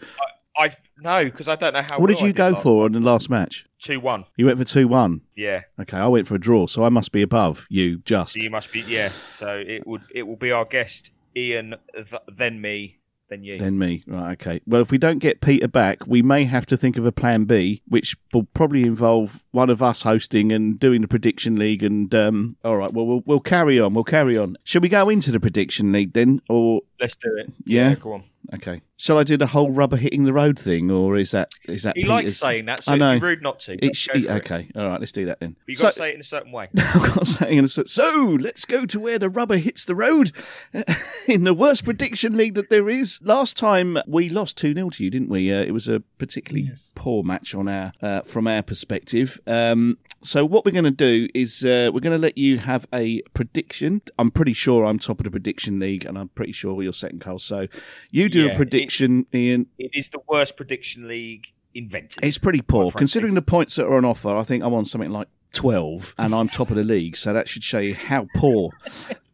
I 0.59 0.74
no, 0.98 1.24
because 1.26 1.48
I 1.48 1.56
don't 1.56 1.74
know 1.74 1.82
how. 1.82 1.98
what 1.98 2.06
did 2.06 2.16
well 2.16 2.24
I 2.24 2.26
you 2.28 2.32
go 2.32 2.48
last- 2.50 2.62
for 2.62 2.85
on 2.87 2.92
the 2.92 3.00
last 3.00 3.28
match? 3.28 3.66
Two 3.78 4.00
one. 4.00 4.24
You 4.38 4.46
went 4.46 4.59
for 4.59 4.64
two 4.64 4.88
one. 4.88 5.20
Yeah. 5.37 5.61
Okay, 5.78 5.98
I 5.98 6.06
went 6.06 6.26
for 6.26 6.35
a 6.35 6.38
draw, 6.38 6.66
so 6.66 6.82
I 6.85 6.88
must 6.88 7.12
be 7.12 7.20
above 7.20 7.66
you. 7.68 7.98
Just 7.98 8.35
So 8.35 8.40
you 8.42 8.48
must 8.48 8.72
be. 8.72 8.80
Yeah. 8.88 9.11
So 9.37 9.48
it 9.66 9.87
would 9.87 10.00
it 10.14 10.22
will 10.22 10.37
be 10.37 10.50
our 10.50 10.64
guest 10.64 11.11
Ian, 11.37 11.75
th- 11.94 12.22
then 12.37 12.61
me, 12.61 12.99
then 13.29 13.44
you. 13.44 13.59
then 13.59 13.79
me. 13.79 14.05
Right. 14.07 14.33
Okay. 14.33 14.61
Well, 14.66 14.81
if 14.81 14.90
we 14.90 14.99
don't 14.99 15.18
get 15.18 15.40
Peter 15.40 15.68
back, 15.68 16.07
we 16.07 16.22
may 16.22 16.44
have 16.44 16.64
to 16.66 16.77
think 16.77 16.96
of 16.96 17.05
a 17.05 17.12
plan 17.12 17.44
B, 17.44 17.83
which 17.87 18.16
will 18.33 18.44
probably 18.44 18.85
involve 18.85 19.46
one 19.51 19.68
of 19.68 19.83
us 19.83 20.03
hosting 20.03 20.53
and 20.53 20.79
doing 20.79 21.03
the 21.03 21.09
prediction 21.09 21.59
league. 21.59 21.83
And 21.83 22.14
um, 22.14 22.57
all 22.64 22.77
right. 22.77 22.92
Well, 22.92 23.07
we'll 23.07 23.22
we'll 23.27 23.40
carry 23.40 23.79
on. 23.81 23.94
We'll 23.94 24.05
carry 24.05 24.38
on. 24.38 24.57
Shall 24.64 24.81
we 24.81 24.88
go 24.88 25.09
into 25.09 25.31
the 25.31 25.40
prediction 25.40 25.92
league 25.92 26.12
then, 26.12 26.40
or 26.49 26.83
Let's 27.01 27.16
do 27.16 27.37
it. 27.38 27.53
Yeah? 27.64 27.94
Go 27.96 28.12
on. 28.14 28.25
Okay? 28.54 28.82
Shall 28.96 29.18
I 29.18 29.24
do 29.24 29.37
the 29.37 29.48
whole 29.48 29.70
rubber 29.70 29.96
hitting 29.96 30.24
the 30.24 30.32
road 30.32 30.59
thing, 30.59 30.90
or 30.90 31.16
is 31.16 31.30
that 31.32 31.50
is 31.64 31.82
that 31.82 31.96
He 31.96 32.04
likes 32.04 32.38
saying 32.38 32.64
that, 32.66 32.85
so 32.85 32.92
I 32.92 32.96
know. 32.96 33.11
it'd 33.11 33.20
be 33.22 33.26
rude 33.26 33.42
not 33.42 33.61
to. 33.61 33.76
It's, 33.85 34.06
Go 34.06 34.12
for 34.14 34.18
it. 34.18 34.30
okay. 34.30 34.68
All 34.74 34.88
right. 34.88 35.00
Let's 35.00 35.12
do 35.12 35.26
that 35.26 35.40
then. 35.40 35.52
But 35.59 35.68
you've 35.68 35.76
So- 35.78 35.85
got 35.88 35.94
to 35.94 35.98
say 36.00 36.09
it 36.11 36.14
in 36.14 36.20
a 36.20 36.24
certain 36.24 36.52
way. 36.52 36.68
I've 36.78 37.14
got 37.14 37.26
something 37.26 37.59
in 37.59 37.64
a 37.64 37.68
sort- 37.68 37.88
So 37.90 38.37
let's 38.40 38.64
go 38.64 38.87
to 38.87 38.98
where 39.00 39.18
the 39.18 39.28
rubber 39.28 39.59
hits 39.59 39.85
the 39.85 39.94
road 39.94 40.32
in 41.28 41.44
the 41.44 41.54
worst 41.54 41.85
prediction 41.85 42.37
league 42.37 42.54
that 42.54 42.70
there 42.70 42.88
is. 42.88 43.18
Last 43.22 43.56
time 43.56 43.98
we 44.06 44.28
lost 44.28 44.56
2 44.59 44.74
0 44.74 44.90
to 44.90 45.04
you, 45.04 45.11
didn't 45.11 45.28
we? 45.28 45.52
Uh, 45.52 45.61
it 45.62 45.72
was 45.72 45.88
a 45.88 46.00
particularly 46.18 46.70
poor 46.94 47.22
match 47.22 47.54
on 47.54 47.68
our 47.68 47.92
uh, 48.00 48.22
from 48.22 48.46
our 48.46 48.62
perspective. 48.62 49.40
Um, 49.46 49.98
so 50.22 50.44
what 50.44 50.64
we're 50.64 50.72
going 50.72 50.85
to 50.85 50.90
do 50.90 51.29
is 51.35 51.64
uh, 51.64 51.90
we're 51.92 52.00
going 52.00 52.12
to 52.16 52.18
let 52.18 52.37
you 52.37 52.59
have 52.59 52.87
a 52.92 53.22
prediction. 53.35 54.02
I'm 54.18 54.31
pretty 54.31 54.52
sure 54.55 54.85
I'm 54.85 54.98
top 54.98 55.20
of 55.20 55.24
the 55.24 55.31
prediction 55.31 55.79
league, 55.79 56.05
and 56.05 56.18
I'm 56.18 56.29
pretty 56.29 56.52
sure 56.52 56.83
you're 56.83 56.92
second, 56.92 57.20
Carl. 57.20 57.38
So 57.38 57.66
you 58.11 58.29
do 58.29 58.44
Yeah, 58.44 58.48
a 58.50 58.52
it- 58.52 58.57
prediction, 58.57 59.26
Ian. 59.35 59.66
It 59.79 59.90
is 59.94 60.09
the 60.09 60.20
worst 60.29 60.57
prediction 60.57 61.07
league 61.09 61.46
invented. 61.74 62.24
It's 62.24 62.38
pretty 62.38 62.62
poor. 62.62 62.90
Considering 62.92 63.35
the 63.35 63.42
points 63.42 63.76
that 63.76 63.87
are 63.87 63.96
on 63.96 64.05
offer, 64.05 64.35
I 64.35 64.42
think 64.42 64.64
I'm 64.64 64.74
on 64.74 64.85
something 64.87 65.11
like 65.11 65.29
12 65.52 66.14
and 66.18 66.35
I'm 66.35 66.48
top 66.48 66.70
of 66.70 66.76
the 66.76 66.85
league. 66.85 67.16
So 67.16 67.33
that 67.33 67.48
should 67.48 67.62
show 67.62 67.79
you 67.79 67.94
how 67.94 68.26
poor 68.35 68.70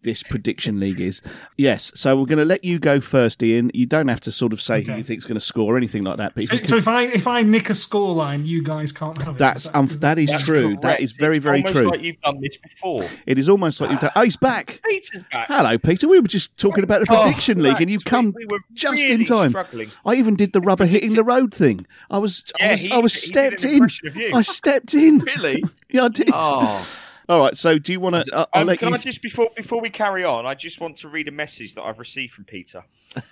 this 0.03 0.23
prediction 0.23 0.79
league 0.81 1.01
is. 1.01 1.23
Yes. 1.57 1.91
So 1.95 2.17
we're 2.19 2.27
going 2.27 2.39
to 2.39 2.45
let 2.45 2.65
you 2.65 2.79
go 2.79 3.01
first, 3.01 3.43
Ian. 3.43 3.71
You 3.75 3.87
don't 3.87 4.09
have 4.09 4.21
to 4.21 4.33
sort 4.33 4.53
of 4.53 4.61
say 4.61 4.83
who 4.83 4.91
Okay. 4.93 4.99
you 4.99 5.05
think's 5.05 5.25
going 5.25 5.35
to 5.37 5.41
score 5.41 5.75
or 5.75 5.77
anything 5.77 6.03
like 6.05 6.17
that. 6.19 6.35
But 6.35 6.45
if 6.45 6.51
So, 6.51 6.57
you 6.57 6.67
so 6.67 6.77
if 6.77 6.89
I 6.89 7.03
if 7.05 7.27
I 7.27 7.43
nick 7.43 7.71
a 7.71 7.75
scoreline, 7.75 8.45
you 8.47 8.63
guys 8.63 8.93
can't 8.93 9.21
have 9.23 9.37
it. 9.37 9.39
that's, 9.39 9.65
Is 9.67 9.71
that- 9.73 9.77
um, 9.79 9.85
is 9.87 10.01
that 10.01 10.19
is 10.19 10.31
That's 10.31 10.43
true. 10.45 10.71
That 10.77 10.83
correct. 10.83 11.03
is 11.03 11.13
very, 11.13 11.37
It's 11.37 11.45
very 11.45 11.59
almost 11.59 11.73
true. 11.73 11.91
Like 11.91 12.01
you've 12.03 12.21
done 12.21 12.41
this 12.41 12.57
before. 12.57 13.05
It 13.27 13.39
is 13.39 13.49
almost 13.49 13.81
like 13.81 13.91
you've 13.91 14.01
done. 14.01 14.11
Oh, 14.17 14.23
he's 14.23 14.37
back. 14.37 14.81
Peter's 14.89 15.25
back. 15.33 15.47
Hello, 15.49 15.79
Peter. 15.79 16.09
We 16.09 16.21
were 16.21 16.27
just 16.29 16.57
talking 16.57 16.85
about 16.85 17.01
the 17.01 17.07
Oh, 17.11 17.23
prediction 17.23 17.63
league, 17.63 17.81
and 17.81 17.91
you 17.91 17.99
relax. 17.99 18.11
come 18.11 18.27
We- 18.37 18.45
we 18.45 18.47
were 18.51 18.61
just 18.75 19.03
really 19.05 19.15
in 19.15 19.25
time. 19.25 19.51
struggling. 19.51 19.91
I 20.05 20.15
even 20.17 20.37
did 20.37 20.53
the 20.53 20.61
rubber 20.61 20.87
hitting 20.87 21.15
the 21.15 21.25
road 21.25 21.53
thing. 21.55 21.87
I 22.11 22.19
was, 22.19 22.43
I 22.61 22.71
was, 22.73 22.81
he- 22.81 22.91
I 22.91 22.99
was 22.99 23.15
he 23.15 23.21
stepped 23.29 23.63
an 23.65 23.71
in. 23.71 23.75
impression 23.77 24.09
of 24.09 24.17
you. 24.17 24.31
I 24.35 24.43
stepped 24.43 24.95
in. 24.95 25.19
Really? 25.21 25.63
Yeah, 25.91 26.05
I 26.05 26.09
did. 26.09 26.31
Oh. 26.33 26.89
All 27.29 27.39
right. 27.41 27.57
So, 27.57 27.79
do 27.79 27.93
you 27.93 28.01
want 28.01 28.25
to? 28.25 28.35
Uh, 28.37 28.47
Um, 28.55 28.77
can 28.77 28.89
you. 28.91 28.95
I 28.95 28.99
just 28.99 29.23
before 29.23 29.51
before 29.57 29.81
we 29.81 29.91
carry 29.91 30.25
on? 30.25 30.47
I 30.47 30.55
just 30.55 30.81
want 30.81 30.97
to 30.99 31.09
read 31.09 31.29
a 31.29 31.33
message 31.33 31.75
that 31.75 31.83
I've 31.83 31.99
received 31.99 32.33
from 32.35 32.45
Peter. 32.45 32.85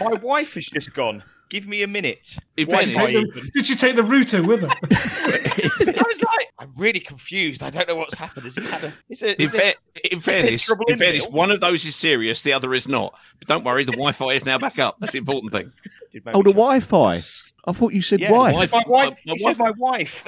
My 0.00 0.12
wife 0.22 0.54
has 0.54 0.66
just 0.66 0.92
gone. 0.94 1.22
Give 1.50 1.66
me 1.66 1.82
a 1.82 1.86
minute. 1.86 2.36
In 2.58 2.66
Why 2.66 2.84
Did 2.84 2.94
fairness- 2.94 3.14
you, 3.14 3.24
take 3.32 3.34
the, 3.34 3.50
did 3.54 3.68
you 3.70 3.74
take 3.76 3.96
the 3.96 4.02
router 4.02 4.42
with 4.42 4.60
her? 4.60 4.68
I 4.68 6.02
was 6.06 6.22
like, 6.22 6.48
I'm 6.58 6.72
really 6.76 7.00
confused. 7.00 7.62
I 7.62 7.70
don't 7.70 7.88
know 7.88 7.96
what's 7.96 8.14
happened. 8.16 8.46
Is 8.46 8.58
it 8.58 8.64
had 8.64 8.84
a, 8.84 8.92
is 9.08 9.22
it, 9.22 9.40
In, 9.40 9.46
is 9.46 9.52
fair, 9.52 9.72
it, 9.94 10.12
in 10.12 10.20
fairness, 10.20 10.70
in 10.70 10.76
in 10.88 10.98
fairness, 10.98 11.26
Bill? 11.26 11.34
one 11.36 11.50
of 11.50 11.60
those 11.60 11.86
is 11.86 11.96
serious, 11.96 12.42
the 12.42 12.52
other 12.52 12.74
is 12.74 12.86
not. 12.86 13.14
But 13.38 13.48
don't 13.48 13.64
worry, 13.64 13.84
the 13.84 13.92
Wi-Fi 13.92 14.32
is 14.32 14.44
now 14.44 14.58
back 14.58 14.78
up. 14.78 14.96
That's 15.00 15.12
the 15.14 15.20
important 15.20 15.52
thing. 15.52 15.72
Oh, 16.34 16.42
the 16.42 16.50
chuckle. 16.50 16.52
Wi-Fi. 16.52 17.20
I 17.64 17.72
thought 17.72 17.92
you 17.92 18.00
said 18.00 18.20
Yeah, 18.20 18.32
wife. 18.32 18.56
he 18.56 18.66
said 18.66 18.70
my 18.72 18.84
wife. 18.86 19.14
My 19.26 19.32
he 19.34 19.38
said 19.38 19.58
my 19.58 19.70
wife. 19.72 20.22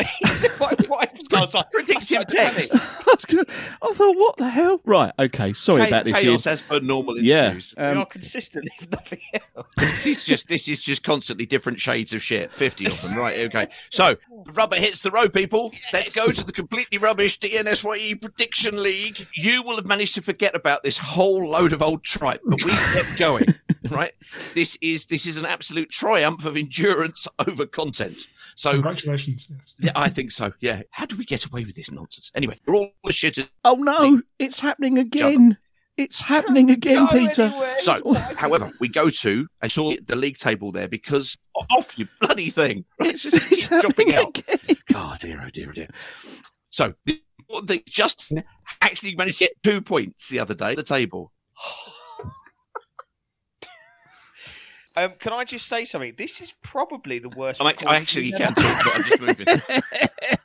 My 0.61 0.75
wife. 0.89 1.11
I 1.33 1.41
was 1.41 1.55
like, 1.55 1.71
Predictive 1.71 2.27
text. 2.27 2.75
I 2.77 3.15
gonna- 3.29 3.45
I 3.81 3.93
thought, 3.93 4.17
what 4.17 4.37
the 4.37 4.49
hell? 4.51 4.81
Right. 4.85 5.13
Okay. 5.19 5.53
Sorry 5.55 5.83
Cha- 5.83 5.89
about 5.89 6.05
this. 6.05 6.19
Chaos 6.19 6.47
Ian. 6.47 6.53
as 6.53 6.63
per 6.63 6.81
normal 6.81 7.19
Yeah. 7.19 7.47
ensues. 7.53 7.75
we 7.79 7.85
Um, 7.85 7.99
are 7.99 8.07
consistent, 8.07 8.69
if 8.81 8.91
nothing 8.91 9.21
else. 9.57 9.67
this 9.79 10.07
is 10.07 10.25
just 10.25 10.49
this 10.49 10.69
is 10.69 10.85
just 10.85 11.03
constantly 11.03 11.47
different 11.47 11.81
shades 11.81 12.13
of 12.13 12.21
shit. 12.23 12.53
Fifty 12.53 12.87
of 12.87 13.01
them, 13.01 13.17
right? 13.17 13.39
Okay. 13.47 13.69
So 13.91 14.17
the 14.45 14.53
rubber 14.53 14.77
hits 14.77 15.01
the 15.01 15.11
road, 15.11 15.33
people. 15.33 15.73
Let's 15.95 16.11
go 16.11 16.31
to 16.31 16.45
the 16.45 16.53
completely 16.53 16.99
rubbish 16.99 17.39
DNSYE 17.39 18.21
Prediction 18.21 18.83
League. 18.83 19.27
You 19.35 19.63
will 19.63 19.77
have 19.77 19.87
managed 19.87 20.15
to 20.17 20.23
forget 20.23 20.55
about 20.55 20.83
this 20.83 20.99
whole 20.99 21.49
load 21.49 21.73
of 21.73 21.81
old 21.81 22.05
tripe, 22.05 22.41
but 22.45 22.63
we 22.65 22.73
kept 22.73 23.19
going. 23.19 23.55
Right? 23.91 24.13
This 24.55 24.77
is 24.83 25.07
this 25.07 25.27
is 25.27 25.39
an 25.39 25.47
absolute 25.47 25.91
triumph 25.91 26.45
of 26.45 26.57
endurance 26.57 27.27
over 27.49 27.65
content. 27.65 28.27
So 28.55 28.73
Congratulations. 28.73 29.49
Yes. 29.51 29.75
yeah, 29.81 29.93
I 29.97 30.11
think 30.11 30.31
so. 30.33 30.53
Yeah. 30.61 30.83
How 30.91 31.07
do 31.07 31.17
we 31.17 31.25
get 31.25 31.47
away 31.47 31.65
with 31.65 31.77
this 31.77 31.91
nonsense? 31.91 32.31
Anyway, 32.35 32.59
we're 32.67 32.75
all 32.77 32.91
the 33.05 33.13
shit. 33.13 33.39
oh 33.65 33.75
no! 33.77 34.21
It's 34.39 34.61
happening 34.61 34.99
again. 34.99 35.57
It's 35.97 36.21
happening 36.21 36.71
again, 36.71 37.09
Peter. 37.09 37.43
anyway. 37.43 37.75
So, 37.79 38.15
however, 38.37 38.71
we 38.81 38.89
go 38.89 39.09
to 39.09 39.47
I 39.63 39.69
saw 39.69 39.93
the 40.07 40.17
league 40.17 40.37
table 40.37 40.73
there 40.73 40.89
because 40.89 41.37
off 41.71 41.99
you 41.99 42.07
bloody 42.21 42.51
thing. 42.51 42.85
It's, 43.01 43.25
It's 43.27 43.51
it's 43.53 43.67
dropping 43.69 44.11
happening 44.11 44.15
out. 44.15 44.39
again. 44.39 44.77
Oh 44.95 45.15
dear, 45.21 45.43
oh 45.45 45.51
dear, 45.51 45.69
oh 45.71 45.73
dear. 45.73 45.89
So 46.69 46.95
the 47.07 47.21
important 47.39 47.71
thing, 47.71 47.83
Justin 47.87 48.45
actually 48.83 49.15
managed 49.17 49.39
to 49.39 49.45
get 49.47 49.63
two 49.63 49.81
points 49.81 50.29
the 50.29 50.39
other 50.39 50.55
day 50.55 50.73
at 50.73 50.77
the 50.77 50.83
table. 50.83 51.33
Um, 55.01 55.13
can 55.19 55.33
I 55.33 55.45
just 55.45 55.67
say 55.67 55.87
something? 55.87 56.13
This 56.19 56.43
is 56.43 56.53
probably 56.63 57.19
the 57.21 57.31
worst. 57.31 57.59
I'm 57.59 57.67
act- 57.69 57.87
I 57.87 57.97
actually 57.97 58.33
can 58.33 58.43
ever 58.43 58.55
talk, 58.61 58.85
but 58.85 58.97
I'm 58.97 59.03
just 59.05 59.21
moving. 59.21 59.47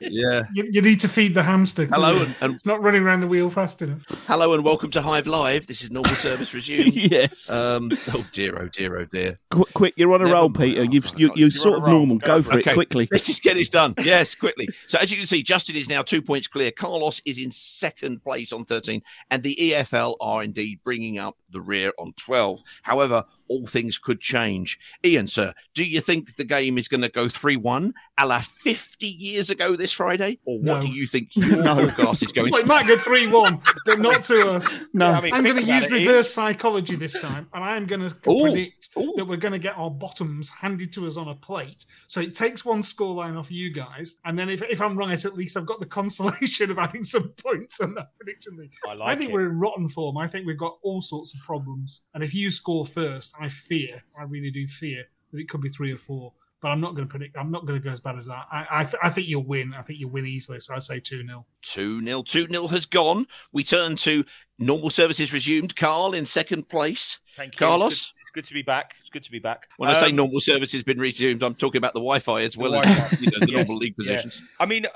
yeah. 0.00 0.44
You, 0.54 0.66
you 0.72 0.80
need 0.80 0.98
to 1.00 1.08
feed 1.08 1.34
the 1.34 1.42
hamster. 1.42 1.84
Hello 1.84 2.22
and, 2.22 2.34
and 2.40 2.54
It's 2.54 2.64
not 2.64 2.80
running 2.82 3.02
around 3.02 3.20
the 3.20 3.26
wheel 3.26 3.50
fast 3.50 3.82
enough. 3.82 4.02
hello 4.26 4.54
and 4.54 4.64
welcome 4.64 4.90
to 4.92 5.02
Hive 5.02 5.26
Live. 5.26 5.66
This 5.66 5.82
is 5.82 5.90
normal 5.90 6.14
service 6.14 6.54
resumed. 6.54 6.94
yes. 6.94 7.50
Um, 7.50 7.90
oh 8.14 8.24
dear, 8.32 8.58
oh 8.58 8.68
dear, 8.68 8.98
oh 8.98 9.04
dear. 9.04 9.38
Qu- 9.50 9.66
quick, 9.74 9.92
you're 9.98 10.14
on 10.14 10.22
a 10.22 10.24
Never 10.24 10.34
roll, 10.36 10.48
mind. 10.48 10.56
Peter. 10.56 10.80
Oh, 10.80 10.84
You've, 10.84 11.06
you, 11.18 11.26
you're, 11.26 11.36
You're 11.36 11.50
sort 11.50 11.76
of 11.76 11.82
roll. 11.84 11.98
normal. 11.98 12.16
Go 12.18 12.36
Go 12.38 12.42
for 12.42 12.52
for 12.52 12.58
Okay. 12.60 12.70
it 12.70 12.74
quickly. 12.74 13.08
Let's 13.12 13.26
just 13.26 13.42
get 13.42 13.56
this 13.56 13.68
done. 13.68 13.92
Yes, 14.02 14.34
quickly. 14.34 14.68
So 14.86 14.98
as 14.98 15.10
you 15.10 15.18
can 15.18 15.26
see, 15.26 15.42
Justin 15.42 15.76
is 15.76 15.86
now 15.86 16.00
two 16.00 16.22
points 16.22 16.48
clear. 16.48 16.70
Carlos 16.70 17.20
is 17.26 17.36
in 17.44 17.50
second 17.50 18.22
place 18.22 18.54
on 18.54 18.64
13, 18.64 19.02
and 19.30 19.42
the 19.42 19.54
EFL 19.54 20.16
are 20.22 20.42
indeed 20.42 20.80
bringing 20.82 21.18
up 21.18 21.36
the 21.50 21.60
rear 21.60 21.92
on 21.98 22.14
12. 22.14 22.62
However, 22.84 23.22
all 23.48 23.66
things 23.66 23.98
could 23.98 24.20
change. 24.20 24.78
Ian, 25.04 25.26
sir, 25.26 25.52
do 25.74 25.84
you 25.84 26.00
think 26.00 26.36
the 26.36 26.44
game 26.44 26.78
is 26.78 26.88
going 26.88 27.02
to 27.02 27.08
go 27.08 27.26
3-1 27.26 27.92
a 28.18 28.26
la 28.26 28.38
50 28.40 29.06
years 29.06 29.50
ago 29.50 29.76
this 29.76 29.92
Friday? 29.92 30.38
Or 30.44 30.58
what 30.58 30.64
No. 30.64 30.80
do 30.82 30.88
you 30.88 31.06
think 31.06 31.34
your 31.36 31.56
No. 31.64 31.74
forecast 31.74 32.22
is 32.22 32.32
going 32.32 32.50
Well, 32.52 32.60
it 32.60 32.64
to 32.64 32.68
might 32.68 32.86
go 32.86 32.96
3 32.96 33.26
1, 33.28 33.60
but 33.84 33.98
not 33.98 34.22
to 34.24 34.50
us. 34.52 34.78
No. 34.92 35.12
I 35.12 35.20
mean, 35.20 35.34
I'm 35.34 35.42
going 35.44 35.56
to 35.56 35.62
use 35.62 35.84
it, 35.84 35.92
reverse 35.92 36.32
psychology 36.32 36.96
this 36.96 37.20
time, 37.20 37.48
and 37.52 37.62
I'm 37.64 37.86
going 37.86 38.00
to 38.08 38.14
Ooh, 38.30 38.42
predict 38.42 38.88
ooh. 38.98 39.12
that 39.16 39.24
we're 39.24 39.36
going 39.36 39.52
to 39.52 39.58
get 39.58 39.76
our 39.76 39.90
bottoms 39.90 40.48
handed 40.50 40.92
to 40.94 41.06
us 41.06 41.16
on 41.16 41.28
a 41.28 41.34
plate. 41.34 41.84
So 42.08 42.20
it 42.20 42.34
takes 42.34 42.64
one 42.64 42.82
scoreline 42.82 43.38
off 43.38 43.50
you 43.50 43.72
guys, 43.72 44.16
and 44.24 44.38
then 44.38 44.48
if, 44.48 44.62
if 44.62 44.80
I'm 44.80 44.96
right, 44.96 45.24
at 45.24 45.34
least 45.34 45.56
I've 45.56 45.66
got 45.66 45.80
the 45.80 45.86
consolation 46.00 46.70
of 46.70 46.78
adding 46.78 47.04
some 47.04 47.28
points 47.42 47.80
on 47.80 47.94
that 47.94 48.14
prediction 48.16 48.56
league. 48.56 48.72
I 48.88 49.12
I 49.12 49.14
think 49.14 49.30
it. 49.30 49.34
we're 49.34 49.50
in 49.50 49.58
rotten 49.58 49.88
form. 49.88 50.16
I 50.16 50.26
think 50.26 50.46
we've 50.46 50.58
got 50.58 50.78
all 50.82 51.00
sorts 51.00 51.34
of 51.34 51.40
problems, 51.40 52.02
and 52.14 52.22
if 52.24 52.34
you 52.34 52.50
score 52.50 52.86
first, 52.86 53.34
I 53.40 53.48
fear, 53.48 54.02
I 54.18 54.24
really 54.24 54.50
do 54.50 54.66
fear 54.66 55.04
that 55.32 55.38
it 55.38 55.48
could 55.48 55.60
be 55.60 55.68
three 55.68 55.92
or 55.92 55.98
four. 55.98 56.32
But 56.62 56.68
I'm 56.68 56.80
not 56.80 56.94
going 56.94 57.06
to 57.06 57.10
predict. 57.10 57.36
I'm 57.36 57.50
not 57.50 57.66
going 57.66 57.78
to 57.78 57.84
go 57.84 57.92
as 57.92 58.00
bad 58.00 58.16
as 58.16 58.26
that. 58.26 58.46
I 58.50 58.66
I, 58.70 58.82
th- 58.84 58.96
I 59.02 59.10
think 59.10 59.28
you'll 59.28 59.44
win. 59.44 59.74
I 59.74 59.82
think 59.82 60.00
you'll 60.00 60.10
win 60.10 60.26
easily. 60.26 60.58
So 60.58 60.74
I 60.74 60.78
say 60.78 61.00
two 61.00 61.22
0 61.24 61.44
2 61.62 62.02
0. 62.02 62.22
2 62.22 62.46
0 62.50 62.66
has 62.68 62.86
gone. 62.86 63.26
We 63.52 63.62
turn 63.62 63.94
to 63.96 64.24
normal 64.58 64.88
services 64.88 65.34
resumed. 65.34 65.76
Carl 65.76 66.14
in 66.14 66.24
second 66.24 66.68
place. 66.70 67.20
Thank 67.36 67.54
you. 67.54 67.58
Carlos? 67.58 67.92
It's 67.92 68.30
good 68.34 68.46
to 68.46 68.54
be 68.54 68.62
back. 68.62 68.94
It's 69.00 69.10
good 69.10 69.22
to 69.24 69.30
be 69.30 69.38
back. 69.38 69.66
When 69.76 69.90
I 69.90 69.92
say 69.92 70.08
Um, 70.08 70.16
normal 70.16 70.40
service 70.40 70.72
has 70.72 70.82
been 70.82 70.98
resumed, 70.98 71.42
I'm 71.42 71.54
talking 71.54 71.78
about 71.78 71.92
the 71.92 72.00
Wi-Fi 72.00 72.40
as 72.40 72.56
well 72.56 72.74
as 72.74 72.84
Wi-Fi. 72.86 73.16
you 73.20 73.30
know, 73.30 73.38
the 73.40 73.52
Yes, 73.52 73.56
normal 73.56 73.76
league 73.76 73.94
yeah. 73.98 74.04
positions. 74.16 74.42
I 74.58 74.64
mean, 74.64 74.86
uh, 74.86 74.88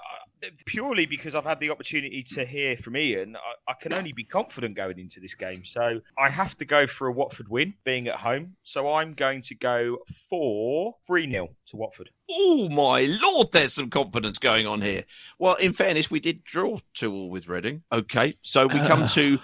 purely 0.67 1.07
because 1.07 1.35
I've 1.35 1.45
had 1.45 1.61
the 1.61 1.71
opportunity 1.71 2.23
to 2.35 2.45
hear 2.45 2.77
from 2.77 2.97
Ian, 2.97 3.37
I, 3.37 3.73
I 3.73 3.75
can 3.81 3.93
only 3.93 4.13
be 4.13 4.25
confident 4.25 4.77
going 4.77 4.99
into 4.99 5.21
this 5.21 5.35
game. 5.35 5.65
So 5.65 6.01
I 6.19 6.29
have 6.29 6.57
to 6.59 6.65
go 6.65 6.87
for 6.87 7.09
a 7.09 7.13
Watford 7.13 7.49
win, 7.49 7.75
being 7.85 8.09
at 8.09 8.17
home. 8.17 8.57
So 8.65 8.93
I'm 8.93 9.15
going 9.15 9.43
to 9.43 9.55
go 9.55 9.99
for 10.29 10.95
3 11.07 11.31
0 11.31 11.49
to 11.69 11.77
Watford. 11.77 12.11
Oh 12.31 12.69
my 12.69 13.09
lord, 13.23 13.53
there's 13.53 13.75
some 13.75 13.91
confidence 13.91 14.39
going 14.39 14.67
on 14.67 14.83
here. 14.83 15.05
Well, 15.39 15.57
in 15.57 15.73
fairness, 15.73 16.11
we 16.11 16.21
did 16.21 16.45
draw 16.45 16.79
two 16.95 17.13
all 17.13 17.31
with 17.31 17.49
Reading. 17.49 17.83
Okay, 17.93 18.35
so 18.43 18.67
we 18.67 18.79
come 18.81 19.07
to 19.15 19.39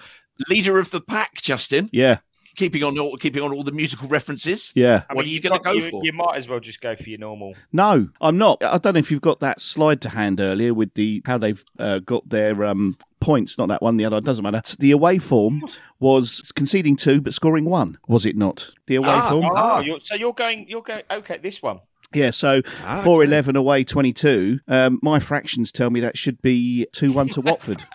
leader 0.49 0.79
of 0.79 0.91
the 0.91 1.01
pack, 1.01 1.41
Justin. 1.41 1.89
Yeah. 1.91 2.19
Keeping 2.57 2.83
on 2.83 2.97
all 2.99 3.15
keeping 3.17 3.41
on 3.43 3.53
all 3.53 3.63
the 3.63 3.71
musical 3.71 4.07
references. 4.09 4.73
Yeah. 4.75 5.03
I 5.09 5.13
What 5.13 5.17
mean, 5.17 5.25
are 5.25 5.27
you 5.27 5.33
you've 5.35 5.43
going 5.43 5.59
to 5.59 5.63
got- 5.63 5.73
go 5.73 5.79
you, 5.85 5.89
for? 5.91 6.01
You 6.03 6.11
might 6.11 6.37
as 6.37 6.47
well 6.47 6.59
just 6.59 6.81
go 6.81 6.95
for 6.95 7.03
your 7.07 7.19
normal. 7.19 7.53
No, 7.71 8.07
I'm 8.19 8.37
not. 8.37 8.63
I 8.63 8.77
don't 8.79 8.93
know 8.95 8.99
if 8.99 9.11
you've 9.11 9.21
got 9.21 9.39
that 9.41 9.61
slide 9.61 10.01
to 10.01 10.09
hand 10.09 10.41
earlier 10.41 10.73
with 10.73 10.93
the 10.95 11.21
how 11.25 11.37
they've 11.37 11.63
uh, 11.79 11.99
got 11.99 12.27
their 12.27 12.65
um, 12.65 12.97
points. 13.19 13.57
Not 13.57 13.67
that 13.69 13.81
one, 13.81 13.97
the 13.97 14.05
other. 14.05 14.19
Doesn't 14.19 14.43
matter. 14.43 14.61
The 14.79 14.89
away 14.91 15.19
form 15.19 15.61
was 15.99 16.51
conceding 16.55 16.95
two 16.95 17.21
but 17.21 17.33
scoring 17.33 17.65
one. 17.65 17.99
Was 18.07 18.25
it 18.25 18.35
not? 18.35 18.71
The 18.87 18.95
away 18.95 19.09
Ah, 19.09 19.29
form. 19.29 19.45
Oh, 19.55 19.79
you're, 19.81 19.99
so 20.03 20.15
you're 20.15 20.33
going. 20.33 20.67
You're 20.67 20.81
going. 20.81 21.03
Okay, 21.11 21.37
this 21.37 21.61
one. 21.61 21.79
Yeah, 22.13 22.31
so 22.31 22.61
Ah, 22.85 23.01
four 23.03 23.23
eleven 23.23 23.55
away, 23.55 23.83
twenty 23.83 24.13
two. 24.13 24.61
Um, 24.67 24.97
my 25.03 25.19
fractions 25.19 25.71
tell 25.71 25.89
me 25.89 25.99
that 25.99 26.17
should 26.17 26.41
be 26.41 26.87
two 26.93 27.11
one 27.11 27.27
to 27.29 27.41
Watford. 27.41 27.85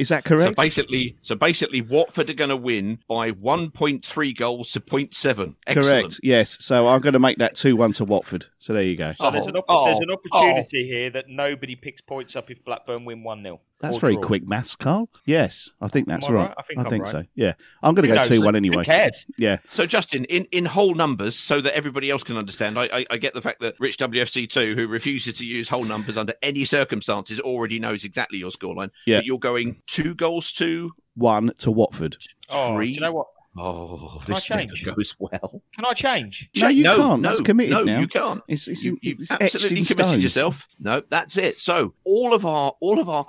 Is 0.00 0.08
that 0.08 0.24
correct? 0.24 0.40
So 0.40 0.46
correct? 0.46 0.56
basically, 0.56 1.18
so 1.20 1.34
basically, 1.34 1.82
Watford 1.82 2.30
are 2.30 2.34
going 2.34 2.48
to 2.48 2.56
win 2.56 3.00
by 3.06 3.32
1.3 3.32 4.36
goals 4.36 4.72
to 4.72 4.80
0.7. 4.80 5.56
Excellent. 5.66 6.02
correct. 6.02 6.20
Yes. 6.22 6.56
So 6.64 6.88
I'm 6.88 7.02
going 7.02 7.12
to 7.12 7.18
make 7.18 7.36
that 7.36 7.54
two 7.54 7.76
one 7.76 7.92
to 7.92 8.06
Watford. 8.06 8.46
So 8.58 8.72
there 8.72 8.82
you 8.82 8.96
go. 8.96 9.12
So 9.12 9.30
there's, 9.30 9.46
an 9.46 9.56
opp- 9.56 9.66
Oh, 9.68 9.84
there's 9.84 9.98
an 9.98 10.10
oh, 10.10 10.14
opportunity 10.14 10.84
oh. 10.84 10.94
here 10.94 11.10
that 11.10 11.28
nobody 11.28 11.76
picks 11.76 12.00
points 12.00 12.34
up 12.34 12.50
if 12.50 12.64
Blackburn 12.64 13.04
win 13.04 13.22
1 13.22 13.42
0. 13.42 13.60
That's 13.80 13.96
very 13.96 14.16
quick 14.16 14.46
maths, 14.46 14.76
Carl. 14.76 15.08
Yes, 15.24 15.70
I 15.80 15.88
think 15.88 16.06
that's 16.06 16.28
right. 16.28 16.48
right? 16.48 16.54
I 16.58 16.62
think 16.62 16.80
I'm 16.80 17.00
right. 17.00 17.08
so. 17.08 17.24
Yeah, 17.34 17.54
I'm 17.82 17.94
going 17.94 18.06
to 18.06 18.14
go 18.14 18.20
knows? 18.20 18.28
two 18.28 18.42
one 18.42 18.52
Who 18.52 18.58
anyway. 18.58 18.84
cares? 18.84 19.24
Yeah. 19.38 19.58
So, 19.70 19.86
Justin, 19.86 20.26
in, 20.26 20.44
in 20.52 20.66
whole 20.66 20.94
numbers, 20.94 21.34
so 21.34 21.62
that 21.62 21.74
everybody 21.74 22.10
else 22.10 22.22
can 22.22 22.36
understand, 22.36 22.78
I, 22.78 22.90
I, 22.92 23.06
I 23.12 23.16
get 23.16 23.32
the 23.32 23.40
fact 23.40 23.60
that 23.60 23.80
Rich 23.80 23.96
WFC2, 23.96 24.74
who 24.74 24.86
refuses 24.86 25.38
to 25.38 25.46
use 25.46 25.70
whole 25.70 25.84
numbers 25.84 26.18
under 26.18 26.34
any 26.42 26.64
circumstances, 26.64 27.40
already 27.40 27.78
knows 27.78 28.04
exactly 28.04 28.38
your 28.38 28.50
scoreline. 28.50 28.90
Yeah. 29.06 29.18
But 29.18 29.24
you're 29.24 29.38
going 29.38 29.80
two 29.90 30.14
goals 30.14 30.52
to 30.54 30.92
One 31.14 31.52
to 31.58 31.70
Watford. 31.70 32.16
Oh, 32.50 32.76
three. 32.76 32.88
you 32.88 33.00
know 33.00 33.12
what? 33.12 33.26
Oh, 33.58 34.20
Can 34.24 34.34
I 34.34 34.36
this 34.36 34.48
never 34.50 34.62
change? 34.62 34.82
goes 34.84 35.16
well. 35.18 35.62
Can 35.74 35.84
I 35.84 35.92
change? 35.92 36.48
No, 36.60 36.68
you 36.68 36.84
no, 36.84 36.96
can't. 36.96 37.20
No, 37.22 37.28
That's 37.30 37.40
committed 37.40 37.72
no, 37.72 37.82
now. 37.82 37.98
you 37.98 38.06
can't. 38.06 38.40
It's, 38.46 38.68
it's, 38.68 38.84
you, 38.84 38.96
you've 39.02 39.20
it's 39.20 39.30
etched 39.32 39.42
absolutely 39.42 39.78
in 39.80 39.84
committed 39.86 40.08
stone. 40.10 40.20
yourself. 40.20 40.68
No, 40.78 41.02
that's 41.10 41.36
it. 41.36 41.58
So 41.58 41.94
all 42.04 42.32
of 42.32 42.46
our, 42.46 42.72
all 42.80 43.00
of 43.00 43.08
our, 43.08 43.26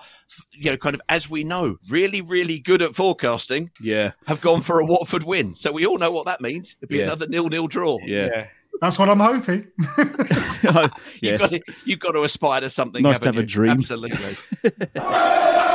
you 0.54 0.70
know, 0.70 0.78
kind 0.78 0.94
of 0.94 1.02
as 1.10 1.28
we 1.28 1.44
know, 1.44 1.78
really, 1.90 2.22
really 2.22 2.60
good 2.60 2.84
at 2.84 2.94
forecasting, 2.94 3.72
Yeah. 3.82 4.12
have 4.28 4.42
gone 4.42 4.62
for 4.62 4.80
a 4.80 4.86
Watford 4.86 5.24
win. 5.24 5.56
So 5.56 5.72
we 5.72 5.88
all 5.88 5.98
know 5.98 6.12
what 6.12 6.28
that 6.28 6.40
means. 6.40 6.76
It'd 6.80 6.90
be 6.90 6.98
Yeah. 6.98 7.06
another 7.06 7.28
nil-nil 7.28 7.68
draw. 7.68 7.98
Yeah. 8.06 8.46
That's 8.80 9.00
what 9.00 9.10
I'm 9.10 9.20
hoping. 9.20 9.68
Oh, 9.98 9.98
You've, 11.20 11.24
yes. 11.24 11.40
got 11.40 11.50
to, 11.50 11.62
you've 11.86 12.00
got 12.00 12.12
to 12.12 12.22
aspire 12.22 12.62
to 12.62 12.70
something. 12.70 13.02
Nice 13.02 13.20
to 13.22 13.30
haven't 13.30 13.36
have 13.38 13.44
a 13.44 13.48
you? 13.48 13.48
dream. 13.48 13.72
Absolutely. 13.72 14.36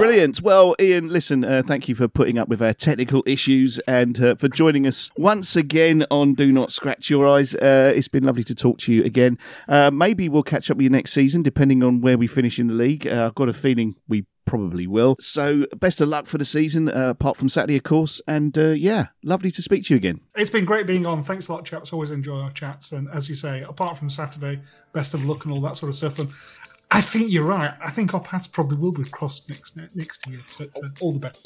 Brilliant. 0.00 0.40
Well, 0.40 0.74
Ian, 0.80 1.08
listen, 1.08 1.44
uh, 1.44 1.62
thank 1.62 1.86
you 1.86 1.94
for 1.94 2.08
putting 2.08 2.38
up 2.38 2.48
with 2.48 2.62
our 2.62 2.72
technical 2.72 3.22
issues 3.26 3.78
and 3.80 4.18
uh, 4.18 4.34
for 4.34 4.48
joining 4.48 4.86
us 4.86 5.10
once 5.18 5.56
again 5.56 6.06
on 6.10 6.32
Do 6.32 6.50
Not 6.50 6.72
Scratch 6.72 7.10
Your 7.10 7.26
Eyes. 7.28 7.54
Uh, 7.54 7.92
it's 7.94 8.08
been 8.08 8.24
lovely 8.24 8.42
to 8.44 8.54
talk 8.54 8.78
to 8.78 8.94
you 8.94 9.04
again. 9.04 9.36
Uh, 9.68 9.90
maybe 9.90 10.30
we'll 10.30 10.42
catch 10.42 10.70
up 10.70 10.78
with 10.78 10.84
you 10.84 10.88
next 10.88 11.12
season, 11.12 11.42
depending 11.42 11.82
on 11.82 12.00
where 12.00 12.16
we 12.16 12.26
finish 12.26 12.58
in 12.58 12.68
the 12.68 12.72
league. 12.72 13.06
Uh, 13.06 13.26
I've 13.26 13.34
got 13.34 13.50
a 13.50 13.52
feeling 13.52 13.94
we 14.08 14.24
probably 14.46 14.86
will. 14.86 15.16
So, 15.20 15.66
best 15.76 16.00
of 16.00 16.08
luck 16.08 16.26
for 16.26 16.38
the 16.38 16.46
season, 16.46 16.88
uh, 16.88 17.10
apart 17.10 17.36
from 17.36 17.50
Saturday, 17.50 17.76
of 17.76 17.82
course. 17.82 18.22
And 18.26 18.56
yeah, 18.56 19.08
lovely 19.22 19.50
to 19.50 19.60
speak 19.60 19.84
to 19.84 19.94
you 19.94 19.98
again. 19.98 20.22
It's 20.34 20.48
been 20.48 20.64
great 20.64 20.86
being 20.86 21.04
on. 21.04 21.22
Thanks 21.22 21.48
a 21.48 21.52
lot, 21.52 21.66
chaps. 21.66 21.92
Always 21.92 22.10
enjoy 22.10 22.40
our 22.40 22.52
chats. 22.52 22.92
And 22.92 23.06
as 23.10 23.28
you 23.28 23.34
say, 23.34 23.64
apart 23.64 23.98
from 23.98 24.08
Saturday, 24.08 24.62
best 24.94 25.12
of 25.12 25.26
luck 25.26 25.44
and 25.44 25.52
all 25.52 25.60
that 25.60 25.76
sort 25.76 25.90
of 25.90 25.94
stuff. 25.94 26.18
And 26.18 26.30
I 26.92 27.00
think 27.00 27.30
you're 27.30 27.44
right. 27.44 27.72
I 27.80 27.90
think 27.90 28.14
our 28.14 28.20
paths 28.20 28.48
probably 28.48 28.76
will 28.76 28.90
be 28.90 29.04
crossed 29.04 29.48
next 29.48 29.76
next 29.94 30.26
year. 30.26 30.40
So 30.48 30.64
uh, 30.64 30.88
all 31.00 31.12
the 31.12 31.20
best. 31.20 31.40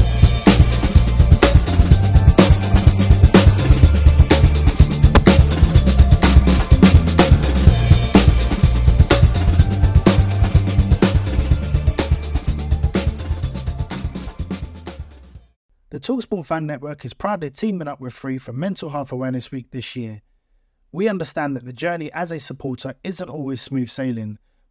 The 15.90 16.01
Talksport 16.01 16.47
Fan 16.47 16.66
Network 16.66 17.05
is 17.05 17.14
proudly 17.14 17.51
teaming 17.51 17.86
up 17.86 18.01
with 18.01 18.14
Three 18.14 18.38
for 18.38 18.53
Mental 18.53 18.90
Health 18.90 19.12
Awareness 19.12 19.53
Week 19.53 19.70
this 19.70 19.95
year. 19.95 20.22
We 20.90 21.09
understand 21.09 21.55
that 21.55 21.64
the 21.64 21.72
journey 21.72 22.11
as 22.12 22.32
a 22.32 22.40
supporter 22.40 22.95
isn't 23.05 23.28
always 23.28 23.61
smooth 23.61 23.90
sailing, 23.90 24.38